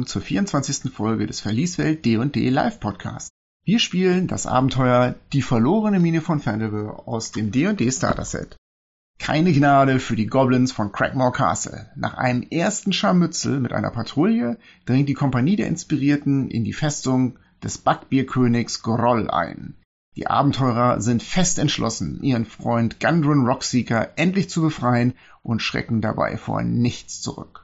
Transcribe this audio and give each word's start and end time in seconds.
Willkommen 0.00 0.12
zur 0.12 0.22
24. 0.22 0.94
Folge 0.94 1.26
des 1.26 1.40
Verlieswelt 1.40 2.06
D&D 2.06 2.48
Live 2.48 2.80
Podcast. 2.80 3.28
Wir 3.66 3.78
spielen 3.78 4.28
das 4.28 4.46
Abenteuer 4.46 5.14
Die 5.34 5.42
verlorene 5.42 6.00
Mine 6.00 6.22
von 6.22 6.40
Fandelve 6.40 7.06
aus 7.06 7.32
dem 7.32 7.52
D&D 7.52 7.92
Starter 7.92 8.24
Set. 8.24 8.56
Keine 9.18 9.52
Gnade 9.52 10.00
für 10.00 10.16
die 10.16 10.26
Goblins 10.26 10.72
von 10.72 10.90
Crackmore 10.90 11.32
Castle. 11.32 11.90
Nach 11.96 12.14
einem 12.14 12.46
ersten 12.50 12.94
Scharmützel 12.94 13.60
mit 13.60 13.74
einer 13.74 13.90
Patrouille 13.90 14.56
dringt 14.86 15.10
die 15.10 15.14
Kompanie 15.14 15.56
der 15.56 15.68
Inspirierten 15.68 16.48
in 16.48 16.64
die 16.64 16.72
Festung 16.72 17.38
des 17.62 17.76
Backbierkönigs 17.76 18.82
Groll 18.82 19.28
ein. 19.28 19.74
Die 20.16 20.28
Abenteurer 20.28 21.02
sind 21.02 21.22
fest 21.22 21.58
entschlossen, 21.58 22.22
ihren 22.22 22.46
Freund 22.46 23.00
Gundren 23.00 23.44
Rockseeker 23.44 24.12
endlich 24.16 24.48
zu 24.48 24.62
befreien 24.62 25.12
und 25.42 25.60
schrecken 25.60 26.00
dabei 26.00 26.38
vor 26.38 26.62
nichts 26.62 27.20
zurück. 27.20 27.59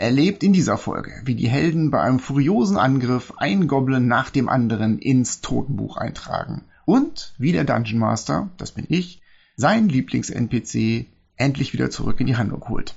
Erlebt 0.00 0.44
in 0.44 0.52
dieser 0.52 0.78
Folge, 0.78 1.10
wie 1.24 1.34
die 1.34 1.48
Helden 1.48 1.90
bei 1.90 2.00
einem 2.00 2.20
furiosen 2.20 2.76
Angriff 2.76 3.34
ein 3.36 3.66
Goblin 3.66 4.06
nach 4.06 4.30
dem 4.30 4.48
anderen 4.48 5.00
ins 5.00 5.40
Totenbuch 5.40 5.96
eintragen 5.96 6.62
und 6.84 7.34
wie 7.36 7.50
der 7.50 7.64
Dungeon 7.64 7.98
Master, 7.98 8.48
das 8.58 8.70
bin 8.70 8.86
ich, 8.88 9.20
seinen 9.56 9.88
Lieblings-NPC 9.88 11.06
endlich 11.34 11.72
wieder 11.72 11.90
zurück 11.90 12.20
in 12.20 12.28
die 12.28 12.36
Handlung 12.36 12.68
holt. 12.68 12.94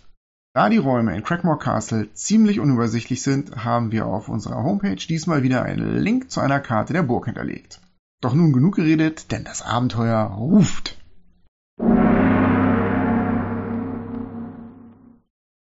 Da 0.53 0.69
die 0.69 0.77
Räume 0.77 1.15
in 1.15 1.23
Crackmore 1.23 1.57
Castle 1.57 2.13
ziemlich 2.13 2.59
unübersichtlich 2.59 3.23
sind, 3.23 3.65
haben 3.65 3.91
wir 3.91 4.05
auf 4.05 4.29
unserer 4.29 4.63
Homepage 4.63 4.95
diesmal 4.95 5.41
wieder 5.41 5.63
einen 5.63 5.97
Link 5.97 6.29
zu 6.29 6.39
einer 6.39 6.59
Karte 6.59 6.93
der 6.93 7.01
Burg 7.01 7.25
hinterlegt. 7.25 7.81
Doch 8.21 8.35
nun 8.35 8.53
genug 8.53 8.75
geredet, 8.75 9.31
denn 9.31 9.43
das 9.43 9.63
Abenteuer 9.63 10.19
ruft. 10.19 11.00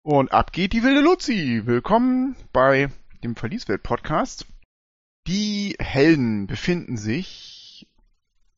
Und 0.06 0.34
ab 0.34 0.52
geht 0.52 0.74
die 0.74 0.84
wilde 0.84 1.00
Luzi. 1.00 1.62
Willkommen 1.64 2.36
bei 2.52 2.90
dem 3.24 3.38
Verlieswelt 3.38 3.84
Podcast. 3.84 4.46
Die 5.28 5.78
Helden 5.80 6.46
befinden 6.46 6.98
sich 6.98 7.88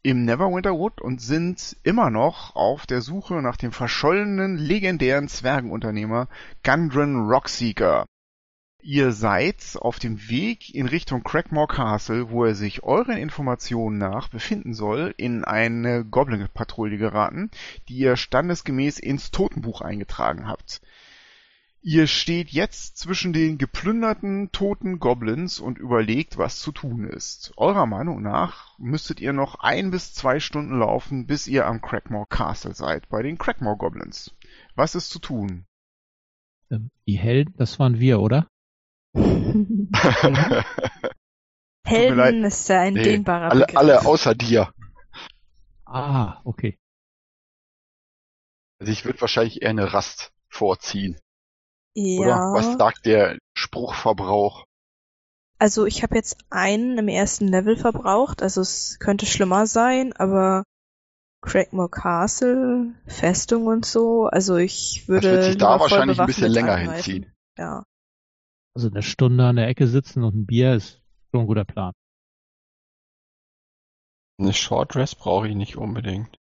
im 0.02 0.26
Neverwinter 0.26 0.72
Wood 0.72 1.02
und 1.02 1.22
sind 1.22 1.78
immer 1.84 2.10
noch 2.10 2.56
auf 2.56 2.88
der 2.88 3.02
Suche 3.02 3.44
nach 3.44 3.58
dem 3.58 3.72
verschollenen 3.72 4.58
legendären 4.58 5.28
Zwergenunternehmer 5.28 6.30
Gundren 6.64 7.30
Rockseeker. 7.30 8.08
Ihr 8.82 9.12
seid 9.12 9.78
auf 9.80 10.00
dem 10.00 10.28
Weg 10.28 10.74
in 10.74 10.88
Richtung 10.88 11.24
Crackmore 11.24 11.68
Castle, 11.68 12.32
wo 12.32 12.46
er 12.46 12.56
sich 12.56 12.82
euren 12.82 13.18
Informationen 13.18 14.00
nach 14.00 14.30
befinden 14.30 14.74
soll, 14.74 15.14
in 15.18 15.44
eine 15.44 16.06
Goblin-Patrouille 16.06 16.98
geraten, 16.98 17.52
die 17.88 17.98
ihr 17.98 18.18
standesgemäß 18.18 18.98
ins 18.98 19.30
Totenbuch 19.30 19.82
eingetragen 19.82 20.48
habt. 20.48 20.82
Ihr 21.88 22.08
steht 22.08 22.50
jetzt 22.50 22.98
zwischen 22.98 23.32
den 23.32 23.60
geplünderten 23.60 24.52
toten 24.52 24.98
Goblins 24.98 25.60
und 25.60 25.78
überlegt, 25.78 26.36
was 26.40 26.58
zu 26.60 26.72
tun 26.72 27.08
ist. 27.08 27.54
Eurer 27.58 27.86
Meinung 27.86 28.24
nach 28.24 28.76
müsstet 28.80 29.20
ihr 29.20 29.34
noch 29.34 29.60
ein 29.60 29.92
bis 29.92 30.12
zwei 30.12 30.40
Stunden 30.40 30.80
laufen, 30.80 31.28
bis 31.28 31.46
ihr 31.46 31.68
am 31.68 31.82
Crackmore 31.82 32.26
Castle 32.28 32.74
seid, 32.74 33.08
bei 33.10 33.22
den 33.22 33.38
Crackmore 33.38 33.78
Goblins. 33.78 34.36
Was 34.74 34.96
ist 34.96 35.12
zu 35.12 35.20
tun? 35.20 35.68
Ähm, 36.72 36.90
die 37.06 37.20
Helden, 37.20 37.54
das 37.58 37.78
waren 37.78 38.00
wir, 38.00 38.20
oder? 38.20 38.48
Helden 41.86 42.46
ist 42.46 42.68
ja 42.68 42.82
ein 42.82 42.96
Nee, 42.96 43.04
dehnbarer 43.04 43.52
alle, 43.52 43.60
Begriff. 43.68 43.78
alle 43.78 44.06
außer 44.08 44.34
dir. 44.34 44.74
Ah, 45.86 46.42
okay. 46.46 46.80
Also 48.80 48.92
ich 48.92 49.06
würde 49.06 49.22
wahrscheinlich 49.22 49.62
eher 49.62 49.70
eine 49.70 49.94
Rast 49.94 50.34
vorziehen. 50.50 51.20
Oder? 51.96 52.28
ja, 52.28 52.54
Was 52.54 52.78
sagt 52.78 53.06
der 53.06 53.38
Spruchverbrauch? 53.58 54.66
also 55.58 55.86
ich 55.86 56.04
habe 56.04 56.16
jetzt 56.16 56.38
einen 56.50 56.98
im 56.98 57.08
ersten 57.08 57.48
Level 57.48 57.78
verbraucht, 57.78 58.42
also 58.44 58.60
es 58.62 58.98
könnte 59.00 59.26
schlimmer 59.26 59.68
sein, 59.68 60.12
aber 60.14 60.64
Craigmore 61.42 61.90
Castle, 61.90 62.94
Festung 63.08 63.68
und 63.68 63.86
so, 63.86 64.26
also 64.26 64.58
ich 64.58 65.04
Das 65.08 65.08
würde 65.08 65.32
wird 65.32 65.44
sich 65.46 65.58
da 65.58 65.80
wahrscheinlich 65.80 66.20
ein 66.20 66.26
bisschen 66.28 66.52
länger 66.52 66.74
angreifen. 66.74 67.14
hinziehen. 67.14 67.34
Ja. 67.58 67.84
Also 68.76 68.90
eine 68.90 69.02
Stunde 69.02 69.46
an 69.46 69.56
der 69.56 69.68
Ecke 69.70 69.88
sitzen 69.88 70.24
und 70.24 70.36
ein 70.36 70.46
Bier 70.46 70.74
ist 70.76 71.02
schon 71.32 71.42
ein 71.44 71.48
guter 71.48 71.64
Plan. 71.66 71.94
Eine 74.38 74.52
Short 74.52 74.94
Dress 74.96 75.16
brauche 75.16 75.48
ich 75.48 75.56
nicht 75.56 75.78
unbedingt. 75.78 76.36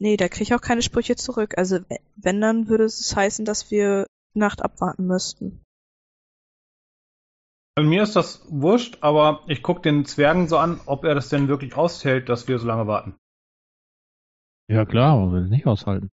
Nee, 0.00 0.16
da 0.16 0.28
kriege 0.28 0.42
ich 0.42 0.54
auch 0.54 0.60
keine 0.60 0.82
Sprüche 0.82 1.14
zurück. 1.14 1.56
Also 1.56 1.78
wenn, 2.16 2.40
dann 2.40 2.66
würde 2.68 2.84
es 2.84 3.14
heißen, 3.14 3.44
dass 3.44 3.70
wir 3.70 4.06
Nacht 4.34 4.62
abwarten 4.62 5.06
müssten. 5.06 5.64
Bei 7.74 7.82
mir 7.82 8.02
ist 8.02 8.16
das 8.16 8.44
wurscht, 8.50 8.98
aber 9.00 9.44
ich 9.46 9.62
gucke 9.62 9.80
den 9.80 10.04
Zwergen 10.04 10.46
so 10.46 10.58
an, 10.58 10.80
ob 10.84 11.04
er 11.04 11.14
das 11.14 11.30
denn 11.30 11.48
wirklich 11.48 11.74
aushält, 11.74 12.28
dass 12.28 12.46
wir 12.46 12.58
so 12.58 12.66
lange 12.66 12.86
warten. 12.86 13.16
Ja 14.68 14.84
klar, 14.84 15.14
aber 15.14 15.32
will 15.32 15.44
es 15.44 15.50
nicht 15.50 15.66
aushalten. 15.66 16.10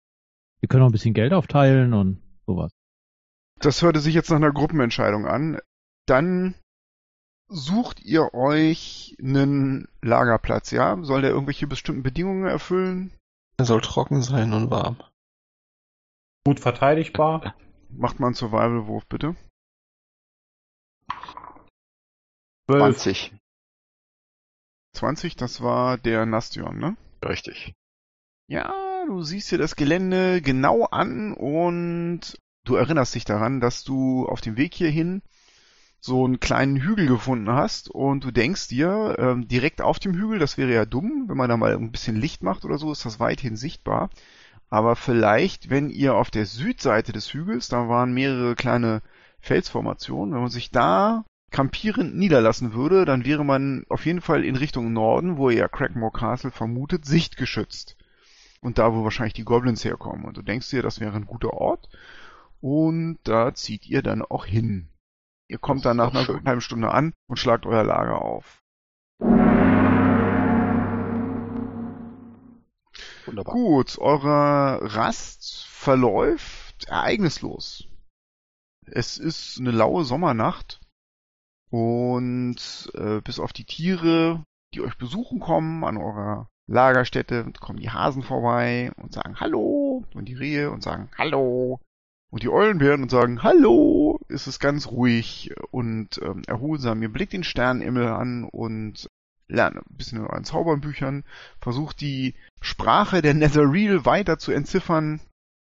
Wir 0.62 0.70
können 0.70 0.84
auch 0.84 0.90
ein 0.90 0.94
bisschen 0.94 1.14
Geld 1.14 1.34
aufteilen 1.34 1.94
und 1.94 2.22
sowas. 2.46 2.72
Das 3.60 3.82
hörte 3.82 4.00
sich 4.00 4.14
jetzt 4.14 4.30
nach 4.30 4.38
einer 4.38 4.54
Gruppenentscheidung 4.54 5.26
an. 5.26 5.60
Dann 6.06 6.56
sucht 7.50 8.02
ihr 8.02 8.34
euch 8.34 9.16
einen 9.20 9.90
Lagerplatz, 10.02 10.72
ja? 10.72 10.98
Soll 11.04 11.22
der 11.22 11.32
irgendwelche 11.32 11.68
bestimmten 11.68 12.04
Bedingungen 12.04 12.46
erfüllen? 12.46 13.12
Er 13.58 13.66
soll 13.66 13.82
trocken 13.82 14.22
sein 14.22 14.54
und 14.54 14.72
warm. 14.72 14.98
Gut 16.46 16.62
verteidigbar. 16.62 17.54
Macht 17.90 18.20
mal 18.20 18.28
einen 18.28 18.36
Survival-Wurf, 18.36 19.06
bitte. 19.08 19.36
12. 22.70 22.98
20. 22.98 23.34
20, 24.94 25.36
das 25.36 25.62
war 25.62 25.98
der 25.98 26.26
Nastion, 26.26 26.78
ne? 26.78 26.98
Richtig. 27.24 27.74
Ja, 28.48 28.74
du 29.08 29.24
siehst 29.24 29.52
dir 29.52 29.58
das 29.58 29.76
Gelände 29.76 30.42
genau 30.42 30.86
an 30.86 31.34
und 31.34 32.40
du 32.66 32.76
erinnerst 32.76 33.16
dich 33.16 33.26
daran, 33.26 33.60
dass 33.60 33.84
du 33.84 34.28
auf 34.28 34.42
dem 34.42 34.58
Weg 34.58 34.74
hierhin 34.74 35.22
so 36.02 36.26
einen 36.26 36.40
kleinen 36.40 36.78
Hügel 36.78 37.08
gefunden 37.08 37.50
hast 37.50 37.90
und 37.90 38.24
du 38.24 38.32
denkst 38.32 38.70
dir, 38.70 39.16
ähm, 39.20 39.48
direkt 39.48 39.82
auf 39.82 40.00
dem 40.00 40.14
Hügel, 40.14 40.40
das 40.40 40.58
wäre 40.58 40.74
ja 40.74 40.86
dumm, 40.86 41.26
wenn 41.28 41.38
man 41.38 41.50
da 41.50 41.58
mal 41.58 41.76
ein 41.76 41.92
bisschen 41.92 42.16
Licht 42.16 42.42
macht 42.42 42.64
oder 42.66 42.78
so, 42.78 42.92
ist 42.92 43.06
das 43.06 43.20
weithin 43.20 43.58
sichtbar. 43.58 44.10
Aber 44.70 44.96
vielleicht, 44.96 45.70
wenn 45.70 45.90
ihr 45.90 46.16
auf 46.16 46.30
der 46.30 46.46
Südseite 46.46 47.12
des 47.12 47.34
Hügels, 47.34 47.70
da 47.70 47.90
waren 47.90 48.14
mehrere 48.14 48.56
kleine 48.56 49.02
Felsformationen, 49.40 50.34
wenn 50.34 50.42
man 50.42 50.52
sich 50.52 50.70
da 50.70 51.26
kampierend 51.50 52.16
niederlassen 52.16 52.74
würde, 52.74 53.06
dann 53.06 53.26
wäre 53.26 53.44
man 53.44 53.84
auf 53.90 54.06
jeden 54.06 54.22
Fall 54.22 54.46
in 54.46 54.56
Richtung 54.56 54.94
Norden, 54.94 55.38
wo 55.38 55.50
ihr 55.50 55.58
ja 55.58 55.68
Crackmore 55.68 56.12
Castle 56.12 56.52
vermutet, 56.52 57.06
sichtgeschützt. 57.06 57.98
Und 58.62 58.78
da, 58.78 58.94
wo 58.94 59.04
wahrscheinlich 59.04 59.34
die 59.34 59.46
Goblins 59.46 59.84
herkommen. 59.86 60.26
Und 60.26 60.38
du 60.38 60.42
denkst 60.42 60.70
dir, 60.70 60.84
das 60.84 61.00
wäre 61.00 61.16
ein 61.16 61.26
guter 61.26 61.54
Ort. 61.54 61.90
Und 62.62 63.18
da 63.24 63.54
zieht 63.54 63.88
ihr 63.88 64.04
dann 64.04 64.22
auch 64.22 64.46
hin. 64.46 64.90
Ihr 65.48 65.58
kommt 65.58 65.86
dann 65.86 65.98
nach 65.98 66.14
einer 66.14 66.26
schön. 66.26 66.44
halben 66.46 66.62
Stunde 66.62 66.92
an 66.92 67.14
und 67.28 67.38
schlagt 67.38 67.66
euer 67.66 67.84
Lager 67.84 68.22
auf. 68.22 68.62
Wunderbar. 73.30 73.54
Gut, 73.54 73.98
eure 74.00 74.80
Rast 74.96 75.66
verläuft 75.68 76.86
ereignislos. 76.88 77.88
Es 78.88 79.20
ist 79.20 79.60
eine 79.60 79.70
laue 79.70 80.04
Sommernacht 80.04 80.82
und 81.70 82.92
äh, 82.96 83.22
bis 83.22 83.40
auf 83.40 83.54
die 83.54 83.66
Tiere, 83.66 84.44
die 84.74 84.82
euch 84.82 84.98
besuchen 84.98 85.40
kommen 85.40 85.84
an 85.84 85.98
eurer 85.98 86.50
Lagerstätte, 86.66 87.52
kommen 87.60 87.80
die 87.80 87.92
Hasen 87.92 88.24
vorbei 88.24 88.92
und 88.98 89.14
sagen 89.14 89.40
Hallo 89.40 90.04
und 90.16 90.26
die 90.26 90.34
Rehe 90.34 90.72
und 90.72 90.82
sagen 90.82 91.12
Hallo 91.16 91.80
und 92.32 92.42
die 92.42 92.50
Eulenbären 92.50 93.04
und 93.04 93.12
sagen 93.12 93.44
Hallo. 93.44 94.20
Es 94.28 94.48
ist 94.48 94.60
ganz 94.60 94.88
ruhig 94.88 95.54
und 95.70 96.20
ähm, 96.24 96.42
erholsam. 96.48 97.04
Ihr 97.04 97.14
blickt 97.14 97.34
den 97.34 97.44
Sternenhimmel 97.44 98.08
an 98.08 98.44
und 98.44 99.08
lernt 99.50 99.78
ein 99.78 99.84
bisschen 99.90 100.20
in 100.20 100.28
euren 100.28 100.46
Zaubernbüchern, 100.46 101.26
versucht 101.60 102.00
die 102.02 102.36
Sprache 102.62 103.22
der 103.22 103.34
Netherreal 103.34 104.06
weiter 104.06 104.38
zu 104.38 104.52
entziffern. 104.52 105.20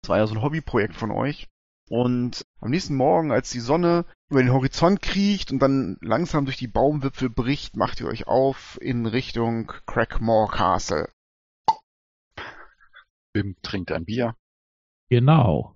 Das 0.01 0.09
war 0.09 0.17
ja 0.17 0.27
so 0.27 0.35
ein 0.35 0.41
Hobbyprojekt 0.41 0.95
von 0.95 1.11
euch. 1.11 1.47
Und 1.89 2.45
am 2.59 2.71
nächsten 2.71 2.95
Morgen, 2.95 3.31
als 3.31 3.49
die 3.51 3.61
Sonne 3.61 4.05
über 4.29 4.41
den 4.41 4.51
Horizont 4.51 5.01
kriecht 5.01 5.51
und 5.51 5.59
dann 5.59 5.97
langsam 6.01 6.43
durch 6.43 6.57
die 6.57 6.67
Baumwipfel 6.67 7.29
bricht, 7.29 7.77
macht 7.77 8.01
ihr 8.01 8.07
euch 8.07 8.27
auf 8.27 8.77
in 8.81 9.05
Richtung 9.05 9.71
Crackmore 9.85 10.51
Castle. 10.51 11.09
Bim 13.31 13.55
trinkt 13.61 13.91
ein 13.91 14.03
Bier. 14.03 14.35
Genau. 15.09 15.75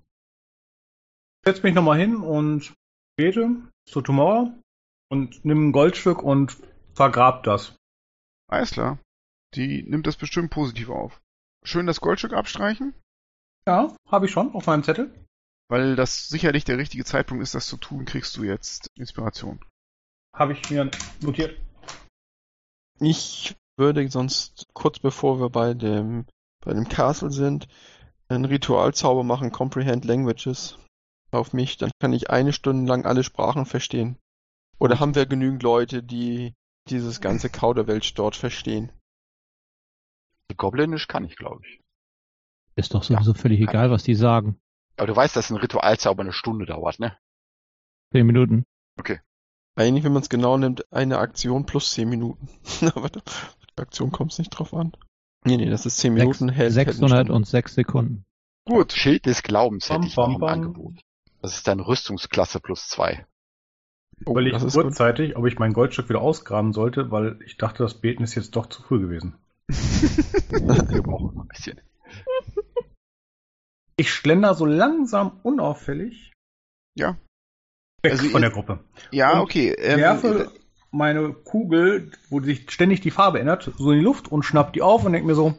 Setz 1.45 1.63
mich 1.63 1.73
nochmal 1.73 1.99
hin 1.99 2.17
und 2.17 2.73
bete 3.15 3.49
zu 3.85 4.01
Tomorrow 4.01 4.51
und 5.09 5.45
nimm 5.45 5.69
ein 5.69 5.71
Goldstück 5.71 6.21
und 6.21 6.57
vergrab 6.93 7.43
das. 7.43 7.75
Alles 8.51 8.71
klar. 8.71 8.99
Die 9.55 9.83
nimmt 9.83 10.07
das 10.07 10.17
bestimmt 10.17 10.51
positiv 10.51 10.89
auf. 10.89 11.21
Schön 11.63 11.87
das 11.87 12.01
Goldstück 12.01 12.33
abstreichen. 12.33 12.93
Ja, 13.67 13.95
habe 14.07 14.25
ich 14.25 14.31
schon 14.31 14.53
auf 14.53 14.65
meinem 14.65 14.83
Zettel. 14.83 15.13
weil 15.69 15.95
das 15.95 16.27
sicherlich 16.27 16.65
der 16.65 16.77
richtige 16.77 17.05
Zeitpunkt 17.05 17.41
ist, 17.41 17.55
das 17.55 17.67
zu 17.67 17.77
tun, 17.77 18.03
kriegst 18.05 18.35
du 18.35 18.43
jetzt 18.43 18.89
Inspiration. 18.95 19.63
Habe 20.35 20.53
ich 20.53 20.69
mir 20.69 20.91
notiert. 21.21 21.57
Ich 22.99 23.55
würde 23.77 24.07
sonst 24.09 24.67
kurz 24.73 24.99
bevor 24.99 25.39
wir 25.39 25.49
bei 25.49 25.73
dem 25.73 26.25
bei 26.63 26.73
dem 26.73 26.87
Castle 26.87 27.31
sind, 27.31 27.67
einen 28.27 28.45
Ritualzauber 28.45 29.23
machen, 29.23 29.51
Comprehend 29.51 30.05
Languages 30.05 30.77
auf 31.31 31.53
mich, 31.53 31.77
dann 31.77 31.91
kann 31.99 32.13
ich 32.13 32.29
eine 32.29 32.53
Stunde 32.53 32.87
lang 32.89 33.05
alle 33.05 33.23
Sprachen 33.23 33.65
verstehen. 33.65 34.17
Oder 34.77 34.99
haben 34.99 35.15
wir 35.15 35.25
genügend 35.25 35.63
Leute, 35.63 36.03
die 36.03 36.53
dieses 36.91 37.21
ganze 37.21 37.49
Kauderwelsch 37.49 38.13
dort 38.13 38.35
verstehen? 38.35 38.91
Goblinisch 40.57 41.07
kann 41.07 41.23
ich, 41.23 41.37
glaube 41.37 41.61
ich. 41.65 41.79
Ist 42.75 42.93
doch 42.93 43.03
sowieso 43.03 43.33
völlig 43.33 43.61
egal, 43.61 43.89
was 43.89 44.03
die 44.03 44.15
sagen. 44.15 44.59
Aber 44.97 45.07
du 45.07 45.15
weißt, 45.15 45.35
dass 45.35 45.49
ein 45.49 45.57
Ritualzauber 45.57 46.21
eine 46.21 46.33
Stunde 46.33 46.65
dauert, 46.65 46.99
ne? 46.99 47.17
Zehn 48.11 48.25
Minuten. 48.25 48.65
Eigentlich, 49.75 50.03
wenn 50.03 50.13
man 50.13 50.21
es 50.21 50.29
genau 50.29 50.57
nimmt, 50.57 50.91
eine 50.91 51.19
Aktion 51.19 51.65
plus 51.65 51.93
10 51.93 52.09
Minuten. 52.09 52.47
Aber 52.95 53.09
die 53.09 53.21
Aktion 53.77 54.11
kommt 54.11 54.33
es 54.33 54.39
nicht 54.39 54.49
drauf 54.49 54.73
an. 54.73 54.91
Nee, 55.45 55.57
nee, 55.57 55.69
das 55.69 55.85
ist 55.85 55.97
10 55.97 56.13
Minuten, 56.13 56.49
Sechs, 56.49 56.57
hält, 56.57 56.75
hält 56.75 56.87
eine 57.01 57.09
606 57.09 57.73
Sekunden. 57.73 58.25
Gut, 58.65 58.91
Schild 58.91 59.25
des 59.25 59.41
Glaubens 59.41 59.89
hätte 59.89 59.99
Bam, 59.99 60.07
ich 60.07 60.15
noch 60.15 60.25
bam, 60.25 60.33
im 60.33 60.39
bam. 60.39 60.49
Angebot. 60.49 61.01
Das 61.41 61.55
ist 61.55 61.67
deine 61.67 61.87
Rüstungsklasse 61.87 62.59
plus 62.59 62.87
zwei. 62.87 63.25
Oh, 64.25 64.31
Überlege 64.31 64.53
das 64.53 64.63
ist 64.63 64.73
gut. 64.73 64.83
kurzzeitig, 64.83 65.35
ob 65.35 65.45
ich 65.47 65.57
mein 65.59 65.73
Goldstück 65.73 66.09
wieder 66.09 66.21
ausgraben 66.21 66.73
sollte, 66.73 67.11
weil 67.11 67.39
ich 67.45 67.57
dachte, 67.57 67.83
das 67.83 67.95
Beten 67.95 68.23
ist 68.23 68.35
jetzt 68.35 68.55
doch 68.55 68.67
zu 68.67 68.81
früh 68.83 68.99
gewesen. 68.99 69.35
Wir 69.67 71.01
brauchen 71.01 71.35
noch 71.35 71.43
ein 71.43 71.47
bisschen. 71.47 71.81
Ich 73.97 74.11
schlender 74.13 74.53
so 74.55 74.65
langsam 74.65 75.39
unauffällig 75.43 76.33
Ja. 76.95 77.17
weg 78.03 78.13
Also 78.13 78.23
von 78.25 78.41
ihr- 78.41 78.49
der 78.49 78.51
Gruppe. 78.51 78.83
ja, 79.11 79.33
Und 79.33 79.39
okay. 79.41 79.73
Ähm, 79.77 79.99
werfe 79.99 80.51
meine 80.91 81.33
Kugel, 81.33 82.11
wo 82.29 82.41
sich 82.41 82.69
ständig 82.71 83.01
die 83.01 83.11
Farbe 83.11 83.39
ändert, 83.39 83.71
so 83.77 83.91
in 83.91 83.99
die 83.99 84.03
Luft 84.03 84.27
und 84.31 84.43
schnapp 84.43 84.73
die 84.73 84.81
auf 84.81 85.05
und 85.05 85.13
denk 85.13 85.25
mir 85.25 85.35
so, 85.35 85.53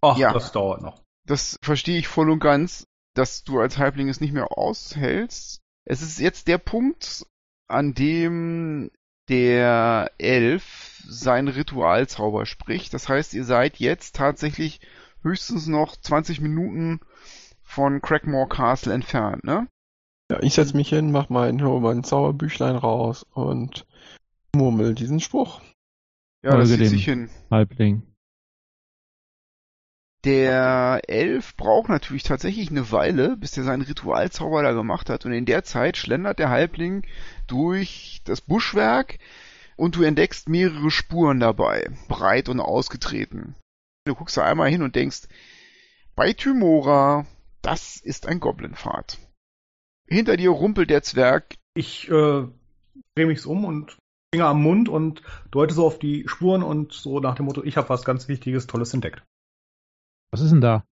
ach, 0.00 0.16
Ja. 0.18 0.32
das 0.32 0.52
dauert 0.52 0.82
noch. 0.82 1.02
das 1.26 1.56
verstehe 1.62 1.98
ich 1.98 2.08
voll 2.08 2.30
und 2.30 2.40
ganz, 2.40 2.84
dass 3.14 3.44
du 3.44 3.58
als 3.60 3.78
Halbling 3.78 4.08
es 4.08 4.20
nicht 4.20 4.32
mehr 4.32 4.56
aushältst. 4.58 5.60
Es 5.84 6.02
ist 6.02 6.18
jetzt 6.20 6.46
der 6.48 6.58
Punkt, 6.58 7.26
an 7.68 7.94
dem 7.94 8.90
der 9.28 10.10
Elf 10.18 11.02
sein 11.06 11.48
Ritualzauber 11.48 12.46
spricht. 12.46 12.94
Das 12.94 13.08
heißt, 13.08 13.34
ihr 13.34 13.44
seid 13.44 13.78
jetzt 13.78 14.16
tatsächlich 14.16 14.80
höchstens 15.22 15.66
noch 15.66 15.96
20 15.96 16.40
Minuten 16.40 17.00
von 17.62 18.02
Crackmore 18.02 18.48
Castle 18.48 18.92
entfernt, 18.92 19.44
ne? 19.44 19.68
Ja, 20.30 20.42
ich 20.42 20.54
setz 20.54 20.74
mich 20.74 20.88
hin, 20.88 21.12
mach 21.12 21.28
mein, 21.28 21.62
hol 21.62 21.80
mein 21.80 22.04
Zauberbüchlein 22.04 22.76
raus 22.76 23.26
und 23.32 23.86
murmel 24.54 24.94
diesen 24.94 25.20
Spruch. 25.20 25.60
Ja, 26.42 26.56
das 26.56 26.68
sieht 26.68 26.86
sich 26.86 27.04
hin. 27.04 27.30
Halbling. 27.50 28.02
Der 30.24 31.00
Elf 31.08 31.56
braucht 31.56 31.88
natürlich 31.88 32.22
tatsächlich 32.22 32.70
eine 32.70 32.92
Weile, 32.92 33.36
bis 33.36 33.56
er 33.56 33.64
seinen 33.64 33.82
Ritualzauber 33.82 34.62
da 34.62 34.72
gemacht 34.72 35.10
hat. 35.10 35.26
Und 35.26 35.32
in 35.32 35.46
der 35.46 35.64
Zeit 35.64 35.96
schlendert 35.96 36.38
der 36.38 36.48
Halbling 36.48 37.04
durch 37.48 38.20
das 38.24 38.40
Buschwerk 38.40 39.18
und 39.76 39.96
du 39.96 40.02
entdeckst 40.02 40.48
mehrere 40.48 40.92
Spuren 40.92 41.40
dabei, 41.40 41.90
breit 42.06 42.48
und 42.48 42.60
ausgetreten. 42.60 43.56
Du 44.04 44.14
guckst 44.14 44.36
da 44.36 44.44
einmal 44.44 44.70
hin 44.70 44.82
und 44.82 44.94
denkst, 44.94 45.22
bei 46.14 46.32
Tymora, 46.32 47.26
das 47.62 47.96
ist 47.96 48.26
ein 48.26 48.38
Goblinpfad. 48.38 49.18
Hinter 50.06 50.36
dir 50.36 50.50
rumpelt 50.50 50.90
der 50.90 51.02
Zwerg. 51.02 51.54
Ich 51.74 52.08
äh, 52.08 52.46
drehe 53.14 53.26
mich 53.26 53.44
um 53.46 53.64
und 53.64 53.96
Finger 54.32 54.46
am 54.46 54.62
Mund 54.62 54.88
und 54.88 55.22
deute 55.50 55.74
so 55.74 55.86
auf 55.86 55.98
die 55.98 56.28
Spuren 56.28 56.62
und 56.62 56.92
so 56.92 57.20
nach 57.20 57.34
dem 57.34 57.46
Motto, 57.46 57.64
ich 57.64 57.76
habe 57.76 57.88
was 57.88 58.04
ganz 58.04 58.28
Wichtiges, 58.28 58.66
Tolles 58.66 58.94
entdeckt. 58.94 59.22
Was 60.32 60.40
ist 60.40 60.50
denn 60.50 60.60
da? 60.60 60.84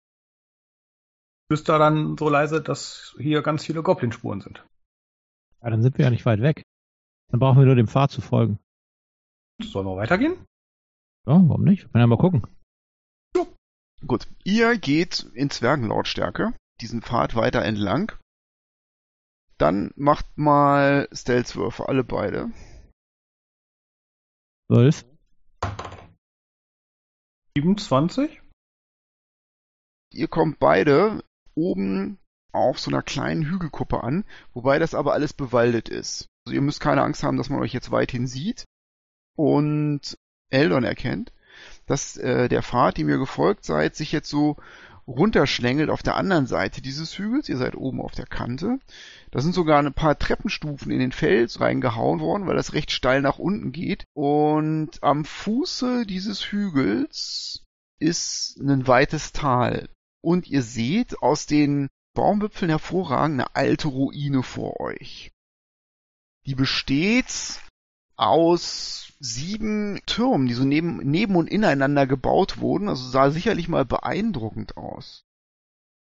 Flüster 1.48 1.80
dann 1.80 2.18
so 2.18 2.30
leise, 2.30 2.62
dass 2.62 3.16
hier 3.18 3.42
ganz 3.42 3.66
viele 3.66 3.82
Goblin-Spuren 3.82 4.42
sind. 4.42 4.66
Ja, 5.62 5.70
dann 5.70 5.82
sind 5.82 5.98
wir 5.98 6.06
ja 6.06 6.12
nicht 6.12 6.26
weit 6.26 6.42
weg. 6.42 6.64
Dann 7.30 7.40
brauchen 7.40 7.58
wir 7.58 7.66
nur 7.66 7.76
dem 7.76 7.88
Pfad 7.88 8.12
zu 8.12 8.22
folgen. 8.22 8.60
Sollen 9.62 9.88
wir 9.88 9.96
weitergehen? 9.96 10.34
Ja, 11.26 11.42
warum 11.48 11.64
nicht? 11.64 11.84
Wir 11.84 11.90
können 11.90 12.04
ja 12.04 12.08
mal 12.08 12.18
gucken. 12.18 12.46
Gut, 14.06 14.28
ihr 14.46 14.78
geht 14.78 15.24
in 15.34 15.50
Zwergenlautstärke 15.50 16.54
diesen 16.80 17.02
Pfad 17.02 17.36
weiter 17.36 17.64
entlang. 17.64 18.12
Dann 19.58 19.92
macht 19.98 20.38
mal 20.38 21.10
Stealth-Würfe, 21.12 21.90
alle 21.90 22.06
beide. 22.06 22.52
Zwölf. 24.72 25.04
27? 27.58 28.42
Ihr 30.12 30.28
kommt 30.28 30.60
beide 30.60 31.24
oben 31.56 32.18
auf 32.52 32.80
so 32.80 32.90
einer 32.90 33.04
kleinen 33.04 33.46
Hügelkuppe 33.46 34.04
an, 34.04 34.26
wobei 34.54 34.80
das 34.80 34.96
aber 34.96 35.14
alles 35.14 35.34
bewaldet 35.34 35.90
ist. 35.90 36.28
Also 36.46 36.56
ihr 36.56 36.62
müsst 36.62 36.80
keine 36.80 37.04
Angst 37.04 37.24
haben, 37.24 37.38
dass 37.38 37.50
man 37.50 37.60
euch 37.60 37.74
jetzt 37.74 37.92
weithin 37.92 38.26
sieht 38.26 38.66
und 39.36 40.18
Eldon 40.50 40.84
erkennt, 40.84 41.32
dass 41.86 42.18
äh, 42.18 42.50
der 42.50 42.64
Pfad, 42.64 42.98
dem 42.98 43.10
ihr 43.10 43.20
gefolgt 43.20 43.66
seid, 43.66 43.96
sich 43.96 44.12
jetzt 44.12 44.30
so 44.30 44.58
runterschlängelt 45.10 45.90
auf 45.90 46.04
der 46.04 46.16
anderen 46.16 46.46
Seite 46.46 46.82
dieses 46.82 47.18
Hügels. 47.18 47.50
Ihr 47.50 47.58
seid 47.58 47.76
oben 47.76 48.02
auf 48.02 48.14
der 48.14 48.26
Kante. 48.26 48.80
Da 49.32 49.40
sind 49.42 49.54
sogar 49.54 49.80
ein 49.80 49.94
paar 49.94 50.18
Treppenstufen 50.18 50.92
in 50.92 51.00
den 51.00 51.12
Fels 51.12 51.60
reingehauen 51.60 52.20
worden, 52.20 52.48
weil 52.48 52.56
das 52.56 52.74
recht 52.74 52.92
steil 52.92 53.22
nach 53.22 53.40
unten 53.40 53.72
geht. 53.72 54.06
Und 54.14 55.02
am 55.02 55.26
Fuße 55.26 56.06
dieses 56.06 56.52
Hügels 56.52 57.64
ist 58.00 58.60
ein 58.60 58.88
weites 58.88 59.32
Tal. 59.32 59.90
Und 60.22 60.48
ihr 60.48 60.62
seht 60.62 61.22
aus 61.22 61.46
den 61.46 61.90
Baumwipfeln 62.14 62.70
hervorragend 62.70 63.40
eine 63.40 63.56
alte 63.56 63.88
Ruine 63.88 64.44
vor 64.44 64.80
euch. 64.80 65.32
Die 66.46 66.56
besteht 66.56 67.60
aus 68.16 69.14
sieben 69.20 70.02
Türmen, 70.06 70.48
die 70.48 70.54
so 70.54 70.64
neben, 70.64 70.98
neben 70.98 71.36
und 71.36 71.48
ineinander 71.48 72.08
gebaut 72.08 72.60
wurden. 72.60 72.90
Also 72.90 73.08
sah 73.08 73.32
sicherlich 73.32 73.70
mal 73.70 73.86
beeindruckend 73.86 74.78
aus. 74.78 75.24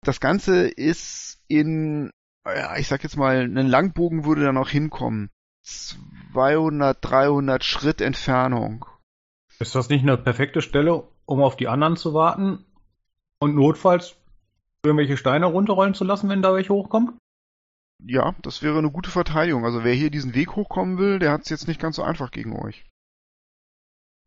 Das 0.04 0.20
Ganze 0.20 0.68
ist 0.68 1.42
in, 1.48 2.10
ja, 2.46 2.76
ich 2.78 2.88
sag 2.88 3.04
jetzt 3.04 3.18
mal, 3.18 3.38
einen 3.38 3.68
Langbogen 3.68 4.26
würde 4.26 4.44
da 4.44 4.52
noch 4.52 4.70
hinkommen. 4.70 5.30
200, 5.64 6.98
300 7.02 7.64
Schritt 7.64 8.02
Entfernung. 8.02 8.86
Ist 9.60 9.76
das 9.76 9.90
nicht 9.90 10.02
eine 10.02 10.18
perfekte 10.18 10.62
Stelle, 10.62 11.08
um 11.26 11.42
auf 11.42 11.56
die 11.56 11.68
anderen 11.68 11.96
zu 11.96 12.14
warten 12.14 12.66
und 13.42 13.56
notfalls 13.56 14.16
irgendwelche 14.86 15.18
Steine 15.18 15.48
runterrollen 15.48 15.94
zu 15.94 16.04
lassen, 16.04 16.30
wenn 16.30 16.42
da 16.42 16.54
welche 16.54 16.74
hochkommen? 16.74 17.18
Ja, 18.04 18.36
das 18.42 18.62
wäre 18.62 18.78
eine 18.78 18.92
gute 18.92 19.12
Verteidigung. 19.12 19.66
Also 19.66 19.84
wer 19.84 19.94
hier 19.94 20.10
diesen 20.10 20.34
Weg 20.34 20.56
hochkommen 20.56 20.98
will, 20.98 21.20
der 21.20 21.32
hat 21.32 21.42
es 21.42 21.50
jetzt 21.50 21.68
nicht 21.68 21.80
ganz 21.80 21.98
so 21.98 22.04
einfach 22.04 22.32
gegen 22.32 22.56
euch. 22.56 22.86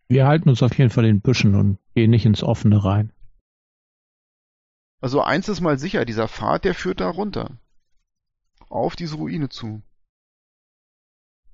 Wir 0.09 0.26
halten 0.26 0.49
uns 0.49 0.62
auf 0.62 0.76
jeden 0.76 0.90
Fall 0.90 1.04
in 1.04 1.16
den 1.16 1.23
Büschen 1.23 1.54
und 1.54 1.78
gehen 1.94 2.11
nicht 2.11 2.26
ins 2.26 2.42
Offene 2.42 2.85
rein. 2.85 3.12
Also 5.00 5.23
eins 5.23 5.49
ist 5.49 5.61
mal 5.61 5.78
sicher, 5.78 6.04
dieser 6.04 6.28
Pfad, 6.28 6.64
der 6.64 6.75
führt 6.75 7.00
da 7.00 7.09
runter. 7.09 7.59
Auf 8.68 8.97
diese 8.97 9.16
Ruine 9.16 9.49
zu. 9.49 9.83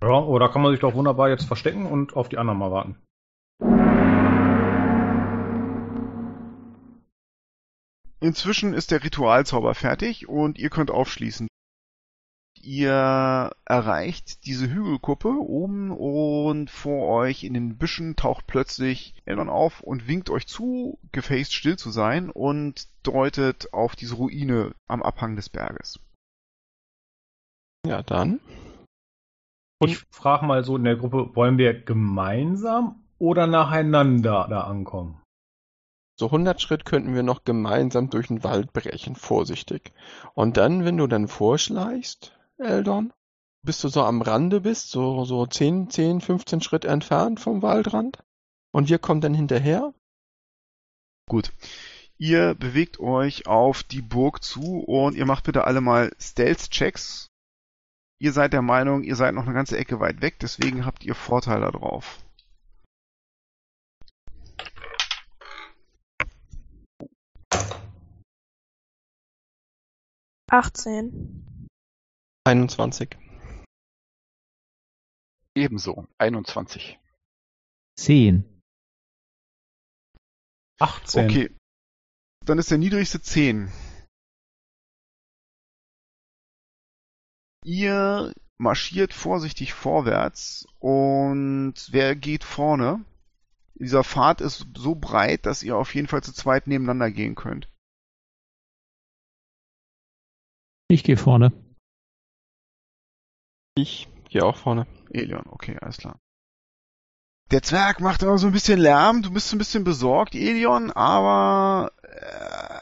Ja, 0.03 0.21
oder 0.21 0.49
kann 0.49 0.63
man 0.63 0.73
sich 0.73 0.81
doch 0.81 0.95
wunderbar 0.95 1.29
jetzt 1.29 1.45
verstecken 1.45 1.87
und 1.87 2.17
auf 2.17 2.29
die 2.29 2.39
anderen 2.39 2.59
mal 2.59 2.71
warten. 2.71 2.97
Inzwischen 8.21 8.75
ist 8.75 8.91
der 8.91 9.03
Ritualzauber 9.03 9.75
fertig 9.75 10.29
und 10.29 10.59
ihr 10.59 10.69
könnt 10.69 10.91
aufschließen. 10.91 11.49
Ihr 12.63 13.53
erreicht 13.65 14.45
diese 14.45 14.71
Hügelkuppe 14.71 15.31
oben 15.31 15.91
und 15.91 16.69
vor 16.69 17.09
euch 17.09 17.43
in 17.43 17.55
den 17.55 17.79
Büschen 17.79 18.17
taucht 18.17 18.47
plötzlich 18.47 19.15
Elon 19.25 19.49
auf 19.49 19.81
und 19.81 20.07
winkt 20.07 20.29
euch 20.29 20.47
zu, 20.47 20.99
gefaced 21.13 21.55
still 21.55 21.79
zu 21.79 21.91
sein 21.91 22.29
und 22.29 22.87
deutet 23.03 23.73
auf 23.73 23.97
diese 23.97 24.17
Ruine 24.17 24.75
am 24.87 25.03
Abhang 25.03 25.37
des 25.37 25.49
Berges. 25.49 25.99
Ja, 27.87 28.03
dann. 28.03 28.41
Ich 29.83 30.05
frage 30.11 30.45
mal 30.45 30.63
so 30.63 30.77
in 30.77 30.85
der 30.85 30.97
Gruppe, 30.97 31.35
wollen 31.35 31.57
wir 31.57 31.73
gemeinsam 31.73 33.03
oder 33.19 33.47
nacheinander 33.47 34.47
da 34.51 34.65
ankommen? 34.65 35.23
So 36.21 36.27
100 36.27 36.61
Schritt 36.61 36.85
könnten 36.85 37.15
wir 37.15 37.23
noch 37.23 37.45
gemeinsam 37.45 38.11
durch 38.11 38.27
den 38.27 38.45
Wald 38.45 38.75
brechen, 38.75 39.17
vorsichtig. 39.17 39.91
Und 40.35 40.59
dann, 40.59 40.85
wenn 40.85 40.99
du 40.99 41.07
dann 41.07 41.29
vorschleichst, 41.29 42.39
Eldon, 42.59 43.15
bis 43.63 43.81
du 43.81 43.89
so 43.89 44.03
am 44.03 44.21
Rande 44.21 44.61
bist, 44.61 44.91
so, 44.91 45.25
so 45.25 45.47
10, 45.47 45.89
10, 45.89 46.21
15 46.21 46.61
Schritt 46.61 46.85
entfernt 46.85 47.41
vom 47.41 47.63
Waldrand, 47.63 48.19
und 48.71 48.91
wir 48.91 48.99
kommen 48.99 49.23
dann 49.23 49.33
hinterher, 49.33 49.95
Gut. 51.27 51.53
Ihr 52.19 52.55
bewegt 52.55 53.01
euch 53.01 53.47
auf 53.47 53.83
die 53.83 54.03
Burg 54.03 54.45
zu 54.45 54.81
und 54.81 55.17
ihr 55.17 55.25
macht 55.25 55.45
bitte 55.45 55.65
alle 55.65 55.81
mal 55.81 56.13
Stealth-Checks. 56.21 57.31
Ihr 58.19 58.35
seid 58.35 58.53
der 58.53 58.61
Meinung, 58.61 59.05
ihr 59.05 59.17
seid 59.17 59.35
noch 59.35 59.45
eine 59.45 59.55
ganze 59.55 59.79
Ecke 59.79 60.01
weit 60.01 60.21
weg, 60.21 60.39
deswegen 60.39 60.85
habt 60.85 61.03
ihr 61.03 61.15
Vorteil 61.15 61.63
darauf. 61.63 62.19
Achtzehn. 70.53 71.69
21. 72.45 73.17
Ebenso. 75.55 76.09
21. 76.19 76.99
Zehn. 77.97 78.61
18. 80.81 81.25
Okay. 81.25 81.57
Dann 82.45 82.59
ist 82.59 82.73
der 82.73 82.79
niedrigste 82.79 83.21
10. 83.21 83.71
Ihr 87.65 88.33
marschiert 88.59 89.13
vorsichtig 89.13 89.73
vorwärts 89.73 90.67
und 90.81 91.75
wer 91.91 92.17
geht 92.17 92.43
vorne? 92.43 93.05
Dieser 93.75 94.03
Pfad 94.03 94.41
ist 94.41 94.67
so 94.77 94.97
breit, 94.97 95.47
dass 95.47 95.63
ihr 95.63 95.77
auf 95.77 95.95
jeden 95.95 96.09
Fall 96.09 96.25
zu 96.25 96.33
zweit 96.33 96.67
nebeneinander 96.67 97.13
gehen 97.13 97.37
könnt. 97.37 97.69
Ich 100.91 101.05
gehe 101.05 101.17
vorne. 101.17 101.53
Ich 103.77 104.09
gehe 104.29 104.43
auch 104.43 104.57
vorne. 104.57 104.89
Elion, 105.11 105.45
okay, 105.49 105.79
alles 105.81 105.99
klar. 105.99 106.19
Der 107.53 107.63
Zwerg 107.63 108.01
macht 108.01 108.25
immer 108.25 108.39
so 108.39 108.49
ein 108.49 108.53
bisschen 108.53 108.81
Lärm, 108.81 109.23
du 109.23 109.31
bist 109.33 109.49
so 109.49 109.57
ein 109.57 109.61
bisschen 109.61 109.85
besorgt, 109.85 110.35
Elion, 110.35 110.91
aber 110.91 111.93
äh, 112.03 112.81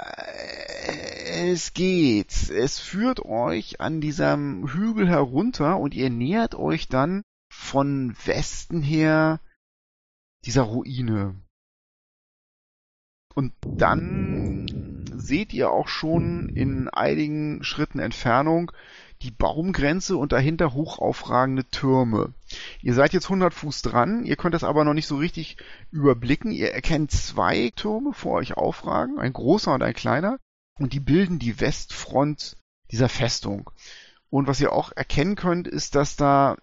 es 1.53 1.75
geht. 1.75 2.49
Es 2.49 2.79
führt 2.79 3.21
euch 3.27 3.83
an 3.83 4.01
diesem 4.01 4.67
Hügel 4.73 5.07
herunter 5.07 5.79
und 5.79 5.95
ihr 5.95 6.09
nähert 6.09 6.55
euch 6.55 6.89
dann 6.89 7.25
von 7.53 8.17
Westen 8.25 8.81
her 8.81 9.39
dieser 10.47 10.63
Ruine. 10.63 11.43
Und 13.35 13.53
dann 13.67 14.78
seht 15.29 15.53
ihr 15.53 15.71
auch 15.71 15.89
schon 15.89 16.49
in 16.49 16.89
einigen 16.89 17.63
Schritten 17.63 18.01
Entfernung 18.01 18.73
die 19.23 19.31
Baumgrenze 19.31 20.17
und 20.17 20.33
dahinter 20.33 20.75
hoch 20.75 20.99
aufragende 20.99 21.65
Türme. 21.65 22.33
Ihr 22.83 22.95
seid 22.95 23.13
jetzt 23.13 23.27
100 23.27 23.53
Fuß 23.53 23.83
dran, 23.83 24.25
ihr 24.25 24.37
könnt 24.37 24.55
das 24.55 24.65
aber 24.65 24.85
noch 24.85 24.95
nicht 24.95 25.07
so 25.07 25.17
richtig 25.17 25.57
überblicken. 25.91 26.53
Ihr 26.53 26.73
erkennt 26.73 27.11
zwei 27.11 27.71
Türme 27.75 28.13
vor 28.13 28.35
euch 28.35 28.57
aufragen, 28.57 29.19
ein 29.19 29.33
großer 29.33 29.75
und 29.75 29.83
ein 29.83 29.95
kleiner, 29.95 30.39
und 30.79 30.93
die 30.93 31.01
bilden 31.01 31.39
die 31.39 31.61
Westfront 31.61 32.57
dieser 32.91 33.09
Festung. 33.09 33.71
Und 34.31 34.47
was 34.47 34.61
ihr 34.61 34.73
auch 34.73 34.93
erkennen 34.95 35.35
könnt, 35.35 35.67
ist, 35.67 35.95
dass 35.95 36.17
da 36.17 36.57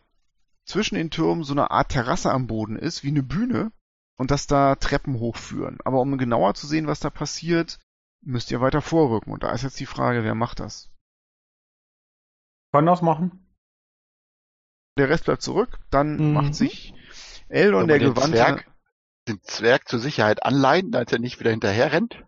zwischen 0.65 0.95
den 0.95 1.11
Türmen 1.11 1.43
so 1.43 1.53
eine 1.53 1.71
Art 1.71 1.89
Terrasse 1.89 2.31
am 2.31 2.47
Boden 2.47 2.77
ist, 2.77 3.03
wie 3.03 3.09
eine 3.09 3.23
Bühne, 3.23 3.71
und 4.17 4.31
dass 4.31 4.47
da 4.47 4.75
Treppen 4.75 5.19
hochführen. 5.19 5.77
Aber 5.83 5.99
um 5.99 6.17
genauer 6.17 6.53
zu 6.53 6.67
sehen, 6.67 6.87
was 6.87 7.01
da 7.01 7.09
passiert, 7.09 7.79
müsst 8.25 8.51
ihr 8.51 8.61
weiter 8.61 8.81
vorrücken. 8.81 9.31
Und 9.31 9.43
da 9.43 9.51
ist 9.53 9.63
jetzt 9.63 9.79
die 9.79 9.85
Frage, 9.85 10.23
wer 10.23 10.35
macht 10.35 10.59
das? 10.59 10.91
Kann 12.73 12.85
das 12.85 13.01
machen? 13.01 13.47
Der 14.97 15.09
Rest 15.09 15.25
bleibt 15.25 15.41
zurück. 15.41 15.79
Dann 15.91 16.17
Mhm. 16.17 16.33
macht 16.33 16.55
sich 16.55 16.93
Eldon, 17.49 17.87
der 17.87 17.99
Gewandte, 17.99 18.37
Zwerg, 18.37 18.71
den 19.27 19.41
Zwerg 19.43 19.87
zur 19.87 19.99
Sicherheit 19.99 20.43
anleihen, 20.43 20.91
damit 20.91 21.11
er 21.11 21.19
nicht 21.19 21.39
wieder 21.39 21.51
hinterher 21.51 21.91
rennt. 21.91 22.23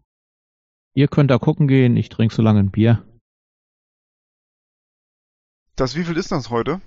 Ihr 0.94 1.08
könnt 1.08 1.30
da 1.32 1.38
gucken 1.38 1.68
gehen, 1.68 1.96
ich 1.98 2.10
trinke 2.10 2.34
so 2.34 2.42
lange 2.42 2.60
ein 2.60 2.72
Bier. 2.72 3.04
das 5.75 5.96
wie 5.96 6.04
viel 6.04 6.18
ist 6.18 6.32
das 6.32 6.50
heute? 6.50 6.82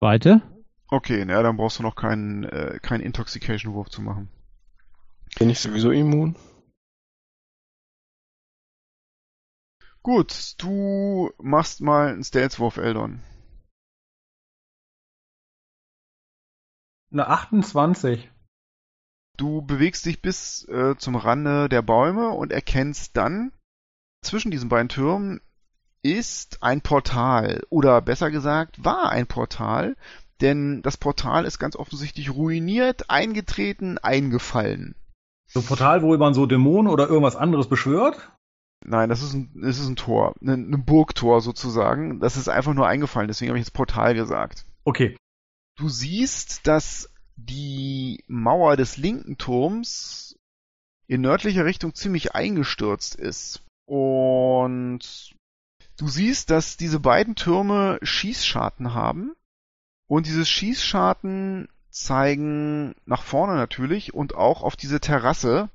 Weite? 0.00 0.42
Okay, 0.88 1.24
na, 1.24 1.42
dann 1.42 1.56
brauchst 1.56 1.78
du 1.78 1.82
noch 1.82 1.94
keinen, 1.96 2.44
äh, 2.44 2.78
keinen 2.80 3.00
Intoxication-Wurf 3.00 3.88
zu 3.90 4.00
machen. 4.00 4.28
Bin 5.38 5.50
ich 5.50 5.58
sowieso 5.60 5.90
immun? 5.90 6.36
Gut, 10.02 10.54
du 10.58 11.30
machst 11.38 11.82
mal 11.82 12.08
einen 12.08 12.24
Stealth-Wurf, 12.24 12.78
Eldon. 12.78 13.20
Eine 17.12 17.26
28. 17.26 18.30
Du 19.36 19.62
bewegst 19.62 20.06
dich 20.06 20.22
bis 20.22 20.66
äh, 20.68 20.96
zum 20.96 21.16
Rande 21.16 21.68
der 21.68 21.82
Bäume 21.82 22.30
und 22.30 22.52
erkennst 22.52 23.16
dann, 23.16 23.52
zwischen 24.22 24.50
diesen 24.50 24.68
beiden 24.68 24.88
Türmen 24.88 25.40
ist 26.02 26.62
ein 26.62 26.80
Portal. 26.80 27.62
Oder 27.68 28.00
besser 28.00 28.30
gesagt, 28.30 28.82
war 28.82 29.10
ein 29.10 29.26
Portal, 29.26 29.96
denn 30.40 30.80
das 30.82 30.96
Portal 30.96 31.44
ist 31.44 31.58
ganz 31.58 31.76
offensichtlich 31.76 32.30
ruiniert, 32.30 33.10
eingetreten, 33.10 33.98
eingefallen. 33.98 34.94
So 35.46 35.60
ein 35.60 35.66
Portal, 35.66 36.02
wo 36.02 36.16
man 36.16 36.32
so 36.32 36.46
Dämonen 36.46 36.90
oder 36.90 37.08
irgendwas 37.08 37.36
anderes 37.36 37.68
beschwört? 37.68 38.30
Nein, 38.84 39.08
das 39.08 39.22
ist 39.22 39.34
ein, 39.34 39.50
das 39.54 39.78
ist 39.78 39.88
ein 39.88 39.96
Tor, 39.96 40.34
ein, 40.40 40.72
ein 40.72 40.84
Burgtor 40.84 41.40
sozusagen. 41.40 42.20
Das 42.20 42.36
ist 42.36 42.48
einfach 42.48 42.74
nur 42.74 42.86
eingefallen, 42.86 43.28
deswegen 43.28 43.50
habe 43.50 43.58
ich 43.58 43.66
jetzt 43.66 43.74
Portal 43.74 44.14
gesagt. 44.14 44.64
Okay. 44.84 45.16
Du 45.76 45.88
siehst, 45.88 46.66
dass 46.66 47.10
die 47.36 48.24
Mauer 48.26 48.76
des 48.76 48.96
linken 48.96 49.38
Turms 49.38 50.38
in 51.06 51.20
nördlicher 51.20 51.64
Richtung 51.64 51.94
ziemlich 51.94 52.34
eingestürzt 52.34 53.14
ist. 53.14 53.62
Und 53.86 55.34
du 55.96 56.08
siehst, 56.08 56.50
dass 56.50 56.76
diese 56.76 57.00
beiden 57.00 57.34
Türme 57.34 57.98
Schießscharten 58.02 58.94
haben. 58.94 59.34
Und 60.06 60.26
diese 60.26 60.44
Schießscharten 60.44 61.68
zeigen 61.90 62.94
nach 63.04 63.22
vorne 63.22 63.54
natürlich 63.56 64.14
und 64.14 64.34
auch 64.34 64.62
auf 64.62 64.76
diese 64.76 65.00
Terrasse, 65.00 65.68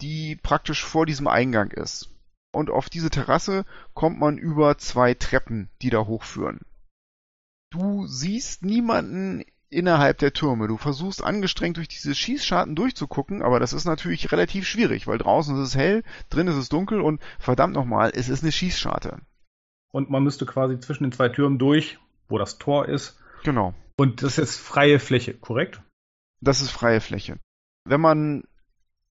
die 0.00 0.36
praktisch 0.36 0.84
vor 0.84 1.06
diesem 1.06 1.26
Eingang 1.26 1.70
ist. 1.70 2.08
Und 2.52 2.70
auf 2.70 2.90
diese 2.90 3.10
Terrasse 3.10 3.64
kommt 3.94 4.18
man 4.18 4.38
über 4.38 4.76
zwei 4.78 5.14
Treppen, 5.14 5.70
die 5.82 5.90
da 5.90 6.06
hochführen. 6.06 6.60
Du 7.70 8.06
siehst 8.06 8.64
niemanden 8.64 9.44
innerhalb 9.68 10.18
der 10.18 10.32
Türme. 10.32 10.66
Du 10.66 10.76
versuchst 10.76 11.22
angestrengt 11.22 11.76
durch 11.76 11.88
diese 11.88 12.14
Schießscharten 12.14 12.74
durchzugucken, 12.74 13.42
aber 13.42 13.60
das 13.60 13.72
ist 13.72 13.84
natürlich 13.84 14.32
relativ 14.32 14.66
schwierig, 14.66 15.06
weil 15.06 15.18
draußen 15.18 15.54
ist 15.56 15.68
es 15.68 15.76
hell, 15.76 16.02
drin 16.28 16.48
ist 16.48 16.56
es 16.56 16.68
dunkel 16.68 17.00
und 17.00 17.22
verdammt 17.38 17.74
nochmal, 17.74 18.10
es 18.14 18.28
ist 18.28 18.42
eine 18.42 18.52
Schießscharte. 18.52 19.18
Und 19.92 20.10
man 20.10 20.24
müsste 20.24 20.46
quasi 20.46 20.78
zwischen 20.80 21.04
den 21.04 21.12
zwei 21.12 21.28
Türmen 21.28 21.58
durch, 21.58 21.98
wo 22.28 22.38
das 22.38 22.58
Tor 22.58 22.88
ist. 22.88 23.18
Genau. 23.44 23.74
Und 23.96 24.22
das 24.22 24.32
ist 24.32 24.36
jetzt 24.38 24.60
freie 24.60 24.98
Fläche, 24.98 25.34
korrekt? 25.34 25.82
Das 26.40 26.60
ist 26.60 26.70
freie 26.70 27.00
Fläche. 27.00 27.38
Wenn 27.84 28.00
man 28.00 28.44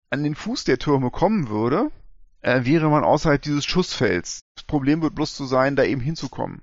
an 0.10 0.24
den 0.24 0.36
Fuß 0.36 0.63
der 0.63 0.78
Türme 0.78 1.10
kommen 1.10 1.50
würde, 1.50 1.92
äh, 2.43 2.65
wäre 2.65 2.89
man 2.89 3.03
außerhalb 3.03 3.41
dieses 3.41 3.65
Schussfelds. 3.65 4.41
Das 4.55 4.65
Problem 4.65 5.01
wird 5.01 5.15
bloß 5.15 5.35
zu 5.35 5.45
sein, 5.45 5.75
da 5.75 5.83
eben 5.83 6.01
hinzukommen. 6.01 6.62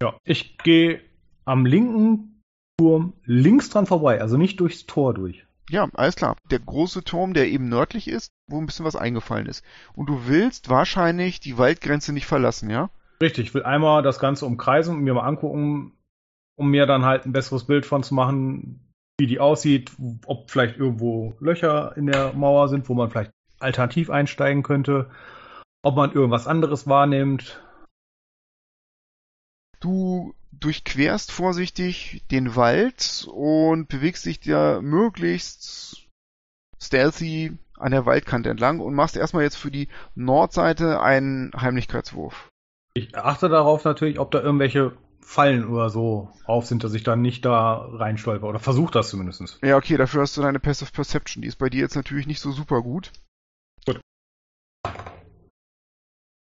Ja. 0.00 0.16
Ich 0.24 0.58
gehe 0.58 1.00
am 1.44 1.66
linken 1.66 2.42
Turm 2.78 3.14
links 3.24 3.70
dran 3.70 3.86
vorbei, 3.86 4.20
also 4.20 4.36
nicht 4.36 4.60
durchs 4.60 4.86
Tor 4.86 5.12
durch. 5.12 5.44
Ja, 5.70 5.88
alles 5.94 6.16
klar. 6.16 6.36
Der 6.50 6.60
große 6.60 7.04
Turm, 7.04 7.34
der 7.34 7.48
eben 7.48 7.68
nördlich 7.68 8.08
ist, 8.08 8.30
wo 8.48 8.58
ein 8.58 8.66
bisschen 8.66 8.86
was 8.86 8.96
eingefallen 8.96 9.46
ist. 9.46 9.64
Und 9.94 10.08
du 10.08 10.26
willst 10.26 10.70
wahrscheinlich 10.70 11.40
die 11.40 11.58
Waldgrenze 11.58 12.12
nicht 12.12 12.26
verlassen, 12.26 12.70
ja? 12.70 12.88
Richtig, 13.20 13.48
ich 13.48 13.54
will 13.54 13.64
einmal 13.64 14.02
das 14.02 14.20
Ganze 14.20 14.46
umkreisen 14.46 14.94
und 14.94 15.02
mir 15.02 15.12
mal 15.12 15.26
angucken, 15.26 15.92
um 16.56 16.70
mir 16.70 16.86
dann 16.86 17.04
halt 17.04 17.26
ein 17.26 17.32
besseres 17.32 17.64
Bild 17.64 17.84
von 17.84 18.02
zu 18.02 18.14
machen, 18.14 18.80
wie 19.18 19.26
die 19.26 19.40
aussieht, 19.40 19.90
ob 20.24 20.50
vielleicht 20.50 20.78
irgendwo 20.78 21.34
Löcher 21.40 21.96
in 21.96 22.06
der 22.06 22.32
Mauer 22.32 22.68
sind, 22.68 22.88
wo 22.88 22.94
man 22.94 23.10
vielleicht 23.10 23.32
alternativ 23.60 24.10
einsteigen 24.10 24.62
könnte, 24.62 25.10
ob 25.82 25.96
man 25.96 26.12
irgendwas 26.12 26.46
anderes 26.46 26.86
wahrnimmt. 26.86 27.62
Du 29.80 30.34
durchquerst 30.52 31.30
vorsichtig 31.30 32.24
den 32.30 32.56
Wald 32.56 33.28
und 33.32 33.88
bewegst 33.88 34.26
dich 34.26 34.40
da 34.40 34.80
möglichst 34.80 36.08
stealthy 36.80 37.56
an 37.76 37.92
der 37.92 38.06
Waldkante 38.06 38.50
entlang 38.50 38.80
und 38.80 38.94
machst 38.94 39.16
erstmal 39.16 39.44
jetzt 39.44 39.56
für 39.56 39.70
die 39.70 39.88
Nordseite 40.14 41.00
einen 41.00 41.52
Heimlichkeitswurf. 41.56 42.48
Ich 42.94 43.16
achte 43.16 43.48
darauf 43.48 43.84
natürlich, 43.84 44.18
ob 44.18 44.30
da 44.32 44.40
irgendwelche 44.40 44.96
Fallen 45.20 45.68
oder 45.68 45.90
so 45.90 46.30
auf 46.46 46.66
sind, 46.66 46.82
dass 46.82 46.94
ich 46.94 47.02
dann 47.02 47.20
nicht 47.20 47.44
da 47.44 47.86
reinstolper 47.92 48.48
oder 48.48 48.58
versuche 48.58 48.92
das 48.92 49.10
zumindest. 49.10 49.58
Ja, 49.62 49.76
okay, 49.76 49.96
dafür 49.96 50.22
hast 50.22 50.36
du 50.36 50.42
deine 50.42 50.58
Passive 50.58 50.90
Perception. 50.90 51.42
Die 51.42 51.48
ist 51.48 51.58
bei 51.58 51.68
dir 51.68 51.82
jetzt 51.82 51.96
natürlich 51.96 52.26
nicht 52.26 52.40
so 52.40 52.50
super 52.50 52.82
gut. 52.82 53.12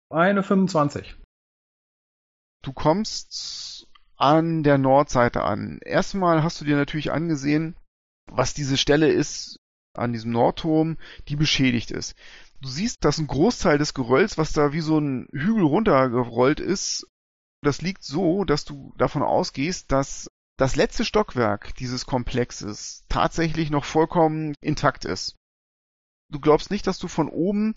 Eine 0.09 0.41
25. 0.41 1.17
Du 2.63 2.73
kommst 2.73 3.87
an 4.15 4.63
der 4.63 4.77
Nordseite 4.77 5.43
an. 5.43 5.79
Erstmal 5.83 6.43
hast 6.43 6.61
du 6.61 6.65
dir 6.65 6.77
natürlich 6.77 7.11
angesehen, 7.11 7.75
was 8.31 8.53
diese 8.53 8.77
Stelle 8.77 9.09
ist, 9.09 9.59
an 9.93 10.13
diesem 10.13 10.31
Nordturm, 10.31 10.97
die 11.27 11.35
beschädigt 11.35 11.91
ist. 11.91 12.15
Du 12.61 12.69
siehst, 12.69 13.03
dass 13.03 13.17
ein 13.17 13.27
Großteil 13.27 13.77
des 13.77 13.93
Gerölls, 13.93 14.37
was 14.37 14.53
da 14.53 14.71
wie 14.71 14.81
so 14.81 14.97
ein 14.97 15.27
Hügel 15.31 15.63
runtergerollt 15.63 16.59
ist, 16.59 17.07
das 17.61 17.81
liegt 17.81 18.03
so, 18.03 18.45
dass 18.45 18.65
du 18.65 18.93
davon 18.97 19.23
ausgehst, 19.23 19.91
dass 19.91 20.29
das 20.57 20.75
letzte 20.75 21.05
Stockwerk 21.05 21.75
dieses 21.75 22.05
Komplexes 22.05 23.03
tatsächlich 23.09 23.69
noch 23.69 23.85
vollkommen 23.85 24.55
intakt 24.61 25.05
ist. 25.05 25.35
Du 26.31 26.39
glaubst 26.39 26.71
nicht, 26.71 26.87
dass 26.87 26.97
du 26.97 27.07
von 27.07 27.29
oben 27.29 27.75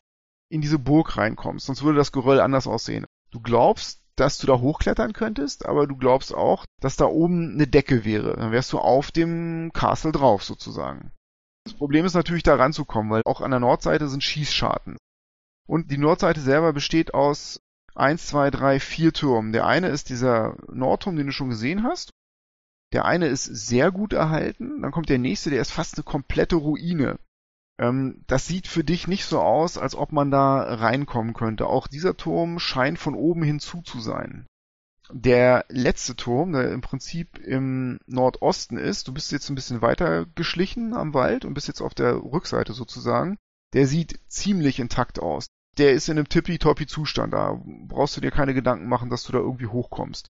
in 0.51 0.61
diese 0.61 0.79
Burg 0.79 1.17
reinkommst, 1.17 1.67
sonst 1.67 1.83
würde 1.83 1.99
das 1.99 2.13
Geröll 2.13 2.41
anders 2.41 2.67
aussehen. 2.67 3.07
Du 3.31 3.41
glaubst, 3.41 4.03
dass 4.17 4.39
du 4.39 4.47
da 4.47 4.59
hochklettern 4.59 5.13
könntest, 5.13 5.65
aber 5.65 5.87
du 5.87 5.97
glaubst 5.97 6.35
auch, 6.35 6.67
dass 6.81 6.97
da 6.97 7.07
oben 7.07 7.55
eine 7.55 7.67
Decke 7.67 8.05
wäre. 8.05 8.37
Dann 8.37 8.53
wärst 8.53 8.73
du 8.73 8.79
auf 8.79 9.11
dem 9.11 9.71
Castle 9.73 10.13
drauf 10.13 10.43
sozusagen. 10.43 11.13
Das 11.65 11.75
Problem 11.75 12.05
ist 12.05 12.15
natürlich 12.15 12.43
da 12.43 12.57
ranzukommen, 12.57 13.11
weil 13.11 13.23
auch 13.25 13.41
an 13.41 13.51
der 13.51 13.61
Nordseite 13.61 14.09
sind 14.09 14.23
Schießscharten. 14.23 14.97
Und 15.67 15.91
die 15.91 15.99
Nordseite 15.99 16.41
selber 16.41 16.73
besteht 16.73 17.15
aus 17.15 17.61
eins, 17.95 18.27
zwei, 18.27 18.51
drei, 18.51 18.81
vier 18.81 19.13
Türmen. 19.13 19.53
Der 19.53 19.67
eine 19.67 19.89
ist 19.89 20.09
dieser 20.09 20.57
Nordturm, 20.69 21.17
den 21.17 21.27
du 21.27 21.33
schon 21.33 21.51
gesehen 21.51 21.85
hast. 21.85 22.11
Der 22.93 23.05
eine 23.05 23.29
ist 23.29 23.45
sehr 23.45 23.93
gut 23.93 24.13
erhalten. 24.13 24.83
Dann 24.83 24.91
kommt 24.91 25.09
der 25.09 25.19
nächste, 25.19 25.51
der 25.51 25.61
ist 25.61 25.71
fast 25.71 25.97
eine 25.97 26.05
komplette 26.05 26.57
Ruine. 26.57 27.19
Ähm, 27.81 28.23
das 28.27 28.47
sieht 28.47 28.69
für 28.69 28.85
dich 28.85 29.09
nicht 29.09 29.25
so 29.25 29.41
aus, 29.41 29.79
als 29.79 29.97
ob 29.97 30.13
man 30.13 30.31
da 30.31 30.63
reinkommen 30.63 31.33
könnte. 31.33 31.67
Auch 31.67 31.89
dieser 31.89 32.17
Turm 32.17 32.59
scheint 32.59 32.99
von 32.99 33.15
oben 33.15 33.43
hinzu 33.43 33.81
zu 33.81 34.01
sein. 34.01 34.47
Der 35.13 35.65
letzte 35.69 36.15
Turm, 36.15 36.53
der 36.53 36.71
im 36.71 36.83
Prinzip 36.83 37.39
im 37.39 37.99
Nordosten 38.07 38.77
ist, 38.77 39.09
du 39.09 39.15
bist 39.15 39.33
jetzt 39.33 39.49
ein 39.49 39.55
bisschen 39.55 39.83
weiter 39.83 40.27
geschlichen 40.35 40.95
am 40.95 41.15
Wald 41.15 41.45
und 41.45 41.55
bist 41.55 41.69
jetzt 41.69 41.81
auf 41.81 41.95
der 41.95 42.17
Rückseite 42.17 42.75
sozusagen, 42.75 43.39
der 43.73 43.87
sieht 43.87 44.21
ziemlich 44.29 44.79
intakt 44.79 45.19
aus. 45.19 45.47
Der 45.79 45.95
ist 45.95 46.09
in 46.09 46.19
einem 46.19 46.29
tippitoppi 46.29 46.87
Zustand, 46.87 47.33
da 47.33 47.61
brauchst 47.65 48.17
du 48.17 48.21
dir 48.21 48.31
keine 48.31 48.55
Gedanken 48.55 48.89
machen, 48.89 49.09
dass 49.09 49.25
du 49.25 49.33
da 49.33 49.39
irgendwie 49.39 49.69
hochkommst. 49.69 50.29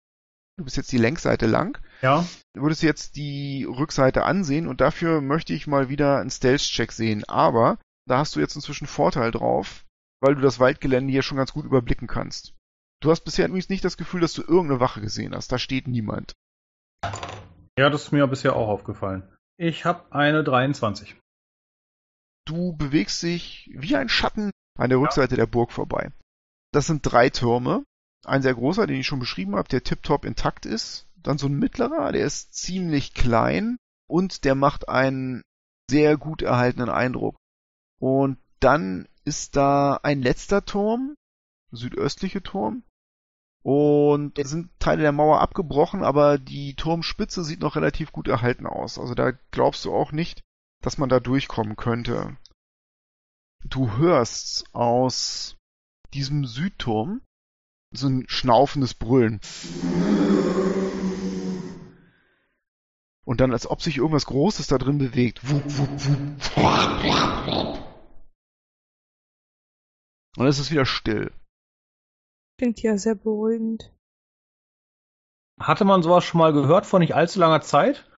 Du 0.57 0.64
bist 0.64 0.76
jetzt 0.76 0.92
die 0.92 0.99
Längsseite 0.99 1.47
lang. 1.47 1.78
Ja. 2.02 2.26
Du 2.54 2.62
würdest 2.62 2.83
jetzt 2.83 3.16
die 3.16 3.64
Rückseite 3.64 4.25
ansehen 4.25 4.66
und 4.66 4.80
dafür 4.80 5.21
möchte 5.21 5.54
ich 5.54 5.66
mal 5.66 5.88
wieder 5.88 6.19
einen 6.19 6.30
Stealth-Check 6.30 6.92
sehen. 6.92 7.25
Aber 7.25 7.78
da 8.07 8.19
hast 8.19 8.37
du 8.37 8.40
jetzt 8.40 8.57
inzwischen 8.57 8.87
Vorteil 8.87 9.30
drauf, 9.30 9.85
weil 10.21 10.35
du 10.35 10.40
das 10.40 10.61
Waldgelände 10.61 11.11
hier 11.11 11.23
schon 11.23 11.38
ganz 11.38 11.52
gut 11.52 11.64
überblicken 11.64 12.09
kannst. 12.09 12.54
Du 13.02 13.11
hast 13.11 13.23
bisher 13.23 13.47
übrigens 13.47 13.71
nicht 13.71 13.85
das 13.85 13.97
Gefühl, 13.97 14.21
dass 14.21 14.35
du 14.35 14.42
irgendeine 14.42 14.80
Wache 14.80 15.00
gesehen 15.00 15.35
hast. 15.35 15.50
Da 15.52 15.59
steht 15.59 15.88
niemand. 15.88 16.35
Ja, 17.78 17.88
das 17.88 18.04
ist 18.04 18.12
mir 18.12 18.26
bisher 18.26 18.57
auch 18.57 18.69
aufgefallen. 18.69 19.23
Ich 19.57 19.85
habe 19.87 20.12
eine 20.12 20.45
23. 20.45 21.16
Du 22.47 22.76
bewegst 22.76 23.23
dich 23.23 23.71
wie 23.73 23.97
ein 23.97 24.09
Schatten 24.09 24.50
an 24.78 24.90
der 24.90 24.99
Rückseite 24.99 25.37
der 25.37 25.47
Burg 25.47 25.73
vorbei. 25.73 26.12
Das 26.73 26.87
sind 26.87 27.02
drei 27.02 27.30
Türme. 27.30 27.85
Ein 28.25 28.43
sehr 28.43 28.55
großer, 28.55 28.87
den 28.87 29.00
ich 29.00 29.07
schon 29.07 29.19
beschrieben 29.19 29.57
habe, 29.57 29.69
der 29.69 29.83
tiptop 29.83 30.25
intakt 30.25 30.67
ist. 30.67 31.07
Dann 31.17 31.39
so 31.39 31.47
ein 31.47 31.59
mittlerer, 31.59 32.12
der 32.12 32.25
ist 32.25 32.55
ziemlich 32.55 33.15
klein 33.15 33.77
und 34.09 34.45
der 34.45 34.55
macht 34.55 34.89
einen 34.89 35.43
sehr 35.91 36.17
gut 36.17 36.43
erhaltenen 36.43 36.89
Eindruck. 36.89 37.37
Und 37.99 38.39
dann 38.61 39.09
ist 39.25 39.57
da 39.57 40.00
ein 40.03 40.23
letzter 40.23 40.65
Turm, 40.65 41.15
südöstliche 41.73 42.43
Turm. 42.43 42.85
Und 43.63 44.39
da 44.39 44.45
sind 44.45 44.71
Teile 44.78 45.02
der 45.02 45.13
Mauer 45.13 45.41
abgebrochen, 45.41 46.02
aber 46.02 46.39
die 46.39 46.75
Turmspitze 46.75 47.45
sieht 47.45 47.61
noch 47.61 47.76
relativ 47.76 48.13
gut 48.13 48.28
erhalten 48.28 48.67
aus. 48.67 48.99
Also 48.99 49.15
da 49.15 49.33
glaubst 49.50 49.85
du 49.85 49.93
auch 49.93 50.13
nicht, 50.13 50.41
dass 50.83 50.97
man 50.97 51.11
da 51.11 51.21
durchkommen 51.21 51.76
könnte. 51.76 52.39
Du 53.65 53.97
hörst 53.99 54.65
aus 54.75 55.56
diesem 56.15 56.47
Südturm 56.47 57.21
so 57.93 58.09
ein 58.09 58.25
schnaufendes 58.29 58.95
Brüllen. 58.95 59.41
Und 63.25 63.41
dann, 63.41 63.53
als 63.53 63.69
ob 63.69 63.83
sich 63.83 63.99
irgendwas 63.99 64.26
Großes 64.26 64.67
da 64.67 64.79
drin 64.79 64.99
bewegt. 64.99 65.41
Und 70.37 70.47
es 70.47 70.59
ist 70.59 70.71
wieder 70.71 70.87
still. 70.87 71.33
Klingt 72.59 72.83
ja 72.83 72.97
sehr 72.99 73.15
beruhigend. 73.15 73.93
Hatte 75.59 75.85
man 75.85 76.03
sowas 76.03 76.25
schon 76.25 76.39
mal 76.39 76.53
gehört 76.53 76.87
vor 76.87 76.99
nicht 76.99 77.15
allzu 77.15 77.39
langer 77.39 77.61
Zeit? 77.61 78.11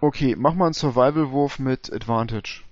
Okay, 0.00 0.36
mach 0.36 0.54
mal 0.54 0.66
einen 0.66 0.74
Survival-Wurf 0.74 1.58
mit 1.58 1.92
Advantage. 1.92 2.64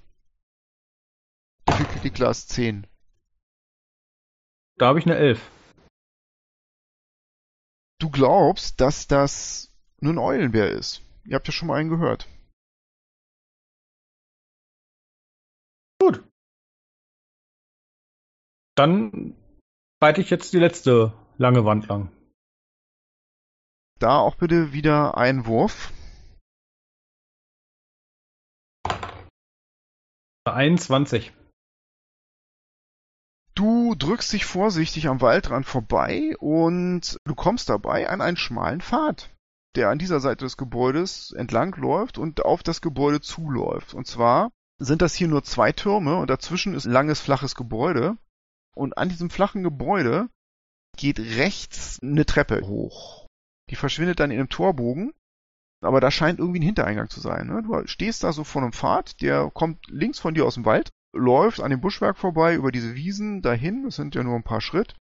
Difficulty 1.68 2.10
Class 2.10 2.46
10. 2.48 2.86
Da 4.76 4.88
habe 4.88 4.98
ich 4.98 5.06
eine 5.06 5.16
11. 5.16 5.40
Du 8.02 8.10
glaubst, 8.10 8.80
dass 8.80 9.06
das 9.06 9.72
nur 10.00 10.12
ein 10.12 10.18
Eulenbär 10.18 10.68
ist. 10.72 11.02
Ihr 11.24 11.36
habt 11.36 11.46
ja 11.46 11.52
schon 11.52 11.68
mal 11.68 11.78
einen 11.78 11.88
gehört. 11.88 12.28
Gut. 16.00 16.24
Dann 18.74 19.36
reite 20.02 20.20
ich 20.20 20.30
jetzt 20.30 20.52
die 20.52 20.58
letzte 20.58 21.12
lange 21.38 21.64
Wand 21.64 21.86
lang. 21.86 22.10
Da 24.00 24.18
auch 24.18 24.34
bitte 24.34 24.72
wieder 24.72 25.16
ein 25.16 25.46
Wurf. 25.46 25.92
21. 30.44 31.32
Du 33.92 34.06
drückst 34.06 34.32
dich 34.32 34.46
vorsichtig 34.46 35.06
am 35.08 35.20
Waldrand 35.20 35.66
vorbei 35.66 36.34
und 36.38 37.18
du 37.26 37.34
kommst 37.34 37.68
dabei 37.68 38.08
an 38.08 38.22
einen 38.22 38.38
schmalen 38.38 38.80
Pfad, 38.80 39.28
der 39.76 39.90
an 39.90 39.98
dieser 39.98 40.18
Seite 40.18 40.46
des 40.46 40.56
Gebäudes 40.56 41.30
entlang 41.32 41.76
läuft 41.76 42.16
und 42.16 42.42
auf 42.42 42.62
das 42.62 42.80
Gebäude 42.80 43.20
zuläuft. 43.20 43.92
Und 43.92 44.06
zwar 44.06 44.50
sind 44.78 45.02
das 45.02 45.14
hier 45.14 45.28
nur 45.28 45.44
zwei 45.44 45.72
Türme 45.72 46.16
und 46.16 46.30
dazwischen 46.30 46.72
ist 46.72 46.86
ein 46.86 46.92
langes, 46.92 47.20
flaches 47.20 47.54
Gebäude. 47.54 48.16
Und 48.74 48.96
an 48.96 49.10
diesem 49.10 49.28
flachen 49.28 49.62
Gebäude 49.62 50.30
geht 50.96 51.18
rechts 51.18 51.98
eine 52.02 52.24
Treppe 52.24 52.62
hoch. 52.66 53.26
Die 53.68 53.76
verschwindet 53.76 54.20
dann 54.20 54.30
in 54.30 54.38
einem 54.38 54.48
Torbogen, 54.48 55.12
aber 55.82 56.00
da 56.00 56.10
scheint 56.10 56.38
irgendwie 56.38 56.60
ein 56.60 56.64
Hintereingang 56.64 57.10
zu 57.10 57.20
sein. 57.20 57.46
Ne? 57.48 57.62
Du 57.62 57.86
stehst 57.86 58.24
da 58.24 58.32
so 58.32 58.42
vor 58.42 58.62
einem 58.62 58.72
Pfad, 58.72 59.20
der 59.20 59.50
kommt 59.50 59.86
links 59.88 60.18
von 60.18 60.32
dir 60.32 60.46
aus 60.46 60.54
dem 60.54 60.64
Wald 60.64 60.88
läuft 61.12 61.60
an 61.60 61.70
dem 61.70 61.80
Buschwerk 61.80 62.16
vorbei, 62.16 62.54
über 62.54 62.72
diese 62.72 62.94
Wiesen 62.94 63.42
dahin, 63.42 63.84
das 63.84 63.96
sind 63.96 64.14
ja 64.14 64.22
nur 64.22 64.36
ein 64.36 64.44
paar 64.44 64.60
Schritt, 64.60 64.94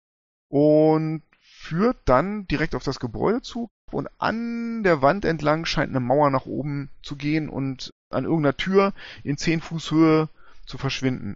und 0.49 1.23
führt 1.39 1.97
dann 2.05 2.47
direkt 2.47 2.75
auf 2.75 2.83
das 2.83 2.99
Gebäude 2.99 3.41
zu. 3.41 3.69
Und 3.91 4.09
an 4.19 4.83
der 4.83 5.01
Wand 5.01 5.25
entlang 5.25 5.65
scheint 5.65 5.89
eine 5.89 5.99
Mauer 5.99 6.29
nach 6.29 6.45
oben 6.45 6.89
zu 7.03 7.15
gehen 7.15 7.49
und 7.49 7.91
an 8.09 8.23
irgendeiner 8.23 8.55
Tür 8.55 8.93
in 9.23 9.37
10 9.37 9.61
Fuß 9.61 9.91
Höhe 9.91 10.29
zu 10.65 10.77
verschwinden. 10.77 11.33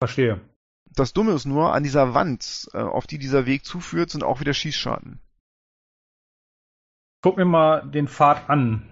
Verstehe. 0.00 0.40
Das 0.94 1.12
Dumme 1.12 1.32
ist 1.32 1.46
nur, 1.46 1.74
an 1.74 1.82
dieser 1.82 2.14
Wand, 2.14 2.68
äh, 2.72 2.78
auf 2.78 3.06
die 3.06 3.18
dieser 3.18 3.44
Weg 3.44 3.64
zuführt, 3.64 4.10
sind 4.10 4.24
auch 4.24 4.40
wieder 4.40 4.54
Schießscharten. 4.54 5.20
Guck 7.22 7.36
mir 7.36 7.44
mal 7.44 7.88
den 7.90 8.08
Pfad 8.08 8.48
an. 8.48 8.88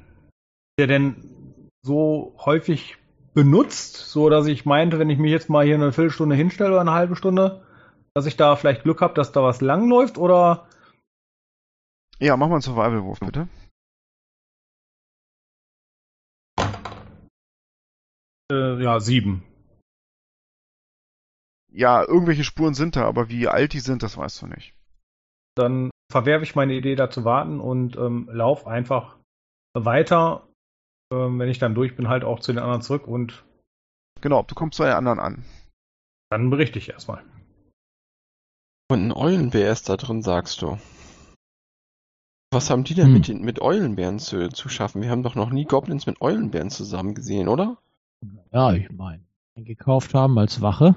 Der 0.77 0.89
denn 0.89 1.71
so 1.83 2.37
häufig 2.45 2.97
benutzt, 3.35 3.97
so 3.97 4.31
dass 4.31 4.47
ich 4.47 4.65
meinte, 4.65 4.99
wenn 4.99 5.11
ich 5.11 5.19
mich 5.19 5.31
jetzt 5.31 5.51
mal 5.51 5.65
hier 5.65 5.75
eine 5.75 5.93
Viertelstunde 5.93 6.37
hinstelle 6.37 6.71
oder 6.71 6.81
eine 6.81 6.93
halbe 6.93 7.17
Stunde, 7.17 7.63
dass 8.15 8.27
ich 8.27 8.37
da 8.37 8.57
vielleicht 8.57 8.85
Glück 8.85 9.01
habe, 9.01 9.15
dass 9.15 9.33
da 9.33 9.43
was 9.43 9.61
langläuft 9.61 10.19
oder 10.19 10.67
Ja, 12.21 12.37
mach 12.37 12.49
mal 12.49 12.55
einen 12.55 12.63
Survival-Wurf, 12.63 13.21
bitte. 13.21 13.49
äh, 18.53 18.83
ja, 18.83 19.01
sieben. 19.01 19.43
Ja, 21.73 22.07
irgendwelche 22.07 22.45
Spuren 22.45 22.75
sind 22.75 22.95
da, 22.95 23.05
aber 23.05 23.29
wie 23.29 23.49
alt 23.49 23.73
die 23.73 23.81
sind, 23.81 24.03
das 24.05 24.17
weißt 24.17 24.43
du 24.43 24.47
nicht. 24.47 24.75
Dann 25.57 25.91
verwerfe 26.11 26.45
ich 26.45 26.55
meine 26.55 26.75
Idee 26.75 26.95
da 26.95 27.11
zu 27.11 27.25
warten 27.25 27.61
und 27.61 27.97
ähm, 27.97 28.29
lauf 28.31 28.67
einfach 28.67 29.17
weiter, 29.77 30.47
ähm, 31.13 31.39
wenn 31.39 31.49
ich 31.49 31.59
dann 31.59 31.75
durch 31.75 31.97
bin, 31.97 32.09
halt 32.09 32.25
auch 32.25 32.41
zu 32.41 32.53
den 32.53 32.63
anderen 32.63 32.83
zurück 32.83 33.07
und 33.07 33.45
Genau, 34.21 34.43
du 34.43 34.55
kommst 34.55 34.79
bei 34.79 34.87
den 34.87 34.95
anderen 34.95 35.19
an. 35.19 35.45
dann 36.31 36.51
berichte 36.51 36.79
ich 36.79 36.89
erstmal. 36.89 37.23
Und 38.91 39.07
ein 39.09 39.13
Eulenbär 39.13 39.71
ist 39.73 39.89
da 39.89 39.97
drin, 39.97 40.23
sagst 40.23 40.63
du. 40.63 40.79
Was 42.53 42.71
haben 42.71 42.85
die 42.85 42.95
denn 42.95 43.07
Hm. 43.07 43.13
mit, 43.13 43.29
den, 43.29 43.43
mit 43.43 43.61
Eulenbären 43.61 44.19
zu, 44.19 44.49
zu 44.49 44.69
schaffen? 44.69 45.03
Wir 45.03 45.11
haben 45.11 45.23
doch 45.23 45.35
noch 45.35 45.51
nie 45.51 45.65
Goblins 45.65 46.07
mit 46.07 46.21
Eulenbären 46.21 46.71
zusammen 46.71 47.15
gesehen, 47.15 47.49
oder? 47.49 47.79
Ja, 48.53 48.73
ich 48.73 48.91
meine, 48.91 49.25
gekauft 49.57 50.15
haben 50.15 50.39
als 50.39 50.61
Wache. 50.61 50.95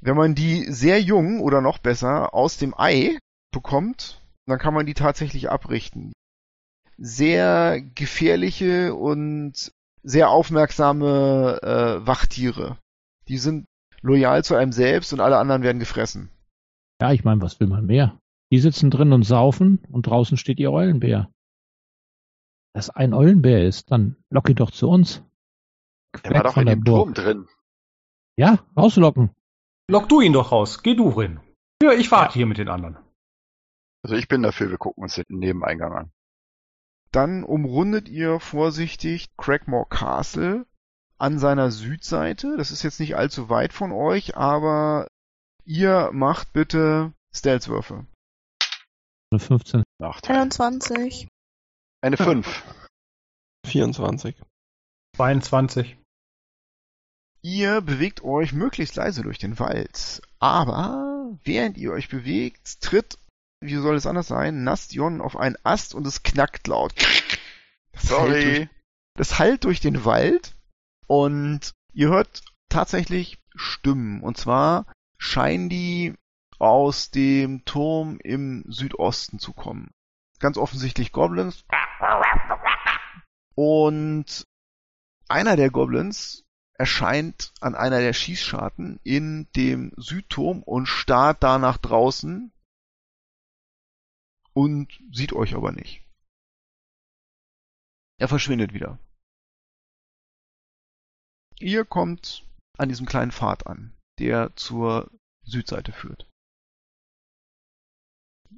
Wenn 0.00 0.16
man 0.16 0.34
die 0.34 0.64
sehr 0.72 1.00
jung 1.00 1.40
oder 1.40 1.60
noch 1.60 1.78
besser 1.78 2.32
aus 2.32 2.56
dem 2.56 2.74
Ei 2.78 3.18
bekommt, 3.52 4.22
dann 4.46 4.58
kann 4.58 4.72
man 4.74 4.86
die 4.86 4.94
tatsächlich 4.94 5.50
abrichten. 5.50 6.12
Sehr 7.02 7.80
gefährliche 7.80 8.94
und 8.94 9.72
sehr 10.02 10.30
aufmerksame 10.30 11.58
äh, 11.62 12.06
Wachtiere. 12.06 12.78
Die 13.28 13.38
sind 13.38 13.66
loyal 14.02 14.44
zu 14.44 14.54
einem 14.54 14.72
selbst 14.72 15.12
und 15.12 15.20
alle 15.20 15.38
anderen 15.38 15.62
werden 15.62 15.78
gefressen. 15.78 16.30
Ja, 17.00 17.12
ich 17.12 17.24
meine, 17.24 17.40
was 17.40 17.58
will 17.58 17.68
man 17.68 17.86
mehr? 17.86 18.18
Die 18.52 18.58
sitzen 18.58 18.90
drin 18.90 19.12
und 19.12 19.22
saufen 19.22 19.80
und 19.90 20.06
draußen 20.06 20.36
steht 20.36 20.58
ihr 20.58 20.72
Eulenbär. 20.72 21.30
Wenn 22.72 22.80
das 22.80 22.90
ein 22.90 23.14
Eulenbär 23.14 23.66
ist, 23.66 23.90
dann 23.90 24.16
lock 24.28 24.48
ihn 24.48 24.56
doch 24.56 24.70
zu 24.70 24.88
uns. 24.88 25.22
Der 26.24 26.32
war 26.32 26.44
doch 26.44 26.54
von 26.54 26.62
in 26.62 26.66
der 26.66 26.76
dem 26.76 26.84
Burg. 26.84 27.14
Turm 27.14 27.14
drin. 27.14 27.48
Ja, 28.36 28.58
rauslocken. 28.76 29.30
Lock 29.88 30.08
du 30.08 30.20
ihn 30.20 30.32
doch 30.32 30.52
raus. 30.52 30.82
Geh 30.82 30.94
du 30.94 31.08
rein. 31.08 31.40
Ja, 31.82 31.92
ich 31.92 32.10
warte 32.10 32.34
hier 32.34 32.46
mit 32.46 32.58
den 32.58 32.68
anderen. 32.68 32.98
Also 34.02 34.16
ich 34.16 34.28
bin 34.28 34.42
dafür, 34.42 34.70
wir 34.70 34.78
gucken 34.78 35.02
uns 35.02 35.14
den 35.14 35.24
Nebeneingang 35.28 35.92
an. 35.92 36.12
Dann 37.12 37.42
umrundet 37.42 38.08
ihr 38.08 38.38
vorsichtig 38.38 39.36
Craigmore 39.36 39.86
Castle 39.88 40.66
an 41.18 41.38
seiner 41.38 41.70
Südseite. 41.70 42.56
Das 42.56 42.70
ist 42.70 42.82
jetzt 42.82 43.00
nicht 43.00 43.16
allzu 43.16 43.48
weit 43.48 43.72
von 43.72 43.92
euch, 43.92 44.36
aber 44.36 45.08
ihr 45.64 46.10
macht 46.12 46.52
bitte 46.52 47.12
Stealth-Würfe. 47.34 48.06
Eine 49.32 49.40
15. 49.40 49.82
Nachteil. 49.98 50.36
21. 50.36 51.28
Eine 52.00 52.16
5. 52.16 52.64
24. 53.66 54.36
22. 55.16 55.96
Ihr 57.42 57.80
bewegt 57.80 58.22
euch 58.22 58.52
möglichst 58.52 58.96
leise 58.96 59.22
durch 59.22 59.38
den 59.38 59.58
Wald, 59.58 60.20
aber 60.40 61.38
während 61.44 61.78
ihr 61.78 61.92
euch 61.92 62.08
bewegt, 62.08 62.80
tritt, 62.82 63.18
wie 63.60 63.76
soll 63.76 63.96
es 63.96 64.06
anders 64.06 64.28
sein, 64.28 64.64
Nastion 64.64 65.20
auf 65.20 65.36
einen 65.36 65.56
Ast 65.62 65.94
und 65.94 66.06
es 66.06 66.22
knackt 66.22 66.66
laut. 66.66 66.94
Das 67.92 68.10
Halt 68.10 68.32
durch, 68.32 68.44
Sorry. 68.44 68.68
das 69.16 69.38
hallt 69.38 69.64
durch 69.64 69.80
den 69.80 70.04
Wald 70.04 70.54
und 71.06 71.72
ihr 71.92 72.08
hört 72.08 72.42
tatsächlich 72.68 73.38
Stimmen. 73.54 74.22
Und 74.22 74.38
zwar 74.38 74.86
scheinen 75.18 75.68
die 75.68 76.14
aus 76.58 77.10
dem 77.10 77.64
Turm 77.64 78.18
im 78.22 78.64
Südosten 78.68 79.38
zu 79.38 79.52
kommen. 79.52 79.90
Ganz 80.38 80.56
offensichtlich 80.56 81.12
Goblins. 81.12 81.64
Und 83.54 84.44
einer 85.28 85.56
der 85.56 85.70
Goblins 85.70 86.44
erscheint 86.74 87.52
an 87.60 87.74
einer 87.74 88.00
der 88.00 88.14
Schießscharten 88.14 89.00
in 89.04 89.48
dem 89.54 89.92
Südturm 89.96 90.62
und 90.62 90.86
starrt 90.86 91.42
da 91.42 91.58
nach 91.58 91.76
draußen 91.76 92.52
und 94.52 95.00
sieht 95.12 95.32
euch 95.32 95.54
aber 95.54 95.72
nicht. 95.72 96.04
Er 98.18 98.28
verschwindet 98.28 98.74
wieder. 98.74 98.98
Ihr 101.58 101.84
kommt 101.84 102.46
an 102.78 102.88
diesem 102.88 103.06
kleinen 103.06 103.32
Pfad 103.32 103.66
an, 103.66 103.96
der 104.18 104.54
zur 104.56 105.10
Südseite 105.42 105.92
führt. 105.92 106.28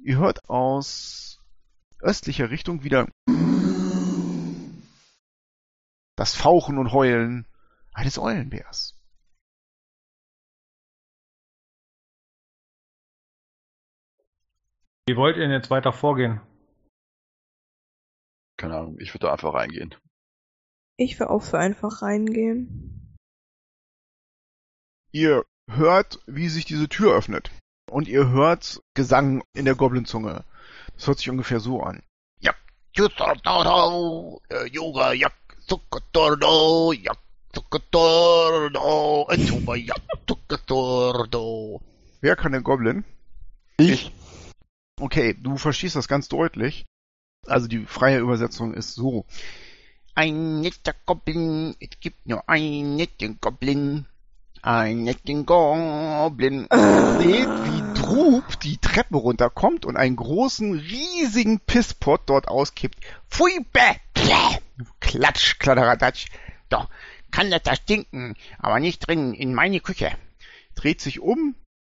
Ihr 0.03 0.17
hört 0.17 0.49
aus 0.49 1.41
östlicher 1.99 2.49
Richtung 2.49 2.83
wieder 2.83 3.07
das 6.17 6.35
Fauchen 6.35 6.77
und 6.77 6.91
Heulen 6.91 7.47
eines 7.93 8.17
Eulenbärs. 8.17 8.92
Wie 15.05 15.17
wollt 15.17 15.35
ihr 15.35 15.43
denn 15.43 15.51
jetzt 15.51 15.69
weiter 15.69 15.91
vorgehen? 15.91 16.39
Keine 18.57 18.77
Ahnung, 18.77 18.97
ich 18.99 19.13
würde 19.13 19.27
da 19.27 19.33
einfach 19.33 19.53
reingehen. 19.53 19.95
Ich 20.97 21.19
will 21.19 21.27
auch 21.27 21.43
für 21.43 21.57
einfach 21.57 22.01
reingehen. 22.01 23.15
Ihr 25.11 25.43
hört, 25.69 26.19
wie 26.25 26.47
sich 26.47 26.65
diese 26.65 26.87
Tür 26.87 27.15
öffnet. 27.15 27.51
Und 27.91 28.07
ihr 28.07 28.29
hört 28.29 28.81
Gesang 28.93 29.43
in 29.53 29.65
der 29.65 29.75
Goblin-Zunge. 29.75 30.45
Das 30.95 31.07
hört 31.07 31.17
sich 31.17 31.29
ungefähr 31.29 31.59
so 31.59 31.81
an. 31.81 32.01
Ja, 32.39 32.53
äh, 34.49 34.67
Yoga, 34.69 35.13
Yak, 35.13 35.33
Zuckertordo, 35.67 36.93
Yak, 36.93 37.17
Zuckertordo. 37.51 39.27
Wer 42.21 42.35
kann 42.35 42.53
den 42.53 42.63
Goblin? 42.63 43.03
Ich? 43.77 44.11
Okay, 45.03 45.35
du 45.37 45.57
verstehst 45.57 45.97
das 45.97 46.07
ganz 46.07 46.29
deutlich. 46.29 46.85
Also 47.45 47.67
die 47.67 47.85
freie 47.85 48.19
Übersetzung 48.19 48.73
ist 48.73 48.95
so. 48.95 49.25
Ein 50.15 50.61
netter 50.61 50.95
Goblin, 51.05 51.75
es 51.81 51.99
gibt 51.99 52.25
nur 52.25 52.47
einen 52.47 52.95
netten 52.95 53.37
Goblin. 53.41 54.05
Ein 54.61 55.03
netten 55.03 55.45
Goblin. 55.45 56.69
Ihr 56.71 57.17
seht, 57.19 57.49
wie 57.49 57.99
Drub 57.99 58.57
die 58.61 58.77
Treppe 58.77 59.17
runterkommt 59.17 59.85
und 59.85 59.97
einen 59.97 60.15
großen, 60.15 60.71
riesigen 60.71 61.59
Pisspot 61.59 62.21
dort 62.27 62.47
auskippt. 62.47 62.97
Pfui, 63.29 63.59
bäh. 63.73 63.97
Klatsch, 65.01 65.59
kladderadatsch. 65.59 66.27
Doch, 66.69 66.87
kann 67.29 67.51
das 67.51 67.63
da 67.63 67.75
stinken, 67.75 68.35
aber 68.57 68.79
nicht 68.79 69.05
drin 69.05 69.33
in 69.33 69.53
meine 69.53 69.81
Küche. 69.81 70.13
Dreht 70.75 71.01
sich 71.01 71.19
um, 71.19 71.55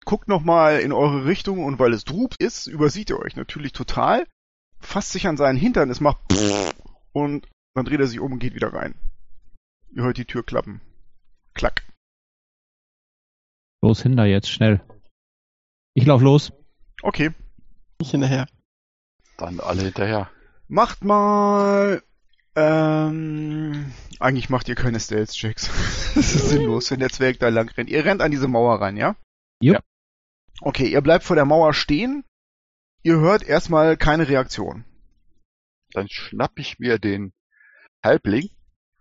guckt 0.06 0.28
nochmal 0.28 0.80
in 0.80 0.92
eure 0.92 1.26
Richtung 1.26 1.63
und 1.63 1.80
weil 1.80 1.94
es 1.94 2.06
Drub 2.06 2.36
ist, 2.39 2.68
übersieht 2.68 3.10
er 3.10 3.20
euch 3.20 3.36
natürlich 3.36 3.72
total, 3.72 4.26
fasst 4.80 5.12
sich 5.12 5.28
an 5.28 5.38
seinen 5.38 5.58
Hintern, 5.58 5.89
es 5.89 6.02
macht 6.02 6.20
und 7.13 7.48
dann 7.74 7.86
dreht 7.86 8.00
er 8.00 8.08
sich 8.08 8.20
um 8.20 8.34
und 8.34 8.39
geht 8.39 8.56
wieder 8.56 8.74
rein. 8.74 8.96
Ihr 9.96 10.04
hört 10.04 10.18
die 10.18 10.26
Tür 10.26 10.44
klappen. 10.44 10.82
Klack. 11.54 11.84
Los 13.82 14.02
hin 14.02 14.16
da 14.16 14.26
jetzt, 14.26 14.50
schnell. 14.50 14.82
Ich 15.94 16.06
lauf 16.06 16.22
los. 16.22 16.54
Okay. 17.02 17.32
Ich 18.00 18.12
hinterher. 18.12 18.48
Dann 19.38 19.60
alle 19.60 19.84
hinterher. 19.84 20.30
Macht 20.68 21.04
mal. 21.04 22.02
Ähm, 22.56 23.92
eigentlich 24.20 24.50
macht 24.50 24.70
ihr 24.70 24.76
keine 24.76 25.00
Stealth-Checks. 25.00 25.68
das 26.16 26.36
ist 26.36 26.50
sinnlos, 26.50 26.89
wenn 26.92 27.00
der 27.00 27.10
Zwerg 27.10 27.39
da 27.39 27.50
lang 27.50 27.70
rennt. 27.70 27.89
Ihr 27.89 28.06
rennt 28.06 28.22
an 28.22 28.32
diese 28.32 28.48
Mauer 28.48 28.80
ran, 28.80 28.98
ja? 28.98 29.16
Jupp. 29.62 29.84
Okay, 30.65 30.88
ihr 30.88 31.02
bleibt 31.02 31.26
vor 31.26 31.36
der 31.36 31.43
Mauer 31.43 31.73
stehen. 31.73 32.23
Ihr 33.02 33.19
hört 33.19 33.43
erstmal 33.43 33.97
keine 33.97 34.30
Reaktion. 34.30 34.86
Dann 35.91 36.08
schnapp 36.08 36.58
ich 36.58 36.80
mir 36.80 36.99
den 36.99 37.34
Halbling 38.02 38.49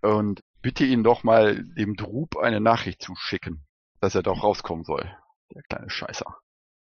und 0.01 0.40
bitte 0.61 0.85
ihn 0.85 1.05
doch 1.05 1.22
mal 1.22 1.62
dem 1.62 1.94
Drub 1.94 2.37
eine 2.37 2.61
Nachricht 2.61 3.01
zu 3.01 3.14
schicken, 3.14 3.64
dass 4.01 4.16
er 4.16 4.25
doch 4.25 4.42
rauskommen 4.42 4.83
soll. 4.83 5.09
Der 5.55 5.62
kleine 5.62 5.88
Scheißer. 5.88 6.37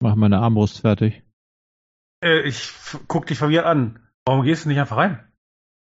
Mach 0.02 0.16
meine 0.16 0.40
Armbrust 0.40 0.82
fertig. 0.82 1.24
Äh, 2.22 2.42
ich 2.42 2.74
guck 3.08 3.28
dich 3.28 3.38
verwirrt 3.38 3.66
an. 3.66 4.10
Warum 4.26 4.44
gehst 4.44 4.66
du 4.66 4.70
nicht 4.70 4.80
einfach 4.80 4.98
rein? 4.98 5.26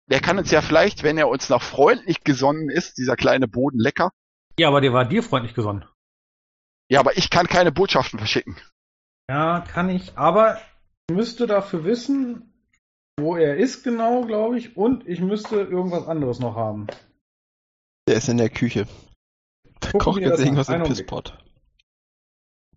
Der 0.07 0.19
kann 0.19 0.37
uns 0.37 0.51
ja 0.51 0.61
vielleicht, 0.61 1.03
wenn 1.03 1.17
er 1.17 1.29
uns 1.29 1.47
noch 1.47 1.61
freundlich 1.61 2.25
gesonnen 2.25 2.69
ist, 2.69 2.97
dieser 2.97 3.15
kleine 3.15 3.47
Boden 3.47 3.79
lecker. 3.79 4.11
Ja, 4.59 4.67
aber 4.67 4.81
der 4.81 4.91
war 4.91 5.05
dir 5.05 5.23
freundlich 5.23 5.53
gesonnen. 5.53 5.85
Ja, 6.89 6.99
aber 6.99 7.17
ich 7.17 7.29
kann 7.29 7.47
keine 7.47 7.71
Botschaften 7.71 8.19
verschicken. 8.19 8.57
Ja, 9.31 9.61
kann 9.61 9.89
ich. 9.89 10.17
Aber 10.17 10.59
ich 11.09 11.15
müsste 11.15 11.47
dafür 11.47 11.85
wissen, 11.85 12.51
wo 13.17 13.37
er 13.37 13.55
ist 13.55 13.81
genau, 13.83 14.25
glaube 14.25 14.57
ich. 14.57 14.75
Und 14.75 15.07
ich 15.07 15.21
müsste 15.21 15.55
irgendwas 15.61 16.05
anderes 16.05 16.39
noch 16.39 16.57
haben. 16.57 16.87
Der 18.09 18.15
ist 18.17 18.27
in 18.27 18.35
der 18.37 18.49
Küche. 18.49 18.87
Da 19.79 19.91
Gucken 19.91 19.99
kocht 19.99 20.21
jetzt 20.21 20.39
irgendwas 20.41 20.67
im. 20.67 20.83
Pisspot. 20.83 21.37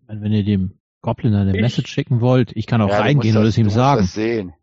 Wenn 0.07 0.33
ihr 0.33 0.45
dem 0.45 0.79
Goblin 1.03 1.35
eine 1.35 1.57
Ich- 1.57 1.61
Message 1.61 1.91
schicken 1.91 2.21
wollt, 2.21 2.53
ich 2.57 2.69
kann 2.69 2.81
auch 2.81 2.89
Ja, 2.89 3.01
reingehen 3.01 3.37
und 3.37 3.47
es 3.47 3.59
ihm 3.59 3.69
sagen. 3.71 4.03
Das 4.03 4.13
sehen. 4.15 4.55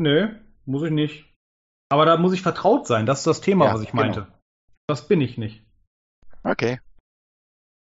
Nö, 0.00 0.34
muss 0.64 0.82
ich 0.84 0.92
nicht. 0.92 1.26
Aber 1.90 2.06
da 2.06 2.16
muss 2.16 2.32
ich 2.32 2.40
vertraut 2.40 2.86
sein. 2.86 3.04
Das 3.04 3.18
ist 3.18 3.26
das 3.26 3.42
Thema, 3.42 3.66
Ja, 3.66 3.74
was 3.74 3.82
ich 3.82 3.90
genau. 3.90 4.02
meinte. 4.02 4.32
Das 4.86 5.06
bin 5.08 5.20
ich 5.20 5.36
nicht. 5.36 5.62
Okay. 6.42 6.80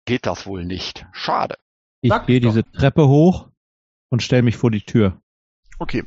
Geht 0.06 0.28
das 0.28 0.46
wohl 0.46 0.64
nicht. 0.64 1.08
Schade. 1.12 1.58
Ich 2.02 2.10
Sag 2.10 2.26
gehe 2.28 2.42
doch. 2.42 2.50
diese 2.50 2.70
Treppe 2.72 3.08
hoch 3.08 3.48
und 4.10 4.24
stelle 4.24 4.42
mich 4.42 4.58
vor 4.58 4.72
die 4.72 4.82
Tür. 4.82 5.22
Okay. 5.80 6.04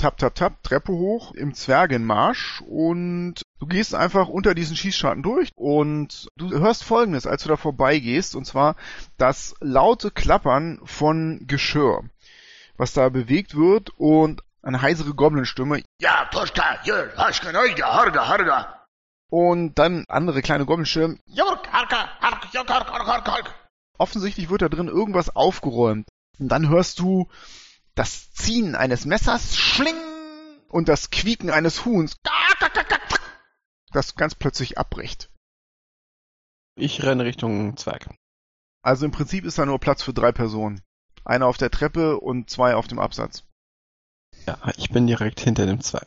Tap, 0.00 0.16
tap, 0.16 0.36
tap, 0.36 0.62
Treppe 0.62 0.92
hoch 0.92 1.34
im 1.34 1.54
Zwergenmarsch 1.54 2.62
und 2.68 3.42
du 3.58 3.66
gehst 3.66 3.96
einfach 3.96 4.28
unter 4.28 4.54
diesen 4.54 4.76
Schießscharten 4.76 5.24
durch 5.24 5.50
und 5.56 6.28
du 6.36 6.50
hörst 6.50 6.84
folgendes, 6.84 7.26
als 7.26 7.42
du 7.42 7.48
da 7.48 7.56
vorbeigehst, 7.56 8.36
und 8.36 8.44
zwar 8.44 8.76
das 9.16 9.56
laute 9.60 10.12
Klappern 10.12 10.78
von 10.84 11.40
Geschirr, 11.48 12.04
was 12.76 12.92
da 12.92 13.08
bewegt 13.08 13.56
wird 13.56 13.90
und 13.96 14.42
eine 14.62 14.82
heisere 14.82 15.14
Goblinstimme. 15.14 15.82
Ja, 16.00 16.28
Toschka, 16.30 16.80
hier, 16.84 17.12
Haschka, 17.16 17.50
Neuga, 17.50 17.92
Harga, 17.92 18.28
Harga. 18.28 18.84
Und 19.30 19.74
dann 19.80 20.04
andere 20.08 20.42
kleine 20.42 20.64
Goblinstimmen. 20.64 21.18
Jork, 21.26 21.72
Harka, 21.72 22.08
Hark, 22.20 22.46
Jork, 22.52 22.70
Hark, 22.70 22.88
Hark, 22.88 23.28
Hark. 23.28 23.54
Offensichtlich 23.98 24.48
wird 24.48 24.62
da 24.62 24.68
drin 24.68 24.88
irgendwas 24.88 25.34
aufgeräumt. 25.34 26.08
Und 26.38 26.48
dann 26.48 26.68
hörst 26.68 27.00
du 27.00 27.28
das 27.94 28.32
Ziehen 28.32 28.76
eines 28.76 29.04
Messers, 29.04 29.56
schling, 29.56 29.96
und 30.68 30.88
das 30.88 31.10
Quieken 31.10 31.50
eines 31.50 31.84
Huhns. 31.84 32.16
das 33.92 34.14
ganz 34.14 34.34
plötzlich 34.34 34.78
abbricht. 34.78 35.30
Ich 36.76 37.02
renne 37.02 37.24
Richtung 37.24 37.76
Zwerg. 37.76 38.08
Also 38.82 39.04
im 39.04 39.10
Prinzip 39.10 39.44
ist 39.44 39.58
da 39.58 39.66
nur 39.66 39.80
Platz 39.80 40.02
für 40.02 40.14
drei 40.14 40.30
Personen. 40.30 40.80
Einer 41.24 41.46
auf 41.46 41.58
der 41.58 41.70
Treppe 41.70 42.20
und 42.20 42.48
zwei 42.48 42.76
auf 42.76 42.86
dem 42.86 42.98
Absatz. 42.98 43.44
Ja, 44.46 44.58
ich 44.76 44.90
bin 44.90 45.06
direkt 45.06 45.40
hinter 45.40 45.66
dem 45.66 45.80
Zwerg. 45.80 46.06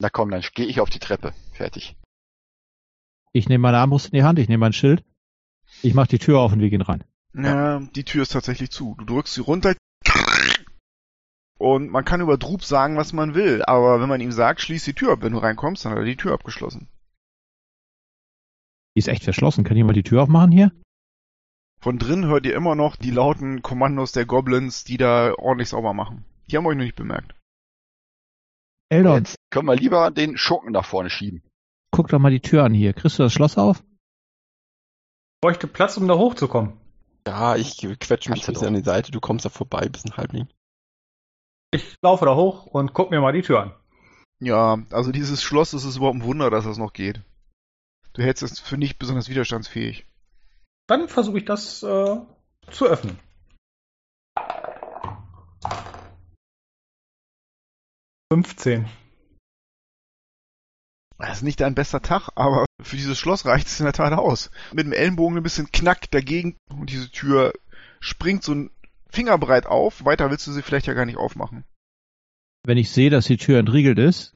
Na 0.00 0.10
komm, 0.10 0.30
dann 0.30 0.42
gehe 0.54 0.66
ich 0.66 0.80
auf 0.80 0.90
die 0.90 0.98
Treppe. 0.98 1.32
Fertig. 1.52 1.96
Ich 3.32 3.48
nehme 3.48 3.62
meine 3.62 3.78
Armbrust 3.78 4.06
in 4.06 4.12
die 4.12 4.24
Hand, 4.24 4.38
ich 4.38 4.48
nehme 4.48 4.60
mein 4.60 4.72
Schild. 4.72 5.04
Ich 5.84 5.94
mache 5.94 6.08
die 6.08 6.18
Tür 6.18 6.40
auf 6.40 6.52
und 6.52 6.60
wir 6.60 6.70
gehen 6.70 6.80
rein. 6.80 7.04
Ja, 7.34 7.80
die 7.94 8.04
Tür 8.04 8.22
ist 8.22 8.32
tatsächlich 8.32 8.70
zu. 8.70 8.94
Du 8.98 9.04
drückst 9.04 9.34
sie 9.34 9.40
runter 9.42 9.74
und 11.58 11.90
man 11.90 12.04
kann 12.04 12.20
über 12.20 12.38
Drup 12.38 12.64
sagen, 12.64 12.96
was 12.96 13.12
man 13.12 13.34
will, 13.34 13.62
aber 13.64 14.00
wenn 14.00 14.08
man 14.08 14.20
ihm 14.20 14.32
sagt, 14.32 14.60
schließ 14.60 14.84
die 14.84 14.94
Tür 14.94 15.12
ab, 15.12 15.18
wenn 15.22 15.32
du 15.32 15.38
reinkommst, 15.38 15.84
dann 15.84 15.92
hat 15.92 15.98
er 15.98 16.04
die 16.04 16.16
Tür 16.16 16.32
abgeschlossen. 16.32 16.88
Die 18.94 19.00
ist 19.00 19.08
echt 19.08 19.24
verschlossen. 19.24 19.64
Kann 19.64 19.76
ich 19.76 19.84
mal 19.84 19.92
die 19.92 20.02
Tür 20.02 20.22
aufmachen 20.22 20.52
hier? 20.52 20.72
Von 21.80 21.98
drin 21.98 22.26
hört 22.26 22.46
ihr 22.46 22.54
immer 22.54 22.74
noch 22.74 22.96
die 22.96 23.10
lauten 23.10 23.60
Kommandos 23.62 24.12
der 24.12 24.24
Goblins, 24.24 24.84
die 24.84 24.96
da 24.96 25.34
ordentlich 25.36 25.68
sauber 25.68 25.92
machen. 25.92 26.24
Die 26.50 26.56
haben 26.56 26.66
euch 26.66 26.76
noch 26.76 26.84
nicht 26.84 26.96
bemerkt. 26.96 27.34
Eldon, 28.88 29.16
Jetzt 29.18 29.36
können 29.50 29.66
wir 29.66 29.76
lieber 29.76 30.10
den 30.10 30.36
Schurken 30.38 30.72
nach 30.72 30.84
vorne 30.86 31.10
schieben. 31.10 31.42
guck 31.90 32.08
doch 32.08 32.18
mal 32.18 32.30
die 32.30 32.40
Tür 32.40 32.64
an 32.64 32.72
hier. 32.72 32.92
Kriegst 32.94 33.18
du 33.18 33.22
das 33.24 33.32
Schloss 33.32 33.58
auf? 33.58 33.82
Bräuchte 35.44 35.66
Platz, 35.66 35.98
um 35.98 36.08
da 36.08 36.14
hochzukommen. 36.14 36.72
Ja, 37.26 37.54
ich 37.54 37.76
quetsche 38.00 38.30
mich 38.30 38.44
Kannst 38.44 38.48
du 38.48 38.52
bis 38.52 38.60
doch. 38.62 38.66
an 38.66 38.72
die 38.72 38.80
Seite, 38.80 39.12
du 39.12 39.20
kommst 39.20 39.44
da 39.44 39.50
vorbei, 39.50 39.90
bis 39.90 40.02
ein 40.06 40.16
Halbling. 40.16 40.48
Ich 41.70 41.96
laufe 42.00 42.24
da 42.24 42.34
hoch 42.34 42.64
und 42.64 42.94
guck 42.94 43.10
mir 43.10 43.20
mal 43.20 43.34
die 43.34 43.42
Tür 43.42 43.60
an. 43.60 43.74
Ja, 44.40 44.78
also 44.90 45.12
dieses 45.12 45.42
Schloss, 45.42 45.74
es 45.74 45.84
ist 45.84 45.96
überhaupt 45.96 46.16
ein 46.16 46.24
Wunder, 46.24 46.48
dass 46.48 46.64
das 46.64 46.78
noch 46.78 46.94
geht. 46.94 47.20
Du 48.14 48.22
hältst 48.22 48.42
es 48.42 48.58
für 48.58 48.78
nicht 48.78 48.98
besonders 48.98 49.28
widerstandsfähig. 49.28 50.06
Dann 50.86 51.08
versuche 51.08 51.36
ich 51.36 51.44
das 51.44 51.82
äh, 51.82 52.20
zu 52.70 52.86
öffnen. 52.86 53.18
Fünfzehn. 58.32 58.88
Das 61.18 61.38
ist 61.38 61.42
nicht 61.42 61.60
dein 61.60 61.74
bester 61.74 62.02
Tag, 62.02 62.30
aber 62.34 62.64
für 62.82 62.96
dieses 62.96 63.18
Schloss 63.18 63.46
reicht 63.46 63.68
es 63.68 63.78
in 63.78 63.84
der 63.84 63.92
Tat 63.92 64.12
aus. 64.12 64.50
Mit 64.72 64.86
dem 64.86 64.92
Ellenbogen 64.92 65.36
ein 65.36 65.42
bisschen 65.42 65.70
Knack 65.70 66.10
dagegen 66.10 66.56
und 66.70 66.90
diese 66.90 67.10
Tür 67.10 67.52
springt 68.00 68.42
so 68.42 68.52
ein 68.52 68.70
Fingerbreit 69.08 69.66
auf. 69.66 70.04
Weiter 70.04 70.30
willst 70.30 70.46
du 70.46 70.52
sie 70.52 70.62
vielleicht 70.62 70.86
ja 70.86 70.94
gar 70.94 71.06
nicht 71.06 71.18
aufmachen. 71.18 71.64
Wenn 72.64 72.78
ich 72.78 72.90
sehe, 72.90 73.10
dass 73.10 73.26
die 73.26 73.36
Tür 73.36 73.58
entriegelt 73.58 73.98
ist, 73.98 74.34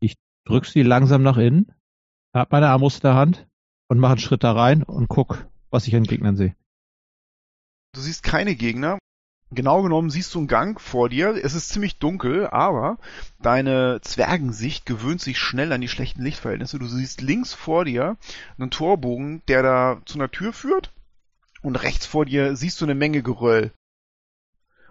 ich 0.00 0.14
drück 0.46 0.66
sie 0.66 0.82
langsam 0.82 1.22
nach 1.22 1.38
innen, 1.38 1.72
hab 2.34 2.52
meine 2.52 2.68
Armbrust 2.68 2.98
in 2.98 3.08
der 3.08 3.14
Hand 3.14 3.46
und 3.88 3.98
mache 3.98 4.12
einen 4.12 4.20
Schritt 4.20 4.44
da 4.44 4.52
rein 4.52 4.82
und 4.82 5.08
guck, 5.08 5.46
was 5.70 5.86
ich 5.86 5.96
an 5.96 6.04
Gegnern 6.04 6.36
sehe. 6.36 6.54
Du 7.92 8.00
siehst 8.00 8.22
keine 8.22 8.54
Gegner. 8.54 8.98
Genau 9.52 9.82
genommen 9.82 10.10
siehst 10.10 10.32
du 10.34 10.38
einen 10.38 10.46
Gang 10.46 10.80
vor 10.80 11.08
dir. 11.08 11.30
Es 11.42 11.54
ist 11.54 11.70
ziemlich 11.70 11.98
dunkel, 11.98 12.46
aber 12.46 12.98
deine 13.42 14.00
Zwergensicht 14.00 14.86
gewöhnt 14.86 15.20
sich 15.20 15.38
schnell 15.38 15.72
an 15.72 15.80
die 15.80 15.88
schlechten 15.88 16.22
Lichtverhältnisse. 16.22 16.78
Du 16.78 16.86
siehst 16.86 17.20
links 17.20 17.52
vor 17.52 17.84
dir 17.84 18.16
einen 18.58 18.70
Torbogen, 18.70 19.42
der 19.48 19.62
da 19.64 20.02
zu 20.04 20.18
einer 20.18 20.30
Tür 20.30 20.52
führt. 20.52 20.92
Und 21.62 21.82
rechts 21.82 22.06
vor 22.06 22.24
dir 22.24 22.54
siehst 22.54 22.80
du 22.80 22.84
eine 22.84 22.94
Menge 22.94 23.22
Geröll. 23.22 23.72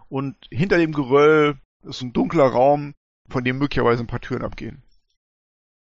Und 0.10 0.36
hinter 0.52 0.78
dem 0.78 0.92
Geröll 0.92 1.58
ist 1.84 2.02
ein 2.02 2.12
dunkler 2.12 2.48
Raum, 2.48 2.96
von 3.30 3.46
dem 3.46 3.60
möglicherweise 3.60 4.04
ein 4.04 4.08
paar 4.08 4.22
Türen 4.22 4.44
abgehen. 4.44 4.84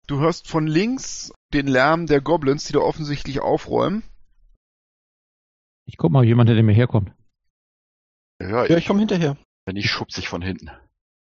Du 0.07 0.21
hörst 0.21 0.49
von 0.49 0.67
links 0.67 1.33
den 1.53 1.67
Lärm 1.67 2.07
der 2.07 2.23
Goblins, 2.23 2.65
die 2.65 2.73
da 2.73 2.79
offensichtlich 2.79 3.41
aufräumen. 3.41 4.03
Ich 5.85 5.99
guck 5.99 6.11
mal, 6.11 6.21
ob 6.21 6.25
jemand 6.25 6.49
hinter 6.49 6.63
mir 6.63 6.75
herkommt. 6.75 7.13
Ja, 8.41 8.67
Ja, 8.67 8.77
ich 8.77 8.87
komme 8.87 9.01
hinterher. 9.01 9.37
wenn 9.67 9.77
ich 9.77 9.91
schubse 9.91 10.21
ich 10.21 10.29
von 10.29 10.43
hinten. 10.43 10.71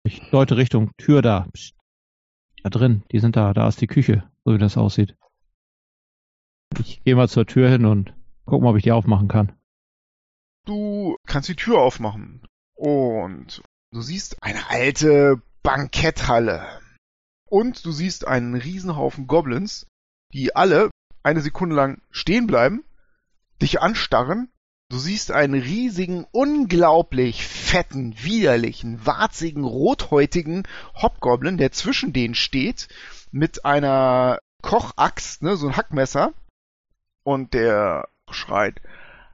Ich 0.04 0.20
deute 0.30 0.56
Richtung 0.56 0.90
Tür 0.96 1.22
da. 1.22 1.46
Psst. 1.52 1.74
Da 2.62 2.70
drin, 2.70 3.02
die 3.12 3.18
sind 3.20 3.36
da, 3.36 3.52
da 3.52 3.68
ist 3.68 3.80
die 3.80 3.86
Küche, 3.86 4.30
so 4.44 4.54
wie 4.54 4.58
das 4.58 4.76
aussieht. 4.76 5.16
Ich 6.78 7.02
gehe 7.04 7.16
mal 7.16 7.28
zur 7.28 7.46
Tür 7.46 7.68
hin 7.68 7.84
und 7.84 8.14
guck 8.46 8.62
mal, 8.62 8.70
ob 8.70 8.76
ich 8.76 8.82
die 8.84 8.92
aufmachen 8.92 9.28
kann. 9.28 9.52
Du 10.66 11.16
kannst 11.26 11.48
die 11.48 11.56
Tür 11.56 11.80
aufmachen 11.80 12.46
und 12.74 13.62
du 13.92 14.00
siehst 14.02 14.42
eine 14.42 14.68
alte 14.70 15.42
Banketthalle. 15.62 16.80
Und 17.48 17.84
du 17.84 17.90
siehst 17.92 18.26
einen 18.26 18.54
Riesenhaufen 18.54 19.26
Goblins, 19.26 19.86
die 20.32 20.54
alle 20.54 20.90
eine 21.22 21.40
Sekunde 21.40 21.74
lang 21.74 22.00
stehen 22.10 22.46
bleiben, 22.46 22.84
dich 23.60 23.80
anstarren. 23.80 24.50
Du 24.90 24.98
siehst 24.98 25.30
einen 25.30 25.62
riesigen, 25.62 26.26
unglaublich 26.32 27.46
fetten, 27.46 28.12
widerlichen, 28.24 29.06
warzigen, 29.06 29.62
rothäutigen 29.62 30.64
Hobgoblin, 31.00 31.58
der 31.58 31.70
zwischen 31.70 32.12
denen 32.12 32.34
steht, 32.34 32.88
mit 33.30 33.64
einer 33.64 34.40
Kochaxt, 34.62 35.44
ne, 35.44 35.56
so 35.56 35.68
ein 35.68 35.76
Hackmesser. 35.76 36.32
Und 37.22 37.54
der 37.54 38.08
schreit, 38.32 38.80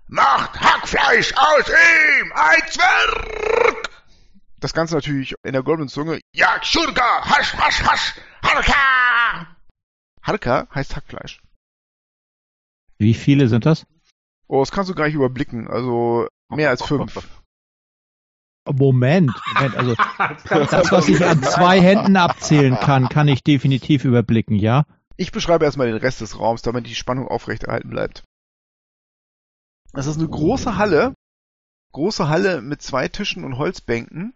Macht 0.08 0.60
Hackfleisch 0.60 1.32
aus 1.34 1.68
ihm! 1.68 2.32
Ein 2.34 2.62
Zwerg! 2.68 3.90
Das 4.60 4.74
Ganze 4.74 4.94
natürlich 4.94 5.34
in 5.42 5.54
der 5.54 5.62
Goblin-Zunge. 5.62 6.20
Ja, 6.34 6.62
Schurka! 6.62 7.24
Hasch, 7.24 7.54
hasch, 7.54 7.82
hasch! 7.82 8.14
Harka! 8.42 9.56
Harka 10.22 10.68
heißt 10.74 10.96
Hackfleisch. 10.96 11.40
Wie 12.98 13.14
viele 13.14 13.48
sind 13.48 13.64
das? 13.64 13.86
Oh, 14.48 14.60
das 14.60 14.70
kannst 14.70 14.90
du 14.90 14.94
gar 14.94 15.06
nicht 15.06 15.14
überblicken. 15.14 15.68
Also 15.68 16.28
mehr 16.48 16.70
als 16.70 16.82
fünf. 16.82 17.14
Moment, 18.68 19.32
Moment, 19.54 19.76
also 19.76 19.94
das, 20.48 20.90
was 20.90 21.08
ich 21.08 21.24
an 21.24 21.40
zwei 21.42 21.80
Händen 21.80 22.16
abzählen 22.16 22.76
kann, 22.80 23.08
kann 23.08 23.28
ich 23.28 23.44
definitiv 23.44 24.04
überblicken, 24.04 24.56
ja? 24.56 24.86
Ich 25.16 25.30
beschreibe 25.30 25.64
erstmal 25.64 25.86
den 25.86 25.96
Rest 25.96 26.20
des 26.20 26.38
Raums, 26.38 26.62
damit 26.62 26.86
die 26.86 26.94
Spannung 26.94 27.28
aufrechterhalten 27.28 27.88
bleibt. 27.88 28.24
Das 29.92 30.06
ist 30.06 30.18
eine 30.18 30.28
große 30.28 30.76
Halle. 30.76 31.14
Große 31.92 32.28
Halle 32.28 32.60
mit 32.60 32.82
zwei 32.82 33.08
Tischen 33.08 33.44
und 33.44 33.56
Holzbänken. 33.56 34.34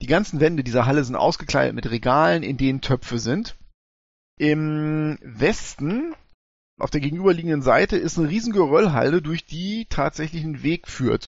Die 0.00 0.06
ganzen 0.06 0.40
Wände 0.40 0.64
dieser 0.64 0.86
Halle 0.86 1.04
sind 1.04 1.16
ausgekleidet 1.16 1.74
mit 1.74 1.90
Regalen, 1.90 2.42
in 2.42 2.56
denen 2.56 2.80
Töpfe 2.80 3.18
sind. 3.18 3.56
Im 4.38 5.18
Westen, 5.20 6.14
auf 6.78 6.90
der 6.90 7.00
gegenüberliegenden 7.00 7.62
Seite, 7.62 7.96
ist 7.96 8.18
eine 8.18 8.28
riesen 8.28 8.52
Geröllhalde, 8.52 9.22
durch 9.22 9.44
die 9.46 9.86
tatsächlich 9.88 10.44
ein 10.44 10.62
Weg 10.62 10.88
führt. 10.88 11.26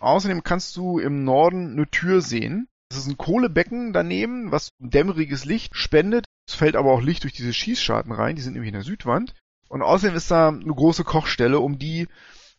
Außerdem 0.00 0.42
kannst 0.42 0.76
du 0.76 0.98
im 0.98 1.24
Norden 1.24 1.72
eine 1.72 1.88
Tür 1.90 2.22
sehen. 2.22 2.68
Es 2.90 2.96
ist 2.96 3.08
ein 3.08 3.18
Kohlebecken 3.18 3.92
daneben, 3.92 4.50
was 4.50 4.70
dämmeriges 4.78 5.44
Licht 5.44 5.76
spendet. 5.76 6.24
Es 6.48 6.54
fällt 6.54 6.76
aber 6.76 6.92
auch 6.92 7.02
Licht 7.02 7.24
durch 7.24 7.34
diese 7.34 7.52
Schießscharten 7.52 8.12
rein, 8.12 8.36
die 8.36 8.42
sind 8.42 8.54
nämlich 8.54 8.68
in 8.68 8.74
der 8.74 8.82
Südwand. 8.82 9.34
Und 9.68 9.82
außerdem 9.82 10.16
ist 10.16 10.30
da 10.30 10.48
eine 10.48 10.74
große 10.74 11.04
Kochstelle, 11.04 11.60
um 11.60 11.78
die 11.78 12.08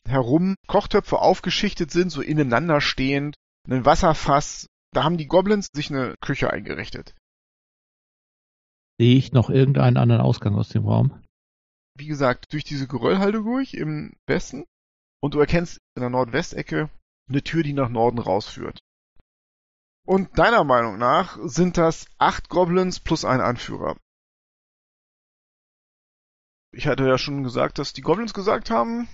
herum 0.08 0.56
Kochtöpfe 0.68 1.20
aufgeschichtet 1.20 1.92
sind, 1.92 2.12
so 2.12 2.22
ineinander 2.22 2.82
stehend, 2.82 3.36
ein 3.68 3.86
Wasserfass. 3.86 4.68
Da 4.92 5.04
haben 5.04 5.18
die 5.18 5.28
Goblins 5.28 5.68
sich 5.74 5.89
eine 5.89 6.15
Küche 6.22 6.52
eingerichtet. 6.52 7.15
Sehe 9.00 9.15
ich 9.15 9.32
noch 9.32 9.50
irgendeinen 9.50 9.98
anderen 9.98 10.22
Ausgang 10.22 10.56
aus 10.56 10.70
dem 10.70 10.86
Raum? 10.86 11.24
Wie 11.99 12.07
gesagt, 12.07 12.53
durch 12.53 12.63
diese 12.63 12.88
Geröllhalde 12.88 13.43
durch 13.43 13.73
im 13.73 14.13
Westen. 14.25 14.65
Und 15.21 15.33
du 15.33 15.39
erkennst 15.41 15.79
in 15.95 16.01
der 16.01 16.09
Nordwestecke 16.09 16.89
eine 17.27 17.43
Tür, 17.43 17.62
die 17.62 17.73
nach 17.73 17.89
Norden 17.89 18.19
rausführt. 18.19 18.79
Und 20.05 20.39
deiner 20.39 20.63
Meinung 20.63 20.97
nach 20.97 21.38
sind 21.43 21.77
das 21.77 22.07
acht 22.17 22.47
Goblins 22.47 23.01
plus 23.01 23.25
ein 23.25 23.41
Anführer. 23.41 23.97
Ich 26.71 26.88
hatte 26.88 27.05
ja 27.05 27.17
schon 27.17 27.43
gesagt, 27.43 27.79
dass 27.79 27.91
die 27.91 28.01
Goblins 28.01 28.33
gesagt 28.33 28.71
haben. 28.71 29.09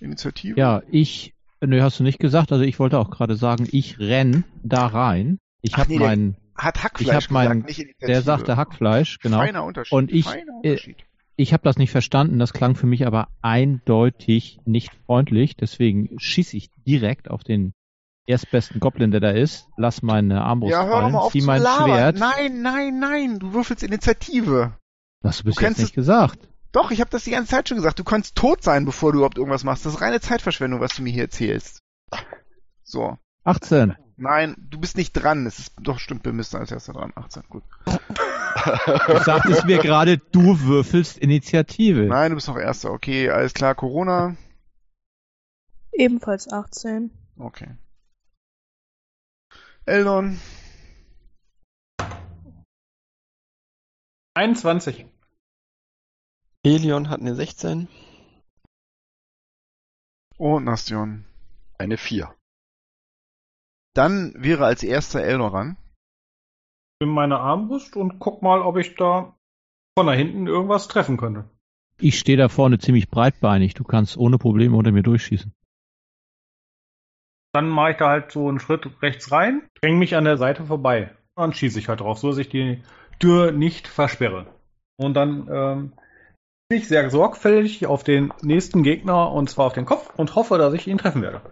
Initiative. 0.00 0.58
Ja, 0.58 0.82
ich, 0.90 1.34
nö, 1.60 1.80
hast 1.80 2.00
du 2.00 2.02
nicht 2.02 2.18
gesagt, 2.18 2.50
also 2.50 2.64
ich 2.64 2.80
wollte 2.80 2.98
auch 2.98 3.10
gerade 3.10 3.36
sagen, 3.36 3.68
ich 3.70 4.00
renn 4.00 4.44
da 4.64 4.86
rein. 4.86 5.38
Ich 5.62 5.76
habe 5.76 5.88
nee, 5.88 5.98
meinen, 6.00 6.36
Hat 6.56 6.78
Ich 6.78 6.82
Hackfleisch 6.82 7.24
hab 7.26 7.30
meinen- 7.30 7.66
der 8.00 8.22
sagte 8.22 8.56
Hackfleisch, 8.56 9.20
genau. 9.20 9.38
Feiner 9.38 9.64
Unterschied. 9.64 9.92
Und 9.92 10.12
ich, 10.12 10.24
Feiner 10.24 10.52
äh, 10.62 10.70
Unterschied. 10.70 11.04
Ich 11.36 11.52
habe 11.52 11.64
das 11.64 11.76
nicht 11.76 11.90
verstanden, 11.90 12.38
das 12.38 12.52
klang 12.52 12.76
für 12.76 12.86
mich 12.86 13.06
aber 13.06 13.28
eindeutig 13.42 14.60
nicht 14.64 14.92
freundlich, 15.06 15.56
deswegen 15.56 16.10
schieße 16.18 16.56
ich 16.56 16.70
direkt 16.86 17.28
auf 17.28 17.42
den 17.42 17.74
erstbesten 18.26 18.80
Goblin, 18.80 19.10
der 19.10 19.20
da 19.20 19.30
ist, 19.30 19.68
lass 19.76 20.02
meine 20.02 20.42
Armbrust 20.42 20.72
ja, 20.72 20.84
hör 20.84 21.00
fallen, 21.00 21.12
mal 21.12 21.18
auf 21.18 21.32
zieh 21.32 21.42
mein 21.42 21.60
labern. 21.60 21.88
Schwert. 21.88 22.18
Nein, 22.18 22.62
nein, 22.62 22.98
nein, 22.98 23.38
du 23.38 23.52
würfelst 23.52 23.82
Initiative. 23.82 24.78
Das 25.22 25.30
hast 25.30 25.40
du 25.40 25.44
bis 25.44 25.56
Du 25.56 25.62
jetzt 25.62 25.78
nicht 25.78 25.94
gesagt. 25.94 26.48
Doch, 26.72 26.90
ich 26.90 27.00
habe 27.00 27.10
das 27.10 27.24
die 27.24 27.30
ganze 27.30 27.50
Zeit 27.50 27.68
schon 27.68 27.76
gesagt. 27.76 27.98
Du 27.98 28.04
kannst 28.04 28.34
tot 28.34 28.62
sein, 28.62 28.84
bevor 28.84 29.12
du 29.12 29.18
überhaupt 29.18 29.38
irgendwas 29.38 29.64
machst. 29.64 29.86
Das 29.86 29.94
ist 29.94 30.00
reine 30.00 30.20
Zeitverschwendung, 30.20 30.80
was 30.80 30.94
du 30.96 31.02
mir 31.02 31.12
hier 31.12 31.22
erzählst. 31.22 31.78
So. 32.82 33.16
18. 33.44 33.94
Nein, 34.16 34.54
du 34.70 34.78
bist 34.78 34.96
nicht 34.96 35.12
dran. 35.12 35.46
Es 35.46 35.58
ist 35.58 35.74
doch 35.80 35.98
stimmt, 35.98 36.24
wir 36.24 36.32
müssen 36.32 36.56
als 36.56 36.70
erster 36.70 36.92
dran. 36.92 37.12
18, 37.16 37.42
gut. 37.48 37.64
Du 37.84 39.18
sagtest 39.18 39.64
mir 39.66 39.78
gerade, 39.78 40.18
du 40.18 40.60
würfelst 40.60 41.18
Initiative. 41.18 42.02
Nein, 42.02 42.30
du 42.30 42.36
bist 42.36 42.48
noch 42.48 42.56
Erster. 42.56 42.92
Okay, 42.92 43.28
alles 43.28 43.52
klar. 43.52 43.74
Corona. 43.74 44.36
Ebenfalls 45.92 46.50
18. 46.50 47.10
Okay. 47.38 47.76
Eldon. 49.86 50.40
21. 54.34 55.06
Helion 56.64 57.10
hat 57.10 57.20
eine 57.20 57.34
16. 57.34 57.88
Und 60.38 60.64
Nastion. 60.64 61.26
Eine 61.78 61.98
4. 61.98 62.34
Dann 63.94 64.34
wäre 64.36 64.64
als 64.66 64.82
erster 64.82 65.22
Eldon 65.22 65.50
ran. 65.50 65.76
In 67.00 67.08
meine 67.08 67.38
Armbrust 67.38 67.96
und 67.96 68.18
guck 68.18 68.42
mal, 68.42 68.60
ob 68.60 68.76
ich 68.76 68.96
da 68.96 69.36
von 69.96 70.06
da 70.06 70.12
hinten 70.12 70.46
irgendwas 70.46 70.88
treffen 70.88 71.16
könnte. 71.16 71.44
Ich 71.98 72.18
stehe 72.18 72.36
da 72.36 72.48
vorne 72.48 72.78
ziemlich 72.78 73.08
breitbeinig. 73.08 73.74
Du 73.74 73.84
kannst 73.84 74.16
ohne 74.16 74.38
Probleme 74.38 74.76
unter 74.76 74.90
mir 74.90 75.04
durchschießen. 75.04 75.52
Dann 77.52 77.68
mache 77.68 77.92
ich 77.92 77.96
da 77.98 78.08
halt 78.08 78.32
so 78.32 78.48
einen 78.48 78.58
Schritt 78.58 78.90
rechts 79.00 79.30
rein, 79.30 79.62
dränge 79.80 79.98
mich 79.98 80.16
an 80.16 80.24
der 80.24 80.38
Seite 80.38 80.64
vorbei. 80.64 81.14
Dann 81.36 81.52
schieße 81.52 81.78
ich 81.78 81.88
halt 81.88 82.00
drauf, 82.00 82.18
so 82.18 82.30
dass 82.30 82.38
ich 82.38 82.48
die 82.48 82.82
Tür 83.20 83.52
nicht 83.52 83.86
versperre. 83.86 84.46
Und 84.96 85.14
dann 85.14 85.48
ähm, 85.48 85.92
bin 86.68 86.78
ich 86.78 86.88
sehr 86.88 87.08
sorgfältig 87.10 87.86
auf 87.86 88.02
den 88.02 88.32
nächsten 88.42 88.82
Gegner 88.82 89.30
und 89.30 89.50
zwar 89.50 89.66
auf 89.66 89.72
den 89.72 89.84
Kopf 89.84 90.12
und 90.16 90.34
hoffe, 90.34 90.58
dass 90.58 90.74
ich 90.74 90.88
ihn 90.88 90.98
treffen 90.98 91.22
werde. 91.22 91.42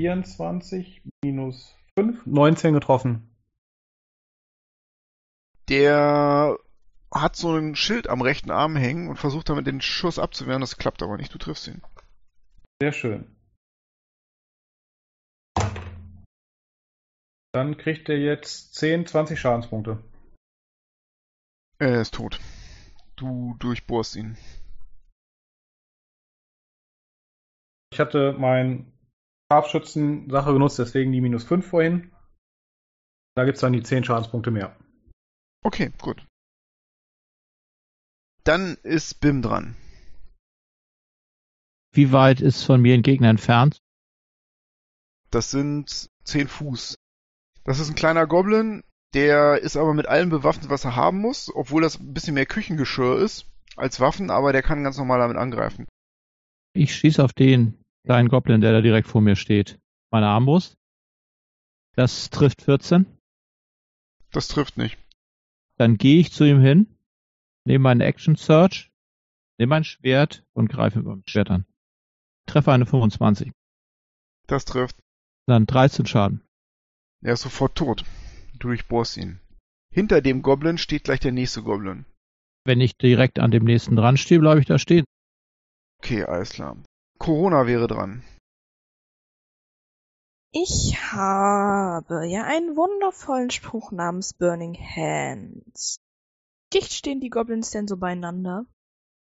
Vierundzwanzig 0.00 1.02
minus 1.24 1.74
fünf, 1.98 2.24
19 2.24 2.72
getroffen. 2.72 3.34
Der 5.68 6.56
hat 7.12 7.36
so 7.36 7.56
ein 7.56 7.74
Schild 7.74 8.08
am 8.08 8.22
rechten 8.22 8.50
Arm 8.50 8.76
hängen 8.76 9.08
und 9.08 9.16
versucht 9.16 9.48
damit 9.48 9.66
den 9.66 9.80
Schuss 9.80 10.18
abzuwehren. 10.18 10.60
Das 10.60 10.76
klappt 10.76 11.02
aber 11.02 11.16
nicht. 11.16 11.34
Du 11.34 11.38
triffst 11.38 11.66
ihn. 11.66 11.82
Sehr 12.80 12.92
schön. 12.92 13.34
Dann 17.52 17.76
kriegt 17.76 18.08
er 18.08 18.18
jetzt 18.18 18.74
10, 18.74 19.06
20 19.06 19.40
Schadenspunkte. 19.40 20.02
Er 21.80 22.00
ist 22.00 22.14
tot. 22.14 22.38
Du 23.16 23.56
durchbohrst 23.58 24.16
ihn. 24.16 24.36
Ich 27.92 27.98
hatte 27.98 28.34
mein 28.38 28.92
Scharfschützen-Sache 29.50 30.52
genutzt, 30.52 30.78
deswegen 30.78 31.12
die 31.12 31.20
minus 31.20 31.44
5 31.44 31.66
vorhin. 31.66 32.12
Da 33.34 33.44
gibt's 33.44 33.60
dann 33.60 33.72
die 33.72 33.82
10 33.82 34.04
Schadenspunkte 34.04 34.50
mehr. 34.50 34.76
Okay, 35.64 35.92
gut. 35.98 36.26
Dann 38.44 38.76
ist 38.82 39.20
Bim 39.20 39.42
dran. 39.42 39.76
Wie 41.92 42.12
weit 42.12 42.40
ist 42.40 42.62
von 42.64 42.80
mir 42.80 42.94
ein 42.94 43.02
Gegner 43.02 43.30
entfernt? 43.30 43.78
Das 45.30 45.50
sind 45.50 46.08
10 46.24 46.48
Fuß. 46.48 46.94
Das 47.64 47.80
ist 47.80 47.88
ein 47.88 47.94
kleiner 47.94 48.26
Goblin, 48.26 48.82
der 49.14 49.60
ist 49.60 49.76
aber 49.76 49.94
mit 49.94 50.06
allem 50.06 50.30
bewaffnet, 50.30 50.70
was 50.70 50.84
er 50.84 50.96
haben 50.96 51.18
muss, 51.18 51.50
obwohl 51.54 51.82
das 51.82 51.98
ein 51.98 52.12
bisschen 52.14 52.34
mehr 52.34 52.46
Küchengeschirr 52.46 53.18
ist 53.18 53.46
als 53.76 54.00
Waffen, 54.00 54.30
aber 54.30 54.52
der 54.52 54.62
kann 54.62 54.84
ganz 54.84 54.98
normal 54.98 55.18
damit 55.18 55.36
angreifen. 55.36 55.86
Ich 56.74 56.94
schieße 56.94 57.22
auf 57.22 57.32
den 57.32 57.82
kleinen 58.08 58.30
Goblin, 58.30 58.62
der 58.62 58.72
da 58.72 58.80
direkt 58.80 59.06
vor 59.06 59.20
mir 59.20 59.36
steht. 59.36 59.78
Meine 60.10 60.28
Armbrust. 60.28 60.78
Das 61.94 62.30
trifft 62.30 62.62
14. 62.62 63.04
Das 64.32 64.48
trifft 64.48 64.78
nicht. 64.78 64.96
Dann 65.76 65.98
gehe 65.98 66.18
ich 66.18 66.32
zu 66.32 66.44
ihm 66.44 66.58
hin, 66.58 66.86
nehme 67.66 67.82
meinen 67.82 68.00
Action 68.00 68.34
Search, 68.34 68.90
nehme 69.58 69.68
mein 69.68 69.84
Schwert 69.84 70.42
und 70.54 70.70
greife 70.70 71.00
mit 71.00 71.06
meinem 71.06 71.22
Schwert 71.28 71.50
an. 71.50 71.66
Treffe 72.46 72.72
eine 72.72 72.86
25. 72.86 73.52
Das 74.46 74.64
trifft. 74.64 74.96
Dann 75.46 75.66
13 75.66 76.06
Schaden. 76.06 76.40
Er 77.20 77.34
ist 77.34 77.42
sofort 77.42 77.76
tot. 77.76 78.06
Du 78.52 78.68
durchbohrst 78.68 79.18
ihn. 79.18 79.38
Hinter 79.92 80.22
dem 80.22 80.40
Goblin 80.40 80.78
steht 80.78 81.04
gleich 81.04 81.20
der 81.20 81.32
nächste 81.32 81.62
Goblin. 81.62 82.06
Wenn 82.64 82.80
ich 82.80 82.96
direkt 82.96 83.38
an 83.38 83.50
dem 83.50 83.64
nächsten 83.64 83.96
dran 83.96 84.16
stehe, 84.16 84.40
bleibe 84.40 84.60
ich 84.60 84.66
da 84.66 84.78
stehen. 84.78 85.04
Okay, 85.98 86.24
alles 86.24 86.50
klar. 86.50 86.78
Corona 87.18 87.66
wäre 87.66 87.86
dran. 87.86 88.22
Ich 90.50 90.96
habe 91.12 92.26
ja 92.26 92.44
einen 92.44 92.76
wundervollen 92.76 93.50
Spruch 93.50 93.92
namens 93.92 94.32
Burning 94.32 94.74
Hands. 94.74 95.96
Dicht 96.72 96.92
stehen 96.92 97.20
die 97.20 97.30
Goblins 97.30 97.70
denn 97.70 97.86
so 97.86 97.96
beieinander? 97.96 98.64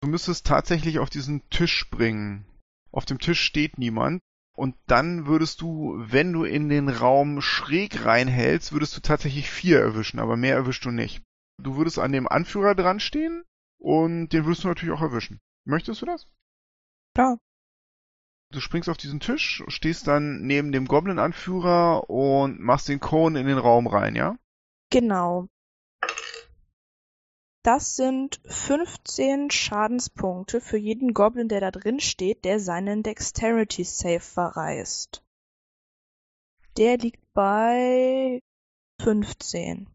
Du 0.02 0.10
müsstest 0.10 0.46
tatsächlich 0.46 1.00
auf 1.00 1.10
diesen 1.10 1.48
Tisch 1.50 1.74
springen. 1.74 2.46
Auf 2.92 3.06
dem 3.06 3.20
Tisch 3.20 3.42
steht 3.42 3.78
niemand. 3.78 4.22
Und 4.56 4.76
dann 4.88 5.26
würdest 5.26 5.62
du, 5.62 5.96
wenn 5.98 6.32
du 6.32 6.46
in 6.46 6.70
den 6.70 6.88
Raum 6.88 7.42
schräg 7.42 8.06
reinhältst, 8.06 8.72
würdest 8.72 8.96
du 8.96 9.02
tatsächlich 9.02 9.50
vier 9.50 9.80
erwischen, 9.80 10.20
aber 10.20 10.38
mehr 10.38 10.56
erwischst 10.56 10.86
du 10.86 10.92
nicht. 10.92 11.24
Du 11.62 11.76
würdest 11.76 12.00
an 12.00 12.14
dem 12.14 12.28
Anführer 12.28 12.74
dran 12.74 13.00
stehen 13.02 13.44
und 13.80 14.30
den 14.30 14.46
würdest 14.46 14.64
du 14.64 14.70
natürlich 14.70 14.96
auch 14.96 15.02
erwischen. 15.02 15.40
Möchtest 15.66 16.02
du 16.02 16.06
das? 16.06 16.28
Klar. 17.14 17.38
Du 18.56 18.62
springst 18.62 18.88
auf 18.88 18.96
diesen 18.96 19.20
Tisch, 19.20 19.66
stehst 19.68 20.08
dann 20.08 20.48
neben 20.48 20.72
dem 20.72 20.86
Goblin-Anführer 20.88 22.10
und 22.10 22.58
machst 22.62 22.88
den 22.88 23.02
Cone 23.02 23.38
in 23.38 23.48
den 23.48 23.58
Raum 23.58 23.86
rein, 23.86 24.16
ja? 24.16 24.38
Genau. 24.92 25.50
Das 27.64 27.98
sind 27.98 28.40
15 28.46 29.52
Schadenspunkte 29.52 30.62
für 30.62 30.78
jeden 30.78 31.14
Goblin, 31.14 31.50
der 31.50 31.60
da 31.60 31.70
drin 31.70 32.00
steht, 32.00 32.46
der 32.46 32.62
seinen 32.62 33.04
Dexterity 33.04 33.84
Save 33.84 34.22
verreißt. 34.22 35.22
Der 36.78 36.98
liegt 36.98 37.26
bei 37.34 38.40
15. 39.02 39.90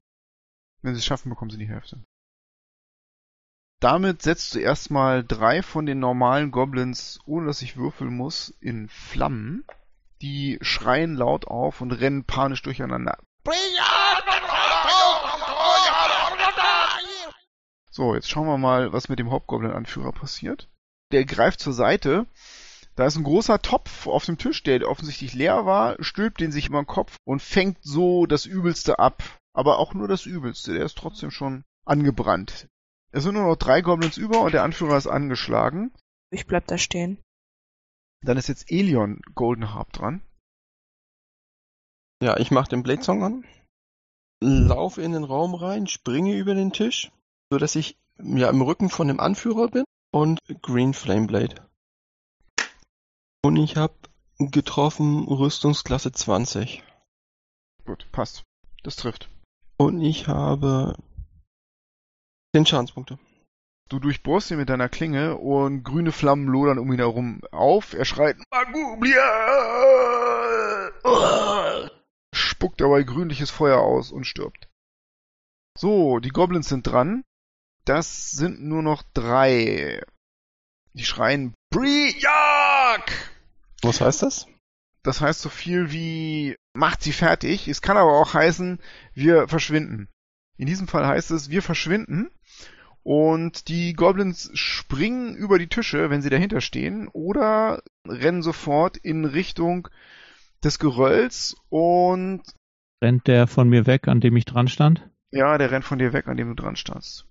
Wenn 0.83 0.94
sie 0.94 0.99
es 0.99 1.07
schaffen, 1.07 1.31
bekommen 1.31 1.51
sie 1.51 1.57
die 1.57 1.68
Hälfte. 1.68 2.05
Damit 3.81 4.21
setzt 4.21 4.55
du 4.55 4.59
erstmal 4.59 5.25
drei 5.25 5.62
von 5.62 5.87
den 5.87 6.01
normalen 6.01 6.51
Goblins, 6.51 7.19
ohne 7.25 7.47
dass 7.47 7.62
ich 7.62 7.79
würfeln 7.79 8.14
muss, 8.14 8.55
in 8.61 8.90
Flammen. 8.90 9.64
Die 10.21 10.59
schreien 10.61 11.14
laut 11.14 11.47
auf 11.47 11.81
und 11.81 11.93
rennen 11.93 12.25
panisch 12.25 12.61
durcheinander. 12.61 13.16
So, 17.90 18.14
jetzt 18.14 18.29
schauen 18.29 18.47
wir 18.47 18.59
mal, 18.59 18.93
was 18.93 19.09
mit 19.09 19.19
dem 19.19 19.31
Hauptgoblin-Anführer 19.31 20.12
passiert. 20.12 20.69
Der 21.11 21.25
greift 21.25 21.61
zur 21.61 21.73
Seite. 21.73 22.27
Da 22.97 23.07
ist 23.07 23.16
ein 23.16 23.25
großer 23.25 23.62
Topf 23.62 24.07
auf 24.07 24.27
dem 24.27 24.37
Tisch, 24.37 24.62
der 24.62 24.87
offensichtlich 24.87 25.33
leer 25.33 25.64
war, 25.64 25.97
stülpt 26.05 26.40
den 26.40 26.53
sich 26.53 26.69
über 26.69 26.83
den 26.83 26.87
Kopf 26.87 27.16
und 27.25 27.40
fängt 27.40 27.79
so 27.81 28.27
das 28.27 28.45
Übelste 28.45 28.99
ab. 28.99 29.23
Aber 29.55 29.79
auch 29.79 29.95
nur 29.95 30.07
das 30.07 30.27
Übelste. 30.27 30.75
Der 30.75 30.85
ist 30.85 30.99
trotzdem 30.99 31.31
schon 31.31 31.64
angebrannt. 31.87 32.69
Es 33.12 33.25
sind 33.25 33.35
nur 33.35 33.44
noch 33.44 33.57
drei 33.57 33.81
Goblins 33.81 34.16
über 34.16 34.40
und 34.42 34.53
der 34.53 34.62
Anführer 34.62 34.96
ist 34.96 35.07
angeschlagen. 35.07 35.92
Ich 36.31 36.46
bleib 36.46 36.66
da 36.68 36.79
stehen. 36.79 37.20
Dann 38.23 38.37
ist 38.37 38.49
jetzt 38.49 38.70
Elion 38.70 39.20
Goldenharp 39.35 39.92
dran. 39.92 40.23
Ja, 42.23 42.37
ich 42.37 42.51
mach 42.51 42.68
den 42.68 42.82
Blade 42.82 43.03
Song 43.03 43.24
an, 43.24 43.45
laufe 44.41 45.01
in 45.01 45.12
den 45.12 45.24
Raum 45.24 45.55
rein, 45.55 45.87
springe 45.87 46.37
über 46.37 46.55
den 46.55 46.72
Tisch, 46.72 47.11
so 47.51 47.59
dass 47.59 47.74
ich 47.74 47.97
ja 48.22 48.51
im 48.51 48.61
Rücken 48.61 48.91
von 48.91 49.09
dem 49.09 49.20
Anführer 49.20 49.68
bin 49.68 49.84
und 50.12 50.39
Green 50.61 50.93
Flame 50.93 51.26
Blade. 51.26 51.66
Und 53.43 53.57
ich 53.57 53.76
habe 53.76 53.95
getroffen 54.39 55.26
Rüstungsklasse 55.26 56.12
20. 56.12 56.82
Gut, 57.87 58.07
passt. 58.12 58.43
Das 58.82 58.97
trifft. 58.97 59.30
Und 59.78 60.03
ich 60.03 60.28
habe 60.28 60.97
10 62.53 62.66
Schadenspunkte. 62.66 63.18
Du 63.88 64.01
durchbohrst 64.01 64.51
ihn 64.51 64.59
mit 64.59 64.68
deiner 64.68 64.88
Klinge 64.88 65.36
und 65.36 65.84
grüne 65.84 66.11
Flammen 66.11 66.48
lodern 66.48 66.78
um 66.78 66.92
ihn 66.92 66.98
herum 66.98 67.42
auf. 67.53 67.94
Er 67.94 68.05
schreit 68.05 68.36
Magublia! 68.51 69.20
Spuckt 72.34 72.80
dabei 72.80 73.05
grünliches 73.05 73.51
Feuer 73.51 73.78
aus 73.78 74.11
und 74.11 74.24
stirbt. 74.24 74.68
So, 75.78 76.18
die 76.18 76.30
Goblins 76.30 76.68
sind 76.68 76.86
dran. 76.86 77.24
Das 77.84 78.32
sind 78.32 78.61
nur 78.62 78.82
noch 78.82 79.05
drei. 79.14 80.03
Die 80.92 81.05
schreien 81.05 81.55
Briak! 81.70 83.12
Was 83.82 84.01
heißt 84.01 84.22
das? 84.22 84.46
Das 85.03 85.20
heißt 85.20 85.40
so 85.40 85.48
viel 85.48 85.92
wie 85.92 86.57
macht 86.74 87.03
sie 87.03 87.12
fertig. 87.12 87.68
Es 87.68 87.80
kann 87.80 87.96
aber 87.96 88.12
auch 88.12 88.34
heißen, 88.34 88.80
wir 89.14 89.46
verschwinden. 89.46 90.09
In 90.59 90.66
diesem 90.66 90.88
Fall 90.88 91.07
heißt 91.07 91.30
es, 91.30 91.48
wir 91.48 91.62
verschwinden. 91.62 92.30
Und 93.03 93.68
die 93.68 93.94
Goblins 93.94 94.51
springen 94.55 95.34
über 95.34 95.59
die 95.59 95.68
Tische, 95.68 96.11
wenn 96.11 96.22
sie 96.22 96.30
dahinter 96.30 96.61
stehen, 96.61 97.09
oder 97.09 97.82
rennen 98.07 98.42
sofort 98.42 98.96
in 98.98 99.24
Richtung 99.24 99.88
des 100.62 100.78
Gerölls 100.78 101.57
und 101.70 102.42
Rennt 103.03 103.26
der 103.26 103.46
von 103.46 103.68
mir 103.68 103.86
weg, 103.86 104.09
an 104.09 104.20
dem 104.20 104.36
ich 104.36 104.44
dran 104.44 104.68
stand? 104.68 105.09
Ja, 105.30 105.57
der 105.57 105.70
rennt 105.70 105.84
von 105.84 105.98
dir 105.98 106.12
weg, 106.12 106.26
an 106.28 106.36
dem 106.36 106.48
du 106.48 106.62
dran 106.62 106.76
standst. 106.76 107.26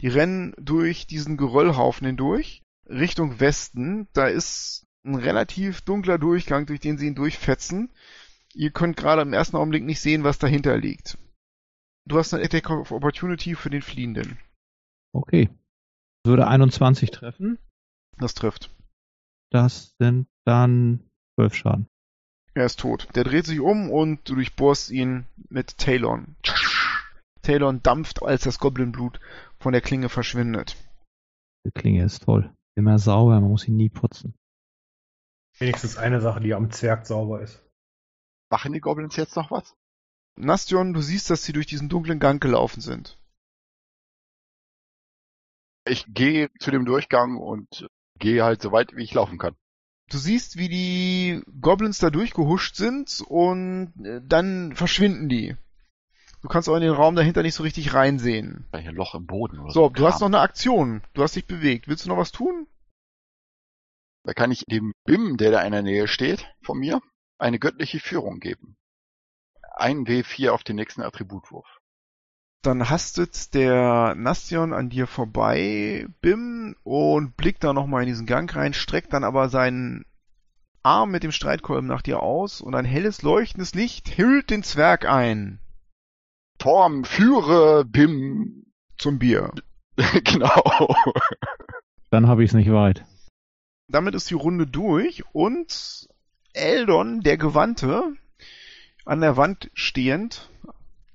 Die 0.00 0.08
rennen 0.08 0.54
durch 0.58 1.06
diesen 1.06 1.36
Geröllhaufen 1.36 2.06
hindurch, 2.06 2.62
Richtung 2.88 3.40
Westen. 3.40 4.06
Da 4.12 4.26
ist 4.26 4.86
ein 5.04 5.16
relativ 5.16 5.80
dunkler 5.80 6.18
Durchgang, 6.18 6.66
durch 6.66 6.80
den 6.80 6.98
sie 6.98 7.08
ihn 7.08 7.16
durchfetzen. 7.16 7.90
Ihr 8.54 8.70
könnt 8.70 8.96
gerade 8.96 9.22
im 9.22 9.32
ersten 9.32 9.56
Augenblick 9.56 9.84
nicht 9.84 10.00
sehen, 10.00 10.22
was 10.22 10.38
dahinter 10.38 10.76
liegt. 10.78 11.18
Du 12.06 12.16
hast 12.16 12.32
eine 12.32 12.44
Attack 12.44 12.70
of 12.70 12.92
Opportunity 12.92 13.54
für 13.54 13.70
den 13.70 13.82
Fliehenden. 13.82 14.38
Okay. 15.12 15.50
Würde 16.24 16.46
21 16.46 17.10
treffen. 17.10 17.58
Das 18.18 18.34
trifft. 18.34 18.74
Das 19.50 19.94
sind 19.98 20.28
dann 20.44 21.08
12 21.36 21.54
Schaden. 21.54 21.88
Er 22.54 22.66
ist 22.66 22.80
tot. 22.80 23.08
Der 23.14 23.24
dreht 23.24 23.46
sich 23.46 23.60
um 23.60 23.90
und 23.90 24.28
du 24.28 24.34
durchbohrst 24.34 24.90
ihn 24.90 25.26
mit 25.48 25.78
Talon. 25.78 26.36
Talon 27.42 27.82
dampft, 27.82 28.22
als 28.22 28.42
das 28.42 28.58
Goblinblut 28.58 29.20
von 29.58 29.72
der 29.72 29.80
Klinge 29.80 30.08
verschwindet. 30.08 30.76
Die 31.64 31.70
Klinge 31.70 32.04
ist 32.04 32.24
toll. 32.24 32.52
Immer 32.76 32.98
sauber, 32.98 33.40
man 33.40 33.50
muss 33.50 33.66
ihn 33.66 33.76
nie 33.76 33.88
putzen. 33.88 34.34
Wenigstens 35.58 35.96
eine 35.96 36.20
Sache, 36.20 36.40
die 36.40 36.54
am 36.54 36.70
Zwerg 36.70 37.06
sauber 37.06 37.40
ist. 37.40 37.64
Machen 38.50 38.72
die 38.72 38.80
Goblins 38.80 39.16
jetzt 39.16 39.36
noch 39.36 39.50
was? 39.50 39.76
Nastion, 40.36 40.92
du 40.94 41.00
siehst, 41.00 41.30
dass 41.30 41.44
sie 41.44 41.52
durch 41.52 41.66
diesen 41.66 41.88
dunklen 41.88 42.20
Gang 42.20 42.40
gelaufen 42.40 42.80
sind. 42.80 43.18
Ich 45.88 46.04
gehe 46.08 46.50
zu 46.58 46.70
dem 46.70 46.84
Durchgang 46.84 47.36
und 47.36 47.88
gehe 48.18 48.44
halt 48.44 48.62
so 48.62 48.72
weit, 48.72 48.94
wie 48.96 49.04
ich 49.04 49.14
laufen 49.14 49.38
kann. 49.38 49.54
Du 50.10 50.18
siehst, 50.18 50.56
wie 50.56 50.68
die 50.68 51.42
Goblins 51.60 51.98
da 51.98 52.10
durchgehuscht 52.10 52.76
sind 52.76 53.22
und 53.26 53.92
äh, 54.04 54.20
dann 54.24 54.74
verschwinden 54.74 55.28
die. 55.28 55.56
Du 56.40 56.48
kannst 56.48 56.68
auch 56.68 56.76
in 56.76 56.82
den 56.82 56.92
Raum 56.92 57.14
dahinter 57.16 57.42
nicht 57.42 57.54
so 57.54 57.62
richtig 57.62 57.92
reinsehen. 57.94 58.66
Ein 58.72 58.94
Loch 58.94 59.14
im 59.14 59.26
Boden 59.26 59.58
oder 59.58 59.72
So, 59.72 59.84
so. 59.84 59.88
du 59.90 60.06
hast 60.06 60.20
noch 60.20 60.28
eine 60.28 60.40
Aktion. 60.40 61.02
Du 61.12 61.22
hast 61.22 61.36
dich 61.36 61.46
bewegt. 61.46 61.88
Willst 61.88 62.04
du 62.04 62.08
noch 62.08 62.16
was 62.16 62.32
tun? 62.32 62.66
Da 64.24 64.34
kann 64.34 64.50
ich 64.50 64.64
dem 64.66 64.92
Bim, 65.04 65.36
der 65.36 65.50
da 65.50 65.62
in 65.62 65.72
der 65.72 65.82
Nähe 65.82 66.06
steht, 66.06 66.46
von 66.62 66.78
mir, 66.78 67.00
eine 67.38 67.58
göttliche 67.58 67.98
Führung 67.98 68.40
geben. 68.40 68.76
Ein 69.76 70.06
W4 70.06 70.50
auf 70.50 70.64
den 70.64 70.76
nächsten 70.76 71.02
Attributwurf. 71.02 71.66
Dann 72.62 72.90
hastet 72.90 73.54
der 73.54 74.14
Nastion 74.16 74.72
an 74.72 74.90
dir 74.90 75.06
vorbei, 75.06 76.06
Bim, 76.20 76.74
und 76.82 77.36
blickt 77.36 77.62
da 77.62 77.72
nochmal 77.72 78.02
in 78.02 78.08
diesen 78.08 78.26
Gang 78.26 78.54
rein, 78.54 78.74
streckt 78.74 79.12
dann 79.12 79.24
aber 79.24 79.48
seinen 79.48 80.04
Arm 80.82 81.10
mit 81.10 81.22
dem 81.22 81.32
Streitkolben 81.32 81.86
nach 81.86 82.02
dir 82.02 82.20
aus 82.20 82.60
und 82.60 82.74
ein 82.74 82.84
helles 82.84 83.22
leuchtendes 83.22 83.74
Licht 83.74 84.18
hüllt 84.18 84.50
den 84.50 84.62
Zwerg 84.62 85.08
ein. 85.08 85.60
Torm, 86.58 87.04
führe 87.04 87.84
Bim. 87.84 88.64
Zum 88.96 89.20
Bier. 89.20 89.52
genau. 90.24 90.94
Dann 92.10 92.26
habe 92.26 92.42
ich 92.42 92.50
es 92.50 92.54
nicht 92.54 92.72
weit. 92.72 93.04
Damit 93.86 94.14
ist 94.14 94.28
die 94.30 94.34
Runde 94.34 94.66
durch 94.66 95.24
und 95.32 96.08
Eldon, 96.52 97.20
der 97.20 97.38
Gewandte, 97.38 98.16
an 99.04 99.20
der 99.20 99.36
Wand 99.36 99.70
stehend, 99.74 100.50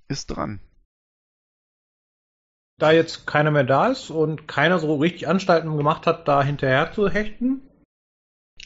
ist 0.07 0.27
dran. 0.27 0.61
Da 2.83 2.91
jetzt 2.91 3.25
keiner 3.25 3.49
mehr 3.49 3.63
da 3.63 3.87
ist 3.87 4.09
und 4.09 4.45
keiner 4.45 4.77
so 4.77 4.97
richtig 4.97 5.29
Anstalten 5.29 5.77
gemacht 5.77 6.05
hat, 6.05 6.27
da 6.27 6.43
hinterher 6.43 6.91
zu 6.91 7.07
hechten, 7.07 7.61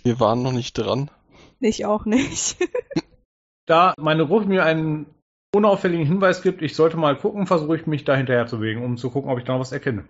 Wir 0.01 0.19
waren 0.19 0.41
noch 0.41 0.53
nicht 0.53 0.73
dran. 0.73 1.11
Ich 1.59 1.85
auch 1.85 2.05
nicht. 2.05 2.57
da 3.67 3.93
meine 3.99 4.25
Gruppe 4.25 4.47
mir 4.47 4.65
einen 4.65 5.05
unauffälligen 5.53 6.07
Hinweis 6.07 6.41
gibt, 6.41 6.63
ich 6.63 6.75
sollte 6.75 6.97
mal 6.97 7.15
gucken, 7.15 7.45
versuche 7.45 7.75
ich 7.75 7.85
mich 7.85 8.05
da 8.05 8.15
hinterher 8.15 8.47
zu 8.47 8.57
bewegen, 8.57 8.83
um 8.83 8.97
zu 8.97 9.11
gucken, 9.11 9.29
ob 9.29 9.37
ich 9.37 9.45
da 9.45 9.53
noch 9.53 9.59
was 9.59 9.71
erkenne. 9.71 10.07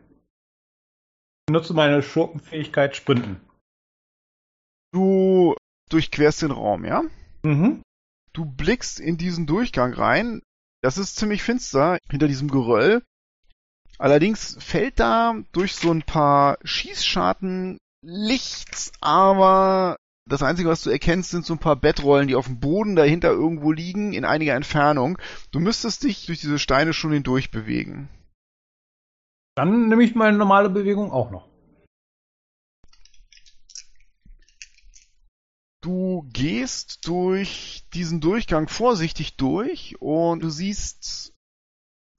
Ich 1.50 1.52
nutze 1.52 1.74
meine 1.74 2.02
Schurkenfähigkeit 2.02 2.96
Sprinten. 2.96 3.42
Du 4.94 5.54
durchquerst 5.90 6.44
den 6.44 6.52
Raum, 6.52 6.86
ja? 6.86 7.04
Mhm. 7.44 7.82
Du 8.32 8.46
blickst 8.46 9.02
in 9.02 9.18
diesen 9.18 9.48
Durchgang 9.48 9.94
rein. 9.94 10.42
Das 10.82 10.98
ist 10.98 11.18
ziemlich 11.18 11.44
finster 11.44 11.98
hinter 12.10 12.30
diesem 12.30 12.50
Geröll. 12.50 13.04
Allerdings 13.98 14.58
fällt 14.60 15.00
da 15.00 15.36
durch 15.52 15.76
so 15.76 15.92
ein 15.92 16.04
paar 16.04 16.58
Schießscharten 16.64 17.78
Licht, 18.04 18.92
aber 19.02 19.98
das 20.30 20.44
Einzige, 20.44 20.70
was 20.70 20.84
du 20.84 20.90
erkennst, 20.90 21.32
sind 21.32 21.46
so 21.46 21.54
ein 21.54 21.60
paar 21.60 21.76
Bettrollen, 21.76 22.28
die 22.28 22.36
auf 22.36 22.46
dem 22.46 22.60
Boden 22.60 22.96
dahinter 22.96 23.30
irgendwo 23.30 23.72
liegen, 23.72 24.14
in 24.14 24.26
einiger 24.26 24.56
Entfernung. 24.56 25.18
Du 25.52 25.60
müsstest 25.60 26.04
dich 26.04 26.26
durch 26.26 26.42
diese 26.42 26.60
Steine 26.60 26.94
schon 26.94 27.12
hindurch 27.12 27.50
bewegen. 27.50 28.10
Dann 29.56 29.88
nehme 29.88 30.04
ich 30.04 30.14
meine 30.14 30.38
normale 30.38 30.70
Bewegung 30.70 31.12
auch 31.12 31.32
noch. 31.32 31.50
Du 35.82 36.28
gehst 36.34 37.08
durch 37.08 37.86
diesen 37.94 38.20
Durchgang 38.20 38.68
vorsichtig 38.68 39.38
durch 39.38 39.96
und 40.00 40.44
du 40.44 40.50
siehst 40.50 41.34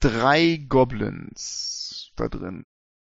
drei 0.00 0.64
Goblins 0.68 2.12
da 2.16 2.28
drin. 2.28 2.64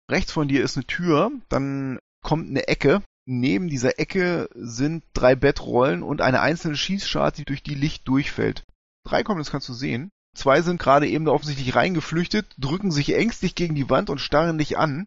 Rechts 0.09 0.31
von 0.31 0.47
dir 0.47 0.63
ist 0.63 0.77
eine 0.77 0.85
Tür, 0.85 1.31
dann 1.49 1.99
kommt 2.21 2.49
eine 2.49 2.67
Ecke. 2.67 3.01
Neben 3.25 3.69
dieser 3.69 3.99
Ecke 3.99 4.49
sind 4.55 5.03
drei 5.13 5.35
Bettrollen 5.35 6.03
und 6.03 6.21
eine 6.21 6.41
einzelne 6.41 6.75
Schießscharte, 6.75 7.37
die 7.37 7.45
durch 7.45 7.63
die 7.63 7.75
Licht 7.75 8.07
durchfällt. 8.07 8.65
Drei 9.03 9.23
Goblins 9.23 9.51
kannst 9.51 9.69
du 9.69 9.73
sehen. 9.73 10.11
Zwei 10.35 10.61
sind 10.61 10.79
gerade 10.79 11.07
eben 11.07 11.25
da 11.25 11.31
offensichtlich 11.31 11.75
reingeflüchtet, 11.75 12.53
drücken 12.57 12.91
sich 12.91 13.13
ängstlich 13.13 13.55
gegen 13.55 13.75
die 13.75 13.89
Wand 13.89 14.09
und 14.09 14.19
starren 14.19 14.57
dich 14.57 14.77
an. 14.77 15.05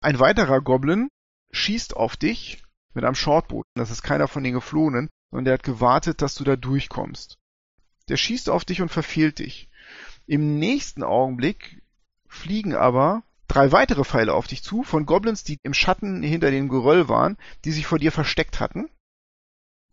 Ein 0.00 0.18
weiterer 0.20 0.60
Goblin 0.60 1.08
schießt 1.52 1.96
auf 1.96 2.16
dich 2.16 2.62
mit 2.94 3.04
einem 3.04 3.14
Shortboot. 3.14 3.64
Das 3.74 3.90
ist 3.90 4.02
keiner 4.02 4.28
von 4.28 4.44
den 4.44 4.54
Geflohenen, 4.54 5.08
sondern 5.30 5.46
der 5.46 5.54
hat 5.54 5.62
gewartet, 5.62 6.22
dass 6.22 6.34
du 6.34 6.44
da 6.44 6.56
durchkommst. 6.56 7.38
Der 8.08 8.16
schießt 8.16 8.50
auf 8.50 8.64
dich 8.64 8.80
und 8.80 8.90
verfehlt 8.90 9.38
dich. 9.38 9.67
Im 10.28 10.58
nächsten 10.58 11.02
Augenblick 11.02 11.82
fliegen 12.26 12.74
aber 12.74 13.22
drei 13.48 13.72
weitere 13.72 14.04
Pfeile 14.04 14.34
auf 14.34 14.46
dich 14.46 14.62
zu, 14.62 14.82
von 14.82 15.06
Goblins, 15.06 15.42
die 15.42 15.58
im 15.62 15.72
Schatten 15.72 16.22
hinter 16.22 16.50
dem 16.50 16.68
Geröll 16.68 17.08
waren, 17.08 17.38
die 17.64 17.72
sich 17.72 17.86
vor 17.86 17.98
dir 17.98 18.12
versteckt 18.12 18.60
hatten. 18.60 18.90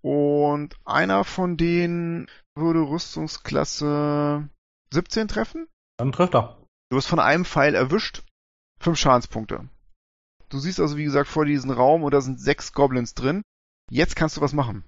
Und 0.02 0.76
einer 0.84 1.24
von 1.24 1.56
denen 1.56 2.28
würde 2.54 2.82
Rüstungsklasse 2.82 4.50
17 4.92 5.30
treffen. 5.30 5.68
Dann 5.98 6.12
trifft 6.12 6.36
er. 6.36 6.62
Du 6.90 6.98
wirst 6.98 7.08
von 7.08 7.20
einem 7.20 7.46
Pfeil 7.46 7.74
erwischt. 7.74 8.24
Fünf 8.82 9.00
Schadenspunkte. 9.00 9.70
Du 10.50 10.60
siehst 10.60 10.82
also, 10.82 10.98
wie 10.98 11.06
gesagt, 11.06 11.30
vor 11.30 11.46
diesen 11.46 11.72
Raum 11.72 12.04
und 12.04 12.14
da 12.14 12.20
sind 12.20 12.42
sechs 12.42 12.74
Goblins 12.74 13.14
drin. 13.14 13.42
Jetzt 13.90 14.18
kannst 14.18 14.36
du 14.36 14.42
was 14.42 14.52
machen. 14.52 14.84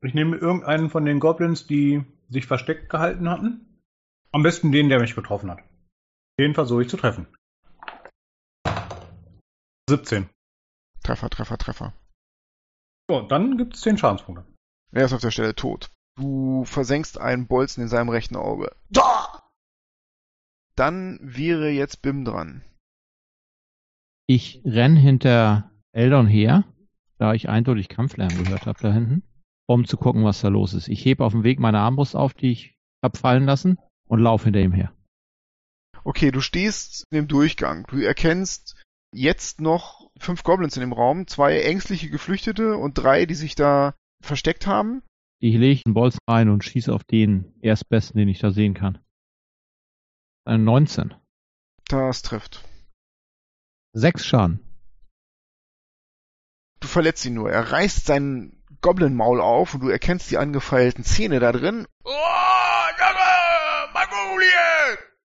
Ich 0.00 0.14
nehme 0.14 0.36
irgendeinen 0.38 0.88
von 0.88 1.04
den 1.04 1.20
Goblins, 1.20 1.66
die 1.66 2.02
sich 2.32 2.46
versteckt 2.46 2.88
gehalten 2.90 3.28
hatten. 3.28 3.80
Am 4.32 4.42
besten 4.42 4.72
den, 4.72 4.88
der 4.88 5.00
mich 5.00 5.14
getroffen 5.14 5.50
hat. 5.50 5.62
Den 6.38 6.54
versuche 6.54 6.82
ich 6.82 6.88
zu 6.88 6.96
treffen. 6.96 7.26
17. 9.88 10.28
Treffer, 11.02 11.28
Treffer, 11.28 11.58
Treffer. 11.58 11.92
So, 13.10 13.22
dann 13.22 13.58
gibt 13.58 13.74
es 13.74 13.82
10 13.82 13.98
Schadenspunkte. 13.98 14.46
Er 14.92 15.04
ist 15.04 15.12
auf 15.12 15.20
der 15.20 15.30
Stelle 15.30 15.54
tot. 15.54 15.90
Du 16.16 16.64
versenkst 16.64 17.18
einen 17.18 17.46
Bolzen 17.46 17.82
in 17.82 17.88
seinem 17.88 18.08
rechten 18.08 18.36
Auge. 18.36 18.74
Da! 18.90 19.50
Dann 20.76 21.18
wäre 21.22 21.68
jetzt 21.68 22.00
Bim 22.00 22.24
dran. 22.24 22.64
Ich 24.26 24.62
renn 24.64 24.96
hinter 24.96 25.70
Eldon 25.92 26.26
her, 26.26 26.64
da 27.18 27.34
ich 27.34 27.48
eindeutig 27.48 27.88
Kampflärm 27.88 28.30
gehört 28.30 28.66
habe 28.66 28.80
da 28.80 28.92
hinten, 28.92 29.22
um 29.72 29.86
zu 29.86 29.96
gucken, 29.96 30.24
was 30.24 30.40
da 30.40 30.48
los 30.48 30.74
ist. 30.74 30.88
Ich 30.88 31.04
hebe 31.04 31.24
auf 31.24 31.32
dem 31.32 31.44
Weg 31.44 31.58
meine 31.58 31.80
Armbrust 31.80 32.16
auf, 32.16 32.34
die 32.34 32.52
ich 32.52 32.78
hab 33.02 33.16
fallen 33.16 33.44
lassen, 33.44 33.78
und 34.06 34.20
laufe 34.20 34.44
hinter 34.44 34.60
ihm 34.60 34.72
her. 34.72 34.92
Okay, 36.04 36.30
du 36.30 36.40
stehst 36.40 37.06
im 37.10 37.28
Durchgang. 37.28 37.86
Du 37.88 37.98
erkennst 37.98 38.82
jetzt 39.14 39.60
noch 39.60 40.10
fünf 40.18 40.42
Goblins 40.42 40.76
in 40.76 40.80
dem 40.80 40.92
Raum, 40.92 41.26
zwei 41.26 41.60
ängstliche 41.60 42.10
Geflüchtete 42.10 42.76
und 42.76 42.94
drei, 42.94 43.26
die 43.26 43.34
sich 43.34 43.54
da 43.54 43.94
versteckt 44.22 44.66
haben. 44.66 45.02
Ich 45.38 45.56
lege 45.56 45.82
einen 45.84 45.94
Bolzen 45.94 46.20
rein 46.28 46.48
und 46.48 46.64
schieße 46.64 46.92
auf 46.92 47.04
den 47.04 47.54
erstbesten, 47.60 48.18
den 48.18 48.28
ich 48.28 48.38
da 48.38 48.50
sehen 48.50 48.74
kann. 48.74 48.98
Ein 50.44 50.64
19. 50.64 51.14
Das 51.88 52.22
trifft. 52.22 52.64
Sechs 53.92 54.24
Schaden. 54.24 54.60
Du 56.80 56.88
verletzt 56.88 57.24
ihn 57.24 57.34
nur. 57.34 57.50
Er 57.50 57.70
reißt 57.70 58.06
sein 58.06 58.61
Goblin-Maul 58.82 59.40
auf 59.40 59.74
und 59.74 59.80
du 59.80 59.88
erkennst 59.88 60.30
die 60.30 60.38
angefeilten 60.38 61.04
Zähne 61.04 61.40
da 61.40 61.52
drin. 61.52 61.86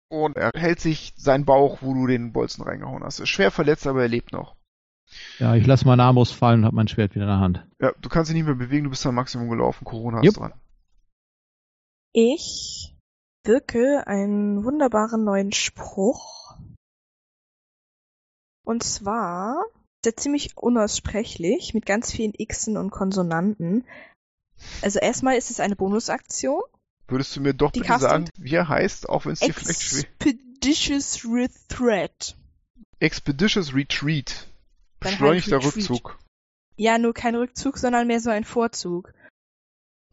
Und 0.09 0.37
er 0.37 0.51
hält 0.55 0.79
sich 0.79 1.13
seinen 1.17 1.45
Bauch, 1.45 1.79
wo 1.81 1.93
du 1.93 2.07
den 2.07 2.33
Bolzen 2.33 2.63
reingehauen 2.63 3.03
hast. 3.03 3.19
Er 3.19 3.23
ist 3.23 3.29
schwer 3.29 3.51
verletzt, 3.51 3.87
aber 3.87 4.03
er 4.03 4.07
lebt 4.07 4.31
noch. 4.31 4.55
Ja, 5.39 5.55
ich 5.55 5.65
lasse 5.65 5.85
meine 5.85 6.03
Armbrust 6.03 6.33
fallen 6.33 6.61
und 6.61 6.65
habe 6.65 6.75
mein 6.75 6.87
Schwert 6.87 7.15
wieder 7.15 7.25
in 7.25 7.31
der 7.31 7.39
Hand. 7.39 7.67
Ja, 7.79 7.91
du 7.99 8.09
kannst 8.09 8.29
dich 8.29 8.35
nicht 8.35 8.45
mehr 8.45 8.55
bewegen, 8.55 8.85
du 8.85 8.89
bist 8.89 9.05
am 9.05 9.15
Maximum 9.15 9.49
gelaufen. 9.49 9.85
Corona 9.85 10.19
ist 10.19 10.25
Jupp. 10.25 10.35
dran. 10.35 10.53
Ich 12.13 12.95
wirke 13.43 14.05
einen 14.07 14.63
wunderbaren 14.63 15.23
neuen 15.23 15.51
Spruch. 15.51 16.57
Und 18.65 18.83
zwar 18.83 19.63
ist 20.03 20.07
er 20.07 20.17
ziemlich 20.17 20.57
unaussprechlich 20.57 21.73
mit 21.73 21.85
ganz 21.85 22.11
vielen 22.11 22.33
Xen 22.33 22.75
und 22.75 22.91
Konsonanten. 22.91 23.85
Also 24.81 24.99
erstmal 24.99 25.37
ist 25.37 25.49
es 25.49 25.61
eine 25.61 25.77
Bonusaktion. 25.77 26.61
Würdest 27.07 27.35
du 27.35 27.41
mir 27.41 27.53
doch 27.53 27.71
Die 27.71 27.79
bitte 27.79 27.99
sagen, 27.99 28.29
wie 28.37 28.55
er 28.55 28.67
heißt, 28.67 29.07
auch 29.07 29.25
wenn 29.25 29.31
es 29.31 29.39
dir 29.39 29.53
vielleicht 29.53 29.81
schwer... 29.81 30.03
Expeditious 30.19 31.23
Retreat. 31.25 32.35
Expeditious 32.99 33.73
Retreat. 33.73 34.31
Halt 34.35 34.47
Beschleunigter 34.99 35.57
Retreat. 35.57 35.75
Rückzug. 35.75 36.19
Ja, 36.75 36.97
nur 36.97 37.13
kein 37.13 37.35
Rückzug, 37.35 37.77
sondern 37.77 38.07
mehr 38.07 38.19
so 38.19 38.29
ein 38.29 38.43
Vorzug. 38.43 39.13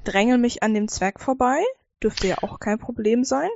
Drängel 0.04 0.38
mich 0.38 0.62
an 0.62 0.72
dem 0.72 0.86
Zwerg 0.86 1.20
vorbei. 1.20 1.60
Dürfte 2.00 2.28
ja 2.28 2.38
auch 2.42 2.60
kein 2.60 2.78
Problem 2.78 3.24
sein. 3.24 3.50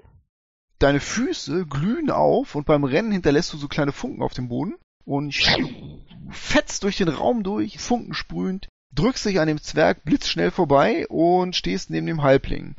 Deine 0.81 0.99
Füße 0.99 1.67
glühen 1.67 2.11
auf 2.11 2.57
und 2.57 2.67
beim 2.67 2.83
Rennen 2.83 3.13
hinterlässt 3.13 3.53
du 3.53 3.57
so 3.57 3.69
kleine 3.69 3.93
Funken 3.93 4.23
auf 4.23 4.35
dem 4.35 4.49
Boden 4.49 4.75
und 5.05 5.35
fetzt 6.31 6.83
durch 6.83 6.97
den 6.97 7.09
Raum 7.09 7.43
durch, 7.43 7.79
Funken 7.79 8.15
sprühend, 8.15 8.69
drückst 8.95 9.27
dich 9.27 9.41
an 9.41 9.49
dem 9.49 9.61
Zwerg 9.61 10.05
blitzschnell 10.05 10.51
vorbei 10.51 11.07
und 11.09 11.57
stehst 11.57 11.91
neben 11.91 12.07
dem 12.07 12.23
Halbling. 12.23 12.77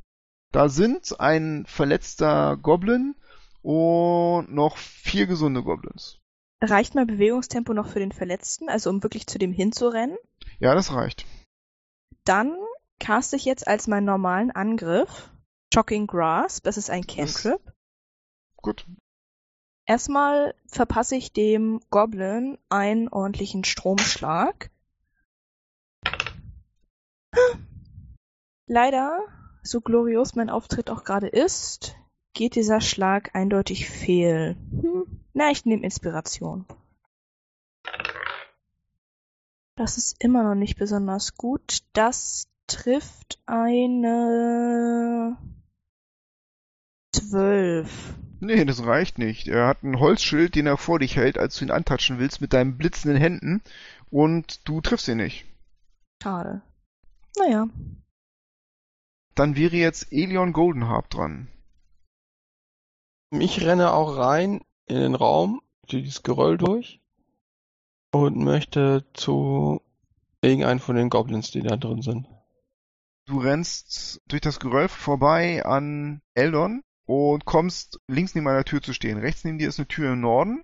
Da 0.52 0.70
sind 0.70 1.20
ein 1.20 1.66
verletzter 1.68 2.58
Goblin 2.58 3.16
und 3.62 4.54
noch 4.54 4.78
vier 4.78 5.28
gesunde 5.28 5.64
Goblins. 5.64 6.20
Reicht 6.62 6.96
mein 6.96 7.08
Bewegungstempo 7.08 7.74
noch 7.74 7.90
für 7.90 8.00
den 8.00 8.12
Verletzten, 8.12 8.70
also 8.70 8.90
um 8.90 9.04
wirklich 9.04 9.28
zu 9.28 9.38
dem 9.38 9.52
hinzurennen? 9.52 10.18
Ja, 10.60 10.74
das 10.74 10.94
reicht. 10.94 11.26
Dann 12.24 12.56
caste 13.00 13.36
ich 13.36 13.46
jetzt 13.46 13.68
als 13.68 13.88
meinen 13.88 14.06
normalen 14.06 14.52
Angriff 14.52 15.30
Shocking 15.74 16.08
Grasp. 16.08 16.64
Das 16.64 16.78
ist 16.78 16.90
ein 16.90 17.06
Cantrip. 17.06 17.60
Gut. 18.56 18.88
Erstmal 19.86 20.56
verpasse 20.66 21.16
ich 21.16 21.32
dem 21.32 21.80
Goblin 21.92 22.58
einen 22.70 23.08
ordentlichen 23.08 23.64
Stromschlag. 23.64 24.72
Leider, 28.68 29.20
so 29.62 29.82
glorios 29.82 30.36
mein 30.36 30.50
Auftritt 30.50 30.90
auch 30.90 31.04
gerade 31.04 31.28
ist, 31.28 31.96
geht 32.34 32.56
dieser 32.56 32.82
Schlag 32.82 33.36
eindeutig 33.36 33.88
fehl. 33.88 34.58
Hm. 34.72 35.22
Na, 35.34 35.52
ich 35.52 35.66
nehme 35.66 35.84
Inspiration. 35.84 36.66
Das 39.76 39.98
ist 39.98 40.24
immer 40.24 40.44
noch 40.44 40.56
nicht 40.56 40.78
besonders 40.78 41.36
gut. 41.36 41.80
Das 41.94 42.48
trifft 42.68 43.40
eine 43.46 45.38
zwölf. 47.12 48.16
Nee, 48.46 48.64
das 48.64 48.86
reicht 48.86 49.18
nicht. 49.18 49.48
Er 49.48 49.66
hat 49.66 49.82
ein 49.82 50.00
Holzschild, 50.00 50.54
den 50.54 50.68
er 50.68 50.78
vor 50.78 51.00
dich 51.00 51.16
hält, 51.16 51.40
als 51.40 51.58
du 51.58 51.66
ihn 51.66 51.72
antatschen 51.72 52.20
willst 52.20 52.42
mit 52.42 52.54
deinen 52.54 52.78
blitzenden 52.78 53.20
Händen 53.20 53.64
und 54.12 54.70
du 54.70 54.82
triffst 54.82 55.08
ihn 55.08 55.18
nicht. 55.18 55.46
Schade. 56.22 56.62
Naja. 57.40 57.68
Dann 59.34 59.56
wäre 59.56 59.76
jetzt 59.76 60.12
Elion 60.12 60.54
Goldenharp 60.54 61.10
dran. 61.10 61.48
Ich 63.32 63.66
renne 63.66 63.92
auch 63.92 64.16
rein 64.16 64.62
in 64.86 64.98
den 64.98 65.16
Raum, 65.16 65.60
durch 65.88 66.04
dieses 66.04 66.22
Geröll 66.22 66.60
durch 66.60 67.02
und 68.12 68.38
möchte 68.38 69.06
zu 69.14 69.82
irgendeinen 70.42 70.80
von 70.80 70.96
den 70.96 71.10
Goblins, 71.10 71.50
die 71.50 71.64
da 71.64 71.78
drin 71.78 72.04
sind. 72.04 72.28
Du 73.26 73.40
rennst 73.40 74.22
durch 74.28 74.42
das 74.42 74.60
Geröll 74.60 74.88
vorbei 74.88 75.66
an 75.66 76.22
Eldon 76.36 76.84
und 77.06 77.46
kommst 77.46 78.00
links 78.08 78.36
neben 78.36 78.48
einer 78.48 78.66
Tür 78.66 78.82
zu 78.82 78.94
stehen. 78.94 79.20
Rechts 79.20 79.44
neben 79.44 79.58
dir 79.58 79.70
ist 79.70 79.80
eine 79.80 79.88
Tür 79.88 80.14
im 80.14 80.22
Norden. 80.22 80.64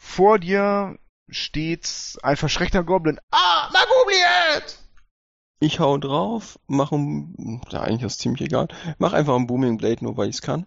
Vor 0.00 0.38
dir 0.38 0.98
steht 1.28 2.18
ein 2.22 2.36
verschreckter 2.36 2.84
Goblin. 2.84 3.18
Ah, 3.30 3.70
Magubliet! 3.72 4.78
Ich 5.58 5.80
hau 5.80 5.96
drauf, 5.96 6.58
mache 6.66 6.96
ein, 6.96 7.62
ja, 7.70 7.80
eigentlich 7.80 8.02
ist 8.02 8.12
es 8.12 8.18
ziemlich 8.18 8.42
egal, 8.42 8.68
mach 8.98 9.14
einfach 9.14 9.34
einen 9.34 9.46
Booming 9.46 9.78
Blade, 9.78 10.04
nur 10.04 10.16
weil 10.16 10.28
ich 10.28 10.36
es 10.36 10.42
kann. 10.42 10.66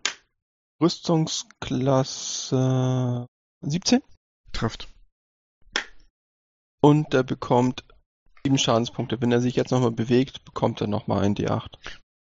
Rüstungsklasse 0.81 3.27
17 3.61 4.01
Trifft. 4.51 4.89
und 6.81 7.13
er 7.13 7.23
bekommt 7.23 7.83
7 8.43 8.57
Schadenspunkte. 8.57 9.21
Wenn 9.21 9.31
er 9.31 9.41
sich 9.41 9.55
jetzt 9.55 9.71
nochmal 9.71 9.91
bewegt, 9.91 10.43
bekommt 10.45 10.81
er 10.81 10.87
nochmal 10.87 11.23
ein 11.23 11.35
D8. 11.35 11.77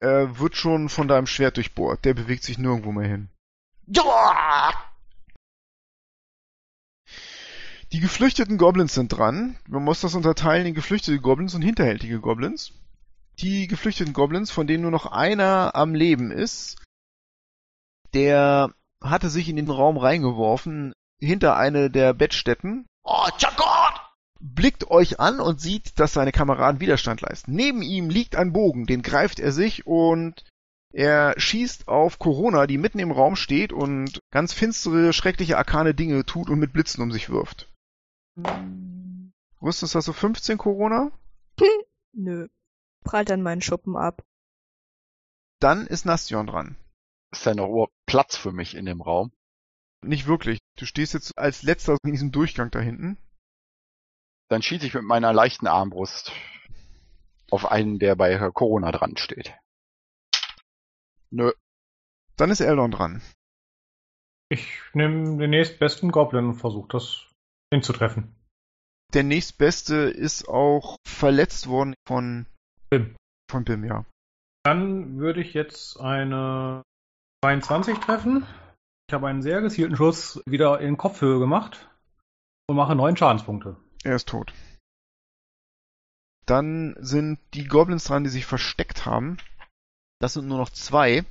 Er 0.03 0.41
wird 0.41 0.57
schon 0.57 0.89
von 0.89 1.07
deinem 1.07 1.29
Schwert 1.29 1.57
durchbohrt. 1.57 2.05
Der 2.05 2.13
bewegt 2.13 2.43
sich 2.43 2.59
nirgendwo 2.59 2.91
mehr 2.91 3.07
hin. 3.07 3.29
Die 7.93 8.01
geflüchteten 8.01 8.59
Goblins 8.59 8.95
sind 8.95 9.11
dran. 9.11 9.57
Man 9.69 9.85
muss 9.85 10.01
das 10.01 10.17
unterteilen 10.17 10.67
in 10.67 10.75
geflüchtete 10.75 11.21
Goblins 11.21 11.55
und 11.55 11.63
hinterhältige 11.63 12.19
Goblins. 12.19 12.73
Die 13.39 13.69
geflüchteten 13.69 14.13
Goblins, 14.13 14.51
von 14.51 14.67
denen 14.67 14.83
nur 14.83 14.91
noch 14.91 15.07
einer 15.07 15.77
am 15.77 15.95
Leben 15.95 16.33
ist, 16.33 16.83
der 18.13 18.75
hatte 19.01 19.31
sich 19.31 19.49
in 19.49 19.55
den 19.55 19.71
Raum 19.71 19.99
reingeworfen, 19.99 20.93
hinter 21.21 21.57
eine 21.57 21.91
der 21.91 22.13
Bettstätten. 22.13 22.87
Oh, 23.05 23.29
Gott! 23.57 23.72
Blickt 24.45 24.91
euch 24.91 25.21
an 25.21 25.39
und 25.39 25.61
sieht, 25.61 26.01
dass 26.01 26.15
seine 26.15 26.33
Kameraden 26.33 26.81
Widerstand 26.81 27.21
leisten. 27.21 27.55
Neben 27.55 27.81
ihm 27.81 28.11
liegt 28.11 28.35
ein 28.35 28.53
Bogen, 28.53 28.87
den 28.87 29.03
greift 29.03 29.39
er 29.39 29.53
sich 29.53 29.87
und 29.87 30.45
er 30.93 31.39
schießt 31.39 31.87
auf 31.87 32.19
Corona, 32.19 32.67
die 32.67 32.77
mitten 32.77 32.99
im 32.99 33.13
Raum 33.13 33.37
steht 33.37 33.73
und 33.73 34.19
ganz 34.33 34.53
finstere, 34.53 35.13
schreckliche, 35.13 35.59
arkane 35.59 35.95
Dinge 35.95 36.27
tut 36.27 36.51
und 36.51 36.59
mit 36.59 36.73
Blitzen 36.73 37.03
um 37.03 37.13
sich 37.13 37.31
wirft. 37.31 37.73
Rüstest 39.63 39.95
hast 39.95 40.09
du 40.09 40.13
15 40.13 40.59
Corona? 40.59 41.13
Nö. 42.13 42.49
Prallt 43.05 43.31
dann 43.31 43.43
meinen 43.43 43.63
Schuppen 43.63 43.97
ab. 43.97 44.25
Dann 45.61 45.87
ist 45.87 46.05
Nastion 46.05 46.49
dran. 46.49 46.77
Ist 47.31 47.47
da 47.47 47.55
noch 47.55 47.69
überhaupt 47.69 47.95
Platz 48.07 48.37
für 48.37 48.51
mich 48.51 48.75
in 48.75 48.87
dem 48.87 49.01
Raum? 49.01 49.31
Nicht 50.05 50.27
wirklich. 50.27 50.59
Du 50.77 50.85
stehst 50.85 51.15
jetzt 51.15 51.39
als 51.39 51.63
letzter 51.63 51.97
in 52.03 52.11
diesem 52.11 52.33
Durchgang 52.33 52.73
da 52.73 52.81
hinten. 52.81 53.17
Dann 54.53 54.61
schieße 54.61 54.87
ich 54.87 54.93
mit 54.93 55.05
meiner 55.05 55.33
leichten 55.33 55.67
Armbrust 55.67 56.31
auf 57.51 57.73
einen, 57.73 57.99
der 57.99 58.17
bei 58.17 58.37
Corona 58.51 58.93
dran 58.93 59.17
steht. 59.17 59.55
Nö. 61.31 61.53
Dann 62.37 62.51
ist 62.51 62.61
Eldon 62.61 62.91
dran. 62.91 63.23
Ich 64.51 64.69
nehme 64.93 65.39
den 65.39 65.49
nächstbesten 65.49 66.13
Goblin 66.13 66.49
und 66.49 66.55
versuche 66.57 66.89
das 66.89 67.31
hinzutreffen. 67.73 68.37
Der 69.15 69.23
nächstbeste 69.23 69.95
ist 69.95 70.47
auch 70.47 70.99
verletzt 71.09 71.67
worden 71.67 71.95
von, 72.07 72.45
Bim. 72.91 73.17
von 73.51 73.65
Bim, 73.65 73.87
ja. 73.87 74.05
Dann 74.65 75.17
würde 75.17 75.41
ich 75.41 75.55
jetzt 75.55 75.99
eine 75.99 76.83
22 77.43 78.01
treffen. 78.01 78.47
Ich 79.09 79.15
habe 79.15 79.29
einen 79.29 79.41
sehr 79.41 79.63
gezielten 79.63 79.97
Schuss 79.97 80.43
wieder 80.45 80.79
in 80.81 80.99
Kopfhöhe 80.99 81.39
gemacht 81.39 81.89
und 82.67 82.77
mache 82.77 82.95
neun 82.95 83.17
Schadenspunkte. 83.17 83.79
Er 84.03 84.17
ist 84.17 84.29
tot. 84.29 84.53
Dann 86.47 86.97
sind 86.99 87.39
die 87.55 87.67
Goblins 87.67 88.05
dran, 88.05 88.25
die 88.25 88.31
sich 88.31 88.47
versteckt 88.47 89.07
haben. 89.07 89.39
Das 90.19 90.35
sind 90.35 90.49
nur 90.49 90.59
noch 90.59 90.71
zwei. 90.71 91.25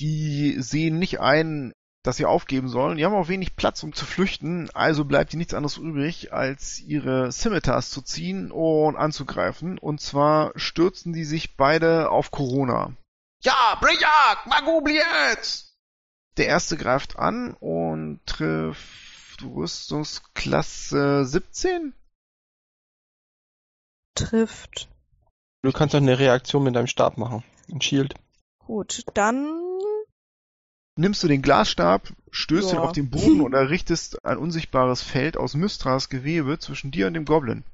Die 0.00 0.60
sehen 0.60 0.98
nicht 0.98 1.20
ein, 1.20 1.72
dass 2.02 2.16
sie 2.16 2.24
aufgeben 2.24 2.68
sollen. 2.68 2.96
Die 2.96 3.04
haben 3.04 3.14
auch 3.14 3.28
wenig 3.28 3.56
Platz, 3.56 3.82
um 3.82 3.92
zu 3.92 4.04
flüchten. 4.04 4.70
Also 4.74 5.04
bleibt 5.04 5.32
ihnen 5.32 5.38
nichts 5.38 5.54
anderes 5.54 5.76
übrig, 5.76 6.32
als 6.32 6.80
ihre 6.80 7.32
Scimitars 7.32 7.90
zu 7.90 8.02
ziehen 8.02 8.50
und 8.50 8.96
anzugreifen. 8.96 9.78
Und 9.78 10.00
zwar 10.00 10.52
stürzen 10.56 11.12
die 11.12 11.24
sich 11.24 11.56
beide 11.56 12.10
auf 12.10 12.30
Corona. 12.30 12.92
Ja, 13.42 13.78
Briak, 13.80 14.46
Magubliet! 14.46 15.64
Der 16.36 16.46
erste 16.46 16.76
greift 16.76 17.18
an 17.18 17.54
und 17.54 18.20
trifft 18.26 19.42
Rüstungsklasse 19.42 21.24
17. 21.24 21.94
Trifft. 24.16 24.88
Du 25.62 25.72
kannst 25.72 25.94
auch 25.94 26.00
eine 26.00 26.18
Reaktion 26.18 26.64
mit 26.64 26.74
deinem 26.74 26.86
Stab 26.86 27.18
machen. 27.18 27.44
Ein 27.70 27.80
Shield. 27.80 28.14
Gut, 28.66 29.04
dann 29.14 29.48
nimmst 30.96 31.22
du 31.22 31.28
den 31.28 31.42
Glasstab, 31.42 32.12
stößt 32.30 32.72
ihn 32.72 32.78
auf 32.78 32.92
den 32.92 33.10
Boden 33.10 33.40
und 33.40 33.52
errichtest 33.52 34.24
ein 34.24 34.38
unsichtbares 34.38 35.02
Feld 35.02 35.36
aus 35.36 35.54
Mystras 35.54 36.08
Gewebe 36.08 36.58
zwischen 36.58 36.90
dir 36.90 37.06
und 37.06 37.14
dem 37.14 37.24
Goblin. 37.24 37.64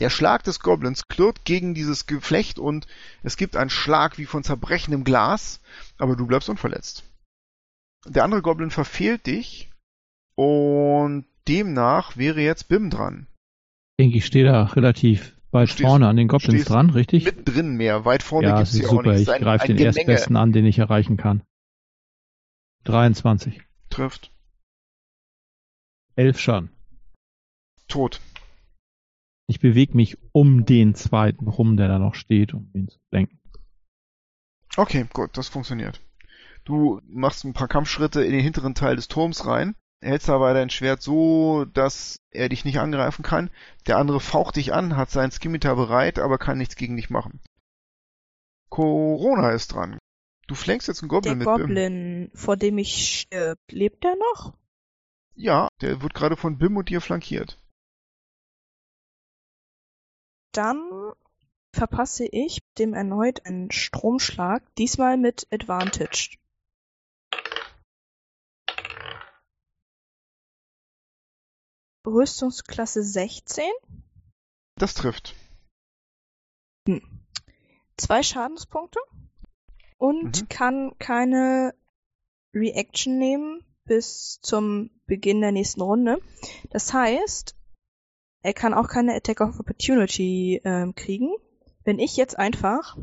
Der 0.00 0.10
Schlag 0.10 0.44
des 0.44 0.60
Goblins 0.60 1.08
klirrt 1.08 1.44
gegen 1.44 1.74
dieses 1.74 2.06
Geflecht 2.06 2.58
und 2.58 2.86
es 3.22 3.36
gibt 3.36 3.56
einen 3.56 3.70
Schlag 3.70 4.18
wie 4.18 4.26
von 4.26 4.44
zerbrechendem 4.44 5.02
Glas, 5.02 5.60
aber 5.98 6.14
du 6.14 6.26
bleibst 6.26 6.48
unverletzt. 6.48 7.04
Der 8.06 8.24
andere 8.24 8.42
Goblin 8.42 8.70
verfehlt 8.70 9.26
dich 9.26 9.70
und 10.36 11.24
demnach 11.48 12.16
wäre 12.16 12.40
jetzt 12.40 12.68
Bim 12.68 12.90
dran. 12.90 13.26
Ich 13.96 14.04
denke, 14.04 14.18
ich 14.18 14.26
stehe 14.26 14.44
da 14.44 14.64
relativ 14.64 15.34
Weit 15.50 15.70
stehst- 15.70 15.88
vorne 15.88 16.08
an 16.08 16.16
den 16.16 16.28
Goblins 16.28 16.64
dran, 16.66 16.90
richtig? 16.90 17.24
Mittendrin 17.24 17.76
mehr. 17.76 18.04
Weit 18.04 18.22
vorne 18.22 18.48
ja, 18.48 18.56
gibt's 18.58 18.74
hier 18.74 18.86
auch 18.86 18.90
super. 18.90 19.12
nicht. 19.12 19.22
Ich 19.22 19.30
Ein- 19.30 19.40
greife 19.42 19.66
den 19.66 19.76
Gemenge 19.76 19.96
erstbesten 19.96 20.36
an, 20.36 20.52
den 20.52 20.66
ich 20.66 20.78
erreichen 20.78 21.16
kann. 21.16 21.42
23. 22.84 23.60
trifft. 23.90 24.32
11 26.16 26.38
Schaden. 26.40 26.70
Tot. 27.86 28.20
Ich 29.46 29.60
bewege 29.60 29.96
mich 29.96 30.18
um 30.32 30.66
den 30.66 30.94
zweiten 30.94 31.48
rum, 31.48 31.76
der 31.76 31.88
da 31.88 31.98
noch 31.98 32.14
steht, 32.14 32.52
um 32.52 32.70
ihn 32.74 32.88
zu 32.88 32.98
lenken. 33.10 33.38
Okay, 34.76 35.06
gut, 35.12 35.36
das 35.36 35.48
funktioniert. 35.48 36.00
Du 36.64 37.00
machst 37.06 37.44
ein 37.44 37.54
paar 37.54 37.68
Kampfschritte 37.68 38.22
in 38.22 38.32
den 38.32 38.42
hinteren 38.42 38.74
Teil 38.74 38.96
des 38.96 39.08
Turms 39.08 39.46
rein, 39.46 39.74
hältst 40.00 40.28
dabei 40.28 40.52
dein 40.52 40.70
Schwert 40.70 41.02
so, 41.02 41.64
dass 41.64 42.20
er 42.30 42.48
dich 42.48 42.64
nicht 42.64 42.78
angreifen 42.78 43.22
kann. 43.22 43.50
Der 43.86 43.98
andere 43.98 44.20
faucht 44.20 44.56
dich 44.56 44.72
an, 44.72 44.96
hat 44.96 45.10
seinen 45.10 45.30
Skimitar 45.30 45.76
bereit, 45.76 46.18
aber 46.18 46.38
kann 46.38 46.58
nichts 46.58 46.76
gegen 46.76 46.96
dich 46.96 47.10
machen. 47.10 47.40
Corona 48.68 49.50
ist 49.50 49.68
dran. 49.68 49.98
Du 50.46 50.54
flänkst 50.54 50.88
jetzt 50.88 51.02
einen 51.02 51.10
Der 51.10 51.16
Goblin 51.20 51.38
mit 51.38 51.46
Bim. 51.46 51.56
Goblin, 51.56 52.30
vor 52.34 52.56
dem 52.56 52.78
ich 52.78 53.20
stirb, 53.20 53.58
lebt 53.70 54.04
er 54.04 54.16
noch? 54.16 54.54
Ja, 55.34 55.68
der 55.80 56.02
wird 56.02 56.14
gerade 56.14 56.36
von 56.36 56.58
Bim 56.58 56.76
und 56.76 56.88
dir 56.88 57.00
flankiert. 57.00 57.58
Dann 60.52 61.12
verpasse 61.74 62.26
ich 62.26 62.60
dem 62.78 62.94
erneut 62.94 63.44
einen 63.46 63.70
Stromschlag, 63.70 64.62
diesmal 64.76 65.16
mit 65.16 65.46
Advantage. 65.52 66.38
Rüstungsklasse 72.06 73.02
16, 73.02 73.64
Das 74.76 74.94
trifft. 74.94 75.34
zwei 77.96 78.22
Schadenspunkte 78.22 78.98
und 79.98 80.42
Mhm. 80.42 80.48
kann 80.48 80.98
keine 80.98 81.74
Reaction 82.54 83.18
nehmen 83.18 83.64
bis 83.84 84.40
zum 84.40 84.90
Beginn 85.06 85.40
der 85.40 85.52
nächsten 85.52 85.80
Runde. 85.82 86.20
Das 86.70 86.92
heißt, 86.92 87.56
er 88.42 88.52
kann 88.54 88.72
auch 88.74 88.88
keine 88.88 89.14
Attack 89.14 89.40
of 89.40 89.58
Opportunity 89.58 90.60
ähm, 90.64 90.94
kriegen. 90.94 91.30
Wenn 91.84 91.98
ich 91.98 92.16
jetzt 92.16 92.38
einfach, 92.38 92.96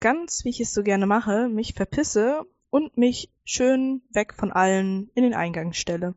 ganz 0.00 0.44
wie 0.44 0.48
ich 0.50 0.60
es 0.60 0.72
so 0.72 0.82
gerne 0.82 1.06
mache, 1.06 1.48
mich 1.48 1.74
verpisse 1.74 2.44
und 2.70 2.96
mich 2.96 3.30
schön 3.44 4.02
weg 4.10 4.34
von 4.34 4.50
allen 4.50 5.10
in 5.14 5.22
den 5.24 5.34
Eingang 5.34 5.72
stelle. 5.74 6.14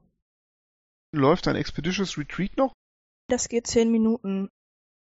Läuft 1.16 1.47
dein 1.47 1.55
Expeditious 1.55 2.18
Retreat 2.18 2.57
noch? 2.57 2.74
Das 3.30 3.49
geht 3.49 3.68
zehn 3.68 3.91
Minuten. 3.91 4.49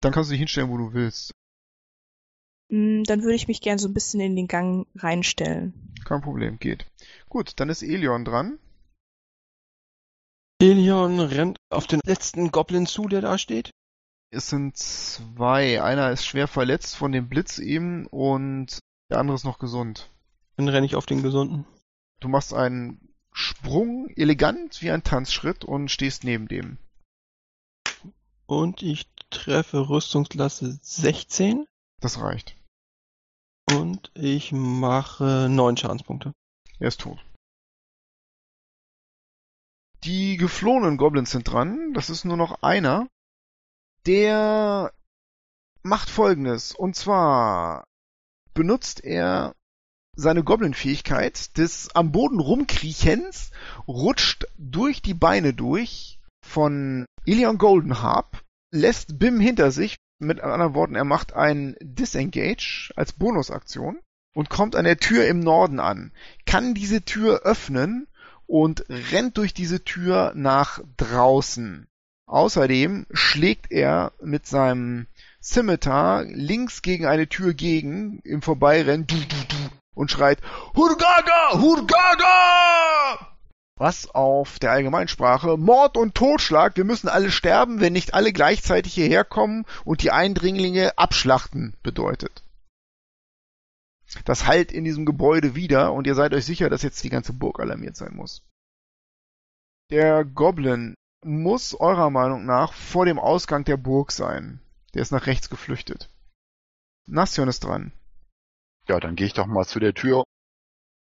Dann 0.02 0.14
kannst 0.14 0.30
du 0.30 0.34
dich 0.34 0.40
hinstellen, 0.40 0.70
wo 0.70 0.78
du 0.78 0.94
willst. 0.94 1.32
Mm, 2.70 3.04
Dann 3.04 3.22
würde 3.24 3.36
ich 3.36 3.48
mich 3.48 3.62
gern 3.62 3.78
so 3.78 3.88
ein 3.88 3.94
bisschen 3.94 4.20
in 4.20 4.36
den 4.36 4.48
Gang 4.48 4.88
reinstellen. 4.96 5.94
Kein 6.06 6.22
Problem, 6.22 6.60
geht. 6.60 6.86
Gut, 7.30 7.60
dann 7.60 7.70
ist 7.70 7.82
Elion 7.82 8.26
dran. 8.26 8.60
Elion 10.62 11.20
rennt 11.20 11.58
auf 11.70 11.88
den 11.88 12.00
letzten 12.06 12.52
Goblin 12.52 12.86
zu, 12.86 13.08
der 13.08 13.22
da 13.22 13.38
steht. 13.38 13.72
Es 14.32 14.50
sind 14.50 14.78
zwei. 14.78 15.82
Einer 15.82 16.12
ist 16.12 16.26
schwer 16.26 16.48
verletzt 16.48 16.96
von 16.96 17.12
dem 17.12 17.30
Blitz 17.30 17.60
eben 17.60 18.08
und 18.08 18.80
der 19.10 19.20
andere 19.20 19.36
ist 19.36 19.44
noch 19.44 19.60
gesund. 19.60 20.12
Dann 20.56 20.70
renne 20.70 20.86
ich 20.86 20.96
auf 20.96 21.06
den 21.06 21.22
Gesunden. 21.22 21.66
Du 22.22 22.28
machst 22.30 22.54
einen 22.54 23.15
Sprung, 23.38 24.08
elegant 24.16 24.82
wie 24.82 24.92
ein 24.92 25.04
Tanzschritt 25.04 25.66
und 25.66 25.92
stehst 25.92 26.24
neben 26.24 26.48
dem. 26.48 26.78
Und 28.46 28.82
ich 28.82 29.10
treffe 29.30 29.90
Rüstungsklasse 29.90 30.80
16 30.82 31.66
Das 32.00 32.22
reicht. 32.22 32.56
und 33.70 34.10
ich 34.16 34.54
mache 34.54 35.48
9 35.50 35.76
Schadenspunkte. 35.76 36.32
Er 36.80 36.88
ist 36.88 37.02
tot. 37.02 37.20
Die 40.06 40.38
geflohenen 40.38 40.96
Goblins 40.96 41.32
sind 41.32 41.44
dran. 41.52 41.94
Das 41.94 42.10
ist 42.10 42.24
nur 42.24 42.38
noch 42.38 42.62
einer. 42.62 43.10
Der 44.06 44.94
macht 45.82 46.10
folgendes. 46.10 46.74
Und 46.74 46.96
zwar 46.96 47.84
benutzt 48.54 49.04
er 49.04 49.56
seine 50.16 50.44
Goblin-Fähigkeit 50.44 51.58
des 51.58 51.94
am 51.96 52.12
Boden 52.12 52.40
rumkriechens, 52.40 53.52
rutscht 53.88 54.48
durch 54.58 55.02
die 55.02 55.14
Beine 55.14 55.54
durch 55.54 56.20
von 56.46 57.06
Ilion 57.26 57.58
Goldenharp, 57.58 58.44
lässt 58.72 59.20
Bim 59.20 59.40
hinter 59.40 59.72
sich. 59.72 59.96
Mit 60.18 60.40
anderen 60.40 60.74
Worten, 60.74 60.96
er 60.96 61.04
macht 61.04 61.34
ein 61.34 61.76
Disengage 61.82 62.94
als 62.96 63.12
Bonusaktion 63.12 64.00
und 64.34 64.50
kommt 64.50 64.78
an 64.78 64.86
der 64.86 64.98
Tür 64.98 65.28
im 65.28 65.42
Norden 65.42 65.80
an, 65.82 66.14
kann 66.46 66.74
diese 66.74 67.02
Tür 67.02 67.42
öffnen 67.42 68.08
und 68.48 68.86
rennt 68.90 69.38
durch 69.38 69.54
diese 69.54 69.84
Tür 69.84 70.32
nach 70.36 70.80
draußen. 70.96 71.88
Außerdem 72.28 73.06
schlägt 73.12 73.72
er 73.72 74.14
mit 74.22 74.48
seinem 74.48 75.08
Scimitar 75.42 76.24
links 76.24 76.82
gegen 76.82 77.06
eine 77.06 77.28
Tür 77.28 77.54
gegen, 77.54 78.20
im 78.24 78.42
Vorbeirennen, 78.42 79.06
und 79.96 80.12
schreit, 80.12 80.40
Hurgaga, 80.76 81.60
Hurgaga! 81.60 83.36
Was 83.78 84.10
auf 84.10 84.58
der 84.60 84.72
Allgemeinsprache 84.72 85.58
Mord 85.58 85.98
und 85.98 86.16
Totschlag, 86.16 86.78
wir 86.78 86.86
müssen 86.86 87.10
alle 87.10 87.30
sterben, 87.30 87.82
wenn 87.82 87.92
nicht 87.92 88.14
alle 88.14 88.32
gleichzeitig 88.32 88.94
hierher 88.94 89.26
kommen 89.26 89.66
und 89.84 90.02
die 90.02 90.12
Eindringlinge 90.12 90.98
abschlachten 90.98 91.76
bedeutet. 91.84 92.44
Das 94.24 94.46
hallt 94.46 94.72
in 94.72 94.86
diesem 94.86 95.06
Gebäude 95.06 95.56
wieder 95.56 95.92
und 95.92 96.08
ihr 96.08 96.16
seid 96.16 96.34
euch 96.34 96.46
sicher, 96.46 96.70
dass 96.70 96.84
jetzt 96.84 97.04
die 97.04 97.10
ganze 97.10 97.34
Burg 97.34 97.60
alarmiert 97.60 97.98
sein 97.98 98.16
muss. 98.16 98.44
Der 99.90 100.24
Goblin 100.24 100.96
muss 101.24 101.74
eurer 101.74 102.10
Meinung 102.10 102.46
nach 102.46 102.72
vor 102.72 103.06
dem 103.06 103.20
Ausgang 103.20 103.66
der 103.66 103.78
Burg 103.78 104.12
sein. 104.12 104.62
Der 104.94 105.02
ist 105.02 105.12
nach 105.12 105.26
rechts 105.26 105.50
geflüchtet. 105.50 106.10
Nastion 107.08 107.50
ist 107.50 107.64
dran. 107.64 107.92
Ja, 108.88 109.00
dann 109.00 109.16
gehe 109.16 109.28
ich 109.28 109.34
doch 109.34 109.48
mal 109.48 109.66
zu 109.66 109.80
der 109.80 109.94
Tür. 109.94 110.24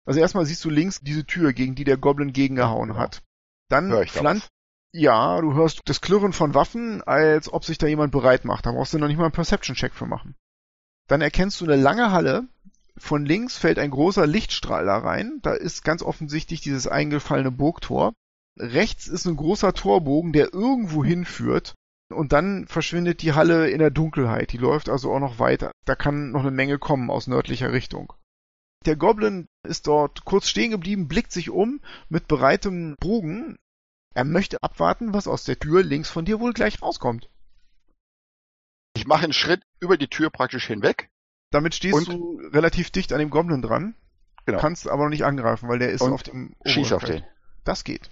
Also 0.05 0.19
erstmal 0.19 0.45
siehst 0.45 0.63
du 0.65 0.69
links 0.69 0.99
diese 1.01 1.25
Tür, 1.25 1.53
gegen 1.53 1.75
die 1.75 1.83
der 1.83 1.97
Goblin 1.97 2.33
gegengehauen 2.33 2.97
hat. 2.97 3.23
Dann 3.69 3.89
Hör 3.89 4.01
ich 4.01 4.11
pflanzt, 4.11 4.49
ja, 4.93 5.39
du 5.39 5.53
hörst 5.53 5.81
das 5.85 6.01
Klirren 6.01 6.33
von 6.33 6.53
Waffen, 6.53 7.01
als 7.03 7.51
ob 7.51 7.63
sich 7.63 7.77
da 7.77 7.87
jemand 7.87 8.11
bereit 8.11 8.43
macht. 8.43 8.65
Da 8.65 8.71
brauchst 8.71 8.93
du 8.93 8.99
noch 8.99 9.07
nicht 9.07 9.17
mal 9.17 9.25
einen 9.25 9.31
Perception-Check 9.31 9.93
für 9.93 10.05
machen. 10.05 10.35
Dann 11.07 11.21
erkennst 11.21 11.61
du 11.61 11.65
eine 11.65 11.77
lange 11.77 12.11
Halle. 12.11 12.47
Von 12.97 13.25
links 13.25 13.57
fällt 13.57 13.79
ein 13.79 13.91
großer 13.91 14.27
Lichtstrahl 14.27 14.85
da 14.85 14.97
rein. 14.97 15.39
Da 15.43 15.53
ist 15.53 15.83
ganz 15.83 16.03
offensichtlich 16.03 16.61
dieses 16.61 16.87
eingefallene 16.87 17.51
Burgtor. 17.51 18.13
Rechts 18.59 19.07
ist 19.07 19.25
ein 19.25 19.37
großer 19.37 19.73
Torbogen, 19.73 20.33
der 20.33 20.53
irgendwo 20.53 21.05
hinführt. 21.05 21.75
Und 22.13 22.33
dann 22.33 22.67
verschwindet 22.67 23.21
die 23.21 23.33
Halle 23.33 23.69
in 23.69 23.79
der 23.79 23.91
Dunkelheit. 23.91 24.51
Die 24.51 24.57
läuft 24.57 24.89
also 24.89 25.13
auch 25.13 25.19
noch 25.19 25.39
weiter. 25.39 25.71
Da 25.85 25.95
kann 25.95 26.31
noch 26.31 26.41
eine 26.41 26.51
Menge 26.51 26.79
kommen 26.79 27.09
aus 27.09 27.27
nördlicher 27.27 27.71
Richtung. 27.71 28.13
Der 28.85 28.95
Goblin 28.95 29.47
ist 29.63 29.87
dort 29.87 30.25
kurz 30.25 30.47
stehen 30.47 30.71
geblieben, 30.71 31.07
blickt 31.07 31.31
sich 31.31 31.49
um 31.49 31.81
mit 32.09 32.27
bereitem 32.27 32.95
Bogen. 32.99 33.59
Er 34.13 34.23
möchte 34.23 34.61
abwarten, 34.63 35.13
was 35.13 35.27
aus 35.27 35.43
der 35.43 35.59
Tür 35.59 35.83
links 35.83 36.09
von 36.09 36.25
dir 36.25 36.39
wohl 36.39 36.53
gleich 36.53 36.81
rauskommt. 36.81 37.29
Ich 38.95 39.05
mache 39.05 39.23
einen 39.23 39.33
Schritt 39.33 39.61
über 39.79 39.97
die 39.97 40.07
Tür 40.07 40.29
praktisch 40.29 40.67
hinweg. 40.67 41.09
Damit 41.51 41.75
stehst 41.75 41.95
Und? 41.95 42.09
du 42.09 42.41
relativ 42.51 42.91
dicht 42.91 43.13
an 43.13 43.19
dem 43.19 43.29
Goblin 43.29 43.61
dran. 43.61 43.95
Genau. 44.45 44.59
Kannst 44.59 44.87
aber 44.87 45.03
noch 45.03 45.09
nicht 45.09 45.25
angreifen, 45.25 45.69
weil 45.69 45.79
der 45.79 45.91
ist 45.91 46.01
Und 46.01 46.13
auf 46.13 46.23
dem 46.23 46.55
Schieß 46.65 46.91
auf 46.93 47.03
den. 47.03 47.23
Das 47.63 47.83
geht. 47.83 48.09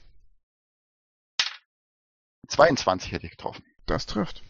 22 2.48 3.12
hätte 3.12 3.26
ich 3.26 3.32
getroffen. 3.32 3.64
Das 3.90 4.06
trifft. 4.06 4.44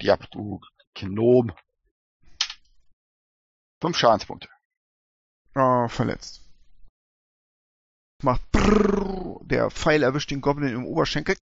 Ja, 0.00 0.16
du 0.16 0.60
Gnom. 0.94 1.52
Fünf 3.80 3.96
Schadenspunkte. 3.96 4.48
Ah, 5.54 5.86
verletzt. 5.88 6.42
Macht 8.24 8.42
brrrr, 8.50 9.38
der 9.44 9.70
Pfeil 9.70 10.02
erwischt 10.02 10.32
den 10.32 10.40
Goblin 10.40 10.74
im 10.74 10.84
Oberschenkel. 10.84 11.36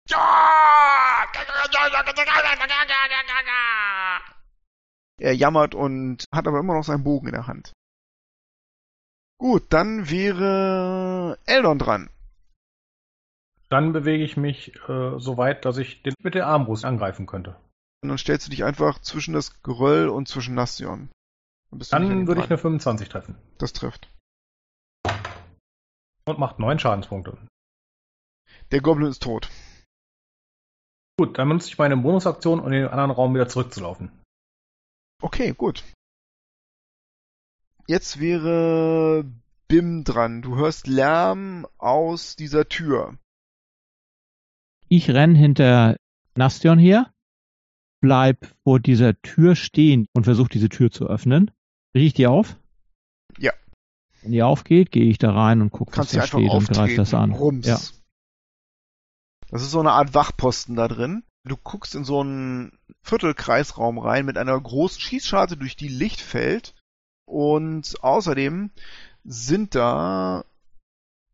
Er 5.21 5.35
jammert 5.37 5.77
und 5.77 6.25
hat 6.35 6.49
aber 6.49 6.59
immer 6.59 6.75
noch 6.75 6.85
seinen 6.85 7.05
Bogen 7.05 7.29
in 7.29 7.35
der 7.35 7.47
Hand. 7.47 7.73
Gut, 9.39 9.73
dann 9.73 10.11
wäre 10.11 11.39
Eldon 11.47 11.79
dran. 11.79 12.11
Dann 13.71 13.93
bewege 13.93 14.25
ich 14.25 14.37
mich 14.37 14.75
äh, 14.89 15.19
so 15.19 15.37
weit, 15.37 15.65
dass 15.65 15.79
ich 15.79 16.03
den 16.03 16.15
mit 16.23 16.35
der 16.35 16.47
Armbrust 16.47 16.85
angreifen 16.85 17.27
könnte. 17.27 17.57
Und 18.03 18.09
dann 18.09 18.19
stellst 18.19 18.47
du 18.47 18.51
dich 18.51 18.65
einfach 18.65 19.01
zwischen 19.01 19.33
das 19.33 19.63
Geröll 19.63 20.09
und 20.09 20.27
zwischen 20.27 20.55
Nastion. 20.55 21.11
An 21.71 21.79
Dann 21.91 22.27
würde 22.27 22.41
ich 22.41 22.49
eine 22.49 22.59
25 22.59 23.09
treffen. 23.09 23.37
Das 23.59 23.73
trifft. 23.73 24.11
Und 26.25 26.39
macht 26.39 26.59
neun 26.59 26.79
Schadenspunkte. 26.79 27.39
Der 28.73 28.81
Goblin 28.81 29.09
ist 29.09 29.23
tot. 29.23 29.49
Gut, 31.17 31.39
dann 31.39 31.49
benutze 31.49 31.69
ich 31.69 31.79
meine 31.79 31.97
Bonusaktion, 31.97 32.61
um 32.61 32.67
in 32.67 32.73
den 32.73 32.89
anderen 32.89 33.11
Raum 33.11 33.35
wieder 33.35 33.49
zurückzulaufen. 33.49 34.11
Okay, 35.23 35.53
gut. 35.53 35.85
Jetzt 37.87 38.21
wäre 38.21 39.25
Bim 39.69 40.03
dran. 40.03 40.43
Du 40.43 40.57
hörst 40.57 40.87
Lärm 40.87 41.67
aus 41.79 42.37
dieser 42.37 42.69
Tür. 42.69 43.19
Ich 44.93 45.09
renn 45.09 45.37
hinter 45.37 45.97
Nastion 46.35 46.79
her, 46.79 47.13
bleib 48.01 48.53
vor 48.65 48.81
dieser 48.81 49.21
Tür 49.23 49.55
stehen 49.55 50.07
und 50.15 50.25
versuche 50.25 50.49
diese 50.49 50.69
Tür 50.69 50.91
zu 50.91 51.07
öffnen. 51.07 51.53
Kriege 51.93 52.07
ich 52.07 52.13
die 52.15 52.27
auf? 52.27 52.57
Ja. 53.39 53.53
Wenn 54.21 54.33
die 54.33 54.43
aufgeht, 54.43 54.91
gehe 54.91 55.05
ich 55.05 55.19
da 55.19 55.33
rein 55.33 55.61
und 55.63 55.71
gucke, 55.71 55.97
was 55.97 56.11
da 56.11 56.27
steht 56.27 56.51
und 56.51 56.69
greife 56.69 56.97
das 56.97 57.15
an. 57.15 57.31
Rums. 57.31 57.67
Ja. 57.69 57.79
Das 59.49 59.63
ist 59.63 59.71
so 59.71 59.79
eine 59.79 59.93
Art 59.93 60.13
Wachposten 60.13 60.75
da 60.75 60.89
drin. 60.89 61.23
Du 61.45 61.57
guckst 61.57 61.95
in 61.95 62.05
so 62.05 62.21
einen 62.21 62.77
Viertelkreisraum 63.03 63.99
rein 63.99 64.27
mit 64.27 64.39
einer 64.39 64.61
großen 64.61 65.01
Schießscharte, 65.01 65.57
durch 65.57 65.77
die 65.77 65.89
Licht 65.89 66.21
fällt. 66.21 66.75
Und 67.27 68.03
außerdem 68.03 68.71
sind 69.23 69.77
da 69.77 70.45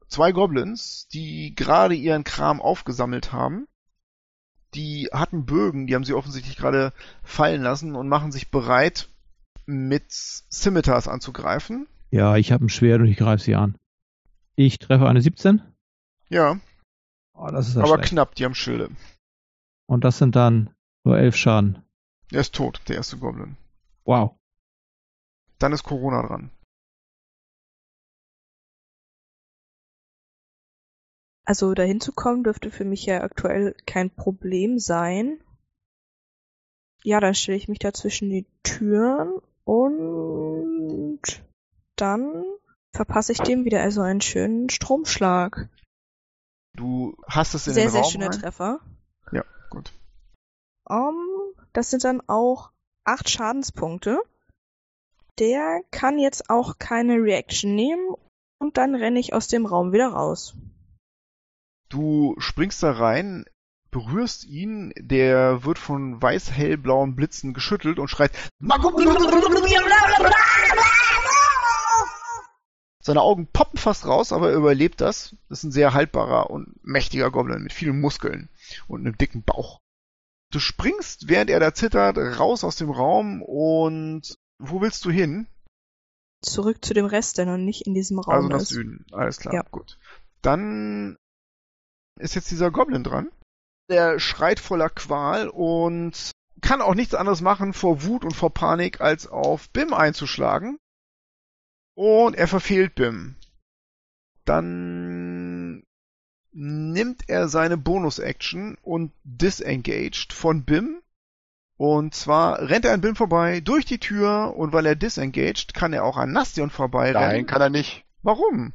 zwei 0.08 0.32
Goblins, 0.32 1.08
die 1.08 1.54
gerade 1.54 1.94
ihren 1.94 2.24
Kram 2.24 2.60
aufgesammelt 2.60 3.32
haben. 3.32 3.66
Die 4.74 5.08
hatten 5.12 5.46
Bögen, 5.46 5.86
die 5.86 5.94
haben 5.94 6.04
sie 6.04 6.14
offensichtlich 6.14 6.56
gerade 6.56 6.92
fallen 7.22 7.62
lassen 7.62 7.94
und 7.96 8.08
machen 8.08 8.32
sich 8.32 8.50
bereit, 8.50 9.08
mit 9.64 10.12
Scimitars 10.12 11.08
anzugreifen. 11.08 11.86
Ja, 12.10 12.36
ich 12.36 12.52
habe 12.52 12.64
ein 12.66 12.68
Schwert 12.68 13.00
und 13.00 13.08
ich 13.08 13.16
greife 13.16 13.42
sie 13.42 13.54
an. 13.54 13.76
Ich 14.54 14.78
treffe 14.78 15.08
eine 15.08 15.20
17. 15.22 15.62
Ja, 16.28 16.58
Oh, 17.38 17.48
das 17.50 17.68
ist 17.68 17.76
aber 17.76 17.96
schlecht. 17.96 18.08
knapp, 18.08 18.34
die 18.34 18.46
haben 18.46 18.54
Schilde. 18.54 18.88
Und 19.86 20.04
das 20.04 20.16
sind 20.16 20.34
dann 20.36 20.70
nur 21.04 21.18
elf 21.18 21.36
Schaden. 21.36 21.82
Der 22.32 22.40
ist 22.40 22.54
tot, 22.54 22.80
der 22.88 22.96
erste 22.96 23.18
Goblin. 23.18 23.58
Wow. 24.04 24.36
Dann 25.58 25.74
ist 25.74 25.82
Corona 25.82 26.26
dran. 26.26 26.50
Also 31.46 31.74
dahin 31.74 32.00
zu 32.00 32.12
kommen 32.12 32.42
dürfte 32.42 32.70
für 32.72 32.84
mich 32.84 33.06
ja 33.06 33.22
aktuell 33.22 33.76
kein 33.86 34.10
Problem 34.10 34.78
sein. 34.78 35.40
Ja, 37.04 37.20
dann 37.20 37.34
stelle 37.36 37.56
ich 37.56 37.68
mich 37.68 37.78
da 37.78 37.92
zwischen 37.92 38.30
die 38.30 38.46
Türen 38.64 39.40
und 39.64 41.20
dann 41.94 42.44
verpasse 42.92 43.30
ich 43.30 43.38
dem 43.38 43.64
wieder 43.64 43.80
also 43.80 44.00
einen 44.00 44.20
schönen 44.20 44.70
Stromschlag. 44.70 45.68
Du 46.74 47.16
hast 47.28 47.54
es 47.54 47.68
in 47.68 47.74
Sehr, 47.74 47.84
den 47.84 47.92
sehr 47.92 48.00
Raum 48.02 48.10
schöner 48.10 48.26
rein. 48.26 48.40
Treffer. 48.40 48.80
Ja, 49.30 49.44
gut. 49.70 49.92
Um, 50.84 51.16
das 51.72 51.90
sind 51.90 52.02
dann 52.02 52.22
auch 52.28 52.72
acht 53.04 53.30
Schadenspunkte. 53.30 54.20
Der 55.38 55.82
kann 55.92 56.18
jetzt 56.18 56.50
auch 56.50 56.78
keine 56.78 57.14
Reaction 57.22 57.74
nehmen 57.76 58.16
und 58.58 58.78
dann 58.78 58.96
renne 58.96 59.20
ich 59.20 59.32
aus 59.32 59.46
dem 59.46 59.64
Raum 59.64 59.92
wieder 59.92 60.08
raus. 60.08 60.56
Du 61.96 62.34
springst 62.36 62.82
da 62.82 62.92
rein, 62.92 63.46
berührst 63.90 64.44
ihn, 64.44 64.92
der 64.98 65.64
wird 65.64 65.78
von 65.78 66.20
weiß-hellblauen 66.20 67.16
Blitzen 67.16 67.54
geschüttelt 67.54 67.98
und 67.98 68.08
schreit. 68.08 68.32
Seine 73.02 73.22
Augen 73.22 73.46
poppen 73.46 73.78
fast 73.78 74.04
raus, 74.06 74.32
aber 74.32 74.50
er 74.50 74.56
überlebt 74.56 75.00
das. 75.00 75.36
Das 75.48 75.60
ist 75.60 75.64
ein 75.64 75.72
sehr 75.72 75.94
haltbarer 75.94 76.50
und 76.50 76.74
mächtiger 76.84 77.30
Goblin 77.30 77.62
mit 77.62 77.72
vielen 77.72 77.98
Muskeln 77.98 78.50
und 78.88 79.00
einem 79.00 79.16
dicken 79.16 79.42
Bauch. 79.42 79.80
Du 80.52 80.58
springst, 80.58 81.28
während 81.28 81.48
er 81.48 81.60
da 81.60 81.72
zittert, 81.72 82.18
raus 82.18 82.62
aus 82.62 82.76
dem 82.76 82.90
Raum 82.90 83.40
und 83.42 84.36
wo 84.58 84.82
willst 84.82 85.02
du 85.06 85.10
hin? 85.10 85.46
Zurück 86.42 86.84
zu 86.84 86.92
dem 86.92 87.06
Rest, 87.06 87.38
der 87.38 87.46
noch 87.46 87.56
nicht 87.56 87.86
in 87.86 87.94
diesem 87.94 88.18
Raum 88.18 88.34
Also 88.34 88.48
nach 88.48 88.60
ist. 88.60 88.68
Süden. 88.68 89.06
Alles 89.12 89.38
klar, 89.38 89.54
Ja. 89.54 89.62
gut. 89.70 89.98
Dann 90.42 91.16
ist 92.18 92.34
jetzt 92.34 92.50
dieser 92.50 92.70
Goblin 92.70 93.04
dran. 93.04 93.30
Der 93.88 94.18
schreit 94.18 94.60
voller 94.60 94.90
Qual 94.90 95.48
und 95.48 96.32
kann 96.60 96.82
auch 96.82 96.94
nichts 96.94 97.14
anderes 97.14 97.40
machen 97.40 97.72
vor 97.72 98.02
Wut 98.02 98.24
und 98.24 98.34
vor 98.34 98.52
Panik, 98.52 99.00
als 99.00 99.26
auf 99.26 99.70
Bim 99.70 99.94
einzuschlagen. 99.94 100.78
Und 101.94 102.34
er 102.34 102.48
verfehlt 102.48 102.94
Bim. 102.94 103.36
Dann 104.44 105.84
nimmt 106.52 107.28
er 107.28 107.48
seine 107.48 107.76
Bonus-Action 107.76 108.78
und 108.82 109.12
disengaged 109.24 110.32
von 110.32 110.64
Bim. 110.64 111.02
Und 111.76 112.14
zwar 112.14 112.60
rennt 112.60 112.86
er 112.86 112.94
an 112.94 113.02
Bim 113.02 113.16
vorbei, 113.16 113.60
durch 113.60 113.84
die 113.84 113.98
Tür, 113.98 114.54
und 114.56 114.72
weil 114.72 114.86
er 114.86 114.96
disengaged, 114.96 115.74
kann 115.74 115.92
er 115.92 116.04
auch 116.04 116.16
an 116.16 116.32
Nastion 116.32 116.70
vorbeirennen. 116.70 117.28
Nein, 117.28 117.46
kann 117.46 117.60
er 117.60 117.68
nicht. 117.68 118.04
Warum? 118.22 118.72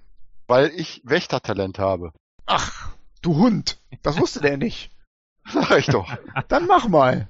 Weil 0.48 0.70
ich 0.70 1.02
Wächtertalent 1.04 1.80
habe. 1.80 2.14
Ach, 2.46 2.94
du 3.22 3.36
Hund. 3.36 3.82
Das 4.02 4.18
wusste 4.20 4.42
der 4.42 4.58
nicht. 4.58 4.92
Sag 5.48 5.72
ich 5.80 5.88
doch. 5.88 6.12
Dann 6.50 6.68
mach 6.68 6.88
mal. 6.88 7.28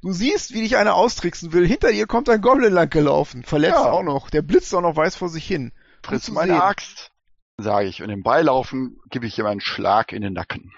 Du 0.00 0.12
siehst, 0.12 0.52
wie 0.52 0.62
dich 0.62 0.76
einer 0.76 0.94
austricksen 0.94 1.52
will. 1.52 1.66
Hinter 1.66 1.90
dir 1.92 2.06
kommt 2.06 2.28
ein 2.28 2.40
Goblin 2.40 2.72
lang 2.72 2.90
gelaufen. 2.90 3.42
Verletzt 3.44 3.74
Ja. 3.76 3.90
auch 3.90 4.02
noch. 4.02 4.30
Der 4.30 4.42
blitzt 4.42 4.74
auch 4.74 4.80
noch 4.80 4.96
weiß 4.96 5.16
vor 5.16 5.28
sich 5.28 5.46
hin. 5.46 5.72
Friss 6.02 6.24
zu 6.24 6.32
meine 6.32 6.52
sehen. 6.54 6.60
Axt, 6.62 7.12
sage 7.58 7.88
ich. 7.88 8.02
Und 8.02 8.10
im 8.10 8.22
Beilaufen 8.22 9.00
gebe 9.10 9.26
ich 9.26 9.38
ihm 9.38 9.46
einen 9.46 9.60
Schlag 9.60 10.12
in 10.12 10.22
den 10.22 10.32
Nacken. 10.32 10.72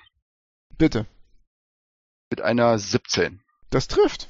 Bitte. 0.76 1.06
Mit 2.30 2.40
einer 2.40 2.78
17. 2.78 3.42
Das 3.70 3.88
trifft. 3.88 4.28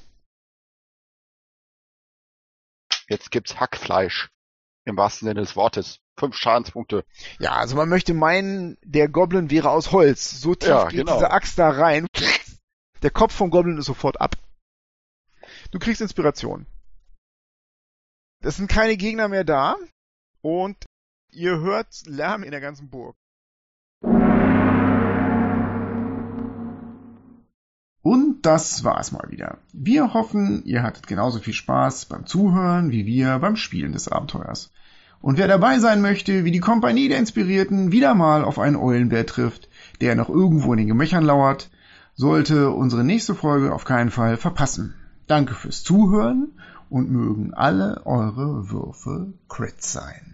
Jetzt 3.09 3.31
gibt's 3.31 3.61
Hackfleisch. 3.61 4.31
Im 4.85 4.97
wahrsten 4.97 5.29
Sinne 5.29 5.41
des 5.41 5.57
Wortes. 5.57 6.01
Fünf 6.17 6.37
Schadenspunkte. 6.37 7.05
Ja, 7.39 7.53
also 7.53 7.77
man 7.77 7.89
möchte 7.89 8.15
meinen, 8.15 8.79
der 8.85 9.09
Goblin 9.09 9.51
wäre 9.51 9.71
aus 9.71 9.91
Holz. 9.91 10.41
So 10.41 10.55
tief 10.55 10.69
Ja, 10.69 10.85
geht 10.89 11.01
genau. 11.01 11.15
diese 11.15 11.31
Axt 11.31 11.59
da 11.59 11.71
rein. 11.71 12.07
Der 13.03 13.11
Kopf 13.11 13.35
vom 13.35 13.51
Goblin 13.51 13.79
ist 13.79 13.87
sofort 13.87 14.21
ab. 14.21 14.37
Du 15.73 15.79
kriegst 15.79 16.01
Inspiration. 16.01 16.67
Es 18.41 18.57
sind 18.57 18.71
keine 18.71 18.97
Gegner 18.97 19.29
mehr 19.29 19.45
da. 19.45 19.77
Und 20.41 20.85
ihr 21.33 21.59
hört 21.61 21.89
Lärm 22.07 22.43
in 22.45 22.51
der 22.53 22.61
ganzen 22.61 22.89
Burg. 22.91 23.17
Und 28.03 28.43
das 28.43 28.85
war's 28.85 29.13
mal 29.13 29.31
wieder. 29.31 29.59
Wir 29.73 30.13
hoffen, 30.13 30.63
ihr 30.67 30.83
hattet 30.83 31.07
genauso 31.07 31.39
viel 31.41 31.55
Spaß 31.55 32.05
beim 32.05 32.27
Zuhören 32.27 32.91
wie 32.91 33.07
wir 33.07 33.39
beim 33.39 33.57
Spielen 33.57 33.93
des 33.93 34.09
Abenteuers. 34.09 34.71
Und 35.25 35.39
wer 35.39 35.49
dabei 35.49 35.79
sein 35.79 36.03
möchte, 36.03 36.45
wie 36.45 36.51
die 36.51 36.61
Kompanie 36.61 37.09
der 37.09 37.19
Inspirierten 37.19 37.93
wieder 37.93 38.15
mal 38.15 38.45
auf 38.45 38.59
einen 38.59 38.77
Eulenbär 38.77 39.25
trifft, 39.25 39.71
der 40.03 40.17
noch 40.17 40.29
irgendwo 40.29 40.75
in 40.75 40.77
den 40.77 40.87
Gemächern 40.87 41.25
lauert, 41.25 41.71
sollte 42.15 42.69
unsere 42.69 43.05
nächste 43.05 43.35
Folge 43.35 43.73
auf 43.73 43.87
keinen 43.87 44.11
Fall 44.11 44.37
verpassen. 44.37 44.93
Danke 45.27 45.55
fürs 45.55 45.83
Zuhören 45.83 46.53
und 46.91 47.11
mögen 47.11 47.55
alle 47.55 48.03
eure 48.05 48.71
Würfe 48.71 49.33
Crit 49.49 49.83
sein. 49.83 50.34